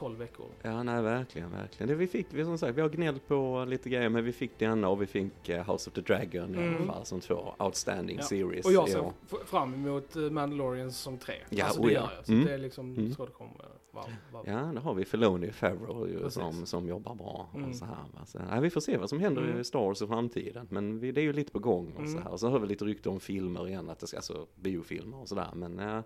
12 0.00 0.18
veckor. 0.18 0.46
Ja, 0.62 0.82
nej, 0.82 1.02
verkligen, 1.02 1.50
verkligen. 1.50 1.88
Det 1.88 1.94
vi 1.94 2.06
fick, 2.06 2.26
vi 2.30 2.44
som 2.44 2.58
sagt, 2.58 2.76
vi 2.78 2.80
har 2.80 2.88
gnällt 2.88 3.28
på 3.28 3.64
lite 3.68 3.88
grejer, 3.90 4.08
men 4.08 4.24
vi 4.24 4.32
fick 4.32 4.58
denna 4.58 4.88
och 4.88 5.02
vi 5.02 5.06
fick 5.06 5.48
eh, 5.48 5.72
House 5.72 5.90
of 5.90 5.94
the 5.94 6.00
Dragon 6.00 6.54
i 6.54 6.58
Mm. 6.58 6.76
alla 6.76 6.92
fall 6.92 7.04
som 7.06 7.20
två 7.20 7.54
outstanding 7.58 8.16
Ja. 8.20 8.24
series. 8.24 8.66
Och 8.66 8.72
jag 8.72 8.88
i 8.88 8.90
ser 8.90 9.12
f- 9.32 9.38
fram 9.46 9.74
emot 9.74 10.16
eh, 10.16 10.22
Mandalorian 10.22 10.92
säsong 10.92 11.18
3. 11.18 11.34
Ja, 11.50 11.64
alltså 11.64 11.80
oh 11.80 11.86
det 11.86 11.92
ja. 11.92 12.00
gör 12.00 12.10
jag. 12.16 12.26
Så 12.26 12.32
Mm. 12.32 12.44
det 12.44 12.52
är 12.54 12.58
liksom, 12.58 12.94
Mm. 12.94 13.12
så 13.14 13.26
det 13.26 13.32
kommer 13.32 13.52
vara. 13.92 14.04
Ja, 14.46 14.52
där 14.74 14.80
har 14.80 14.94
vi 14.94 15.04
Filoni 15.04 15.50
och 15.50 15.54
Favreau 15.54 16.06
ju, 16.08 16.30
som, 16.30 16.66
som 16.66 16.88
jobbar 16.88 17.14
bra 17.14 17.48
Mm. 17.54 17.68
och 17.70 17.74
så 17.76 17.84
här. 17.84 17.96
Så, 18.26 18.38
nej, 18.50 18.60
vi 18.60 18.70
får 18.70 18.80
se 18.80 18.96
vad 18.96 19.08
som 19.08 19.20
händer 19.20 19.42
Mm. 19.42 19.60
i 19.60 19.64
Star 19.64 19.80
Wars 19.80 20.02
i 20.02 20.06
framtiden, 20.06 20.66
men 20.70 20.98
vi, 21.00 21.12
det 21.12 21.20
är 21.20 21.22
ju 21.22 21.32
lite 21.32 21.52
på 21.52 21.58
gång 21.58 21.86
och 21.92 22.04
så 22.08 22.10
Mm. 22.12 22.22
här. 22.22 22.30
Och 22.32 22.40
så 22.40 22.48
hör 22.50 22.58
vi 22.58 22.66
lite 22.66 22.84
rykte 22.84 23.08
om 23.08 23.20
filmer 23.20 23.68
igen, 23.68 23.90
att 23.90 23.98
det 23.98 24.06
ska, 24.06 24.16
alltså 24.16 24.46
biofilmer 24.56 25.20
och 25.20 25.28
sådär, 25.28 25.48
men 25.54 25.78
ja, 25.78 26.02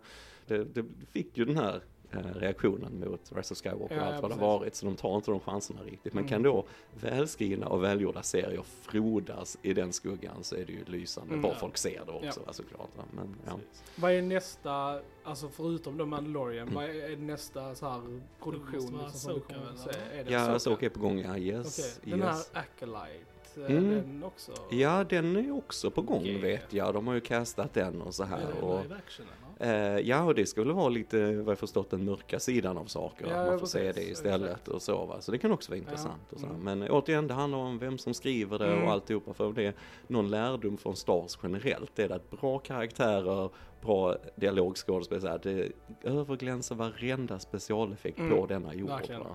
det, 0.46 0.64
det 0.64 0.84
fick 1.12 1.38
ju 1.38 1.44
den 1.44 1.56
här 1.56 1.80
reaktionen 2.22 3.00
mot 3.00 3.32
Rise 3.36 3.54
of 3.54 3.58
Skywalker 3.62 3.96
Ja, 3.96 4.00
och 4.00 4.06
allt 4.06 4.14
ja, 4.14 4.20
vad 4.20 4.30
det 4.30 4.34
precis. 4.34 4.40
varit, 4.42 4.74
så 4.74 4.86
de 4.86 4.96
tar 4.96 5.16
inte 5.16 5.30
de 5.30 5.40
chanserna 5.40 5.80
riktigt. 5.82 6.14
Men 6.14 6.20
Mm. 6.24 6.28
kan 6.28 6.42
då 6.42 6.64
välskrivna 7.00 7.66
och 7.68 7.82
välgjorda 7.84 8.22
serier 8.22 8.62
frodas 8.82 9.58
i 9.62 9.74
den 9.74 9.92
skuggan 9.92 10.36
så 10.44 10.54
är 10.56 10.64
det 10.64 10.72
ju 10.72 10.84
lysande, 10.86 11.28
Mm. 11.30 11.42
bara 11.42 11.54
folk 11.54 11.76
ser 11.76 12.02
det 12.06 12.12
också 12.12 12.40
Ja. 12.46 12.52
såklart. 12.52 12.88
Va? 12.96 13.02
Men, 13.10 13.36
ja. 13.46 13.58
Vad 13.96 14.12
är 14.12 14.22
nästa, 14.22 15.00
alltså 15.24 15.48
förutom 15.48 15.96
då 15.96 16.06
Mandalorian, 16.06 16.68
Mm. 16.68 16.74
vad 16.74 16.84
är 16.84 17.16
nästa 17.16 17.74
så 17.74 17.88
här 17.88 18.20
produktion 18.42 18.74
måste 18.96 19.28
vara 19.28 19.36
liksom, 19.36 19.76
som 19.76 19.92
eller? 19.92 20.20
Är 20.20 20.24
det 20.24 20.32
Ja? 20.32 20.40
Ahsoka 20.54 20.86
är 20.86 20.90
på 20.90 21.00
gång, 21.00 21.18
ja, 21.18 21.36
yes. 21.38 21.98
Okej, 22.02 22.10
den 22.12 22.22
här 22.22 22.36
yes. 22.36 22.50
Acolyte, 22.54 23.24
är 23.56 23.70
Mm. 23.70 23.90
den 23.90 24.24
också? 24.24 24.52
Ja, 24.70 25.04
den 25.04 25.36
är 25.36 25.56
också 25.56 25.90
på 25.90 26.02
gång 26.02 26.20
Okej. 26.20 26.38
vet 26.40 26.72
jag. 26.72 26.94
De 26.94 27.06
har 27.06 27.14
ju 27.14 27.20
castat 27.20 27.74
den 27.74 28.02
och 28.02 28.14
så 28.14 28.22
Är 28.22 28.26
här. 28.26 28.40
det 28.54 28.60
Och, 28.62 28.82
live 28.82 28.94
action? 28.94 29.26
Eh, 29.60 29.98
ja, 29.98 30.24
och 30.24 30.34
det 30.34 30.46
skulle 30.46 30.72
vara 30.72 30.88
lite, 30.88 31.36
vad 31.36 31.50
jag 31.52 31.58
förstått, 31.58 31.90
den 31.90 32.04
mörka 32.04 32.38
sidan 32.38 32.78
av 32.78 32.84
saker. 32.84 33.26
Ja, 33.30 33.36
att 33.36 33.48
man 33.48 33.58
får 33.58 33.66
se 33.66 33.92
det 33.92 34.02
istället 34.02 34.68
och 34.68 34.82
så 34.82 35.04
va. 35.06 35.20
Så 35.20 35.32
det 35.32 35.38
kan 35.38 35.52
också 35.52 35.70
vara 35.70 35.78
intressant. 35.78 36.32
Och 36.32 36.40
så. 36.40 36.46
Mm. 36.46 36.60
Men 36.60 36.90
återigen, 36.90 37.26
det 37.28 37.34
handlar 37.34 37.58
om 37.58 37.78
vem 37.78 37.98
som 37.98 38.14
skriver 38.14 38.58
det 38.58 38.66
Mm. 38.72 38.84
och 38.84 38.90
alltihopa. 38.92 39.34
För 39.34 39.52
det 39.52 39.66
är 39.66 39.74
någon 40.06 40.30
lärdom 40.30 40.76
från 40.76 40.96
Stars 40.96 41.38
generellt. 41.42 41.90
Det 41.94 42.02
är 42.02 42.10
att 42.10 42.30
bra 42.30 42.58
karaktärer 42.58 43.50
bra 43.84 44.16
dialogskådespel 44.36 45.20
så 45.20 45.28
här, 45.28 45.40
det 45.42 45.72
överglänser 46.02 46.74
varenda 46.74 47.38
specialeffekt 47.38 48.16
på 48.16 48.22
Mm, 48.22 48.46
denna 48.46 48.74
jord. 48.74 48.90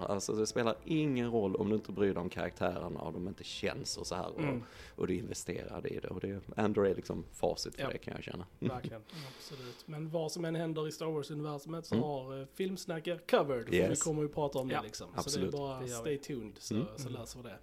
Alltså 0.08 0.34
det 0.34 0.48
spelar 0.48 0.76
ingen 0.86 1.32
roll 1.32 1.56
om 1.56 1.70
du 1.70 1.76
inte 1.76 1.92
bryr 1.92 2.14
dig 2.14 2.22
om 2.22 2.30
karaktärerna 2.30 3.00
och 3.02 3.14
de 3.14 3.28
inte 3.28 3.44
känns 3.44 3.98
och 3.98 4.08
så 4.08 4.16
här 4.16 4.30
Mm. 4.38 4.58
och, 4.58 5.00
och 5.02 5.08
du 5.08 5.16
investerar 5.16 5.88
i 5.88 6.00
det. 6.00 6.08
Och 6.08 6.20
det, 6.20 6.42
Andor 6.56 6.88
är 6.88 6.96
liksom 6.96 7.24
facit 7.34 7.76
för 7.76 7.82
Ja. 7.82 7.90
det 7.90 7.98
kan 7.98 8.14
jag 8.14 8.24
känna. 8.24 8.46
Verkligen. 8.60 9.02
Absolut. 9.38 9.84
Men 9.88 10.10
vad 10.10 10.32
som 10.32 10.46
än 10.46 10.56
händer 10.56 10.88
i 10.88 10.92
Star 10.92 11.06
Wars-universumet 11.06 11.86
så 11.86 11.96
Mm. 11.96 12.04
har 12.08 12.40
uh, 12.40 12.46
Filmsnackar 12.54 13.20
covered. 13.30 13.66
För 13.66 13.74
Yes. 13.76 13.92
vi 13.92 13.96
kommer 13.96 14.22
ju 14.22 14.30
prata 14.30 14.60
om 14.60 14.70
Ja, 14.70 14.78
det 14.82 14.84
liksom. 14.88 15.08
absolut. 15.16 15.52
Så 15.52 15.58
det 15.58 15.64
är 15.64 15.68
bara 15.68 15.80
Det 15.80 15.88
stay 15.88 16.18
tuned 16.18 16.54
så, 16.60 16.74
Mm. 16.76 16.88
så 16.98 17.08
Mm. 17.10 17.22
läser 17.22 17.40
vi 17.40 17.50
det. 17.50 17.58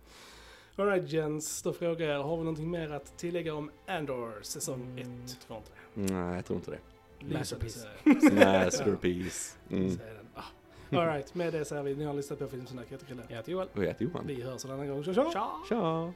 Alright 0.79 1.13
Jens, 1.13 1.63
då 1.63 1.73
frågar 1.73 2.09
jag, 2.09 2.23
har 2.23 2.37
vi 2.37 2.43
någonting 2.43 2.71
mer 2.71 2.91
att 2.93 3.19
tillägga 3.19 3.55
om 3.55 3.71
Andor 3.87 4.43
säsong 4.43 4.99
1? 4.99 5.07
Mm, 5.07 5.27
tror 5.47 5.59
inte 5.59 5.71
det. 5.71 6.15
Nej, 6.15 6.35
jag 6.35 6.45
tror 6.45 6.57
inte 6.59 6.71
det. 6.71 6.79
Masterpiece. 7.39 7.87
Masterpiece. 8.33 9.59
Mm. 9.71 9.99
Ah. 10.35 10.99
Alright, 10.99 11.35
med 11.35 11.53
det 11.53 11.65
säger 11.65 11.83
vi, 11.83 11.95
ni 11.95 12.05
har 12.05 12.15
lyssnat 12.15 12.39
på 12.39 12.49
Filmsnack, 12.49 12.85
jag 12.89 12.91
heter 12.91 13.07
Chrille. 13.07 13.23
Jag 13.29 13.37
heter 13.37 13.53
Joel. 13.53 13.69
Och 13.75 13.83
jag 13.83 13.87
heter 13.87 14.05
Johan. 14.05 14.27
Vi 14.27 14.43
hörs 14.43 14.65
en 14.65 14.71
annan 14.71 14.89
gång, 14.89 15.05
tja 15.05 15.15
tja! 15.15 15.31
Tja! 15.33 15.51
Tja! 15.69 16.13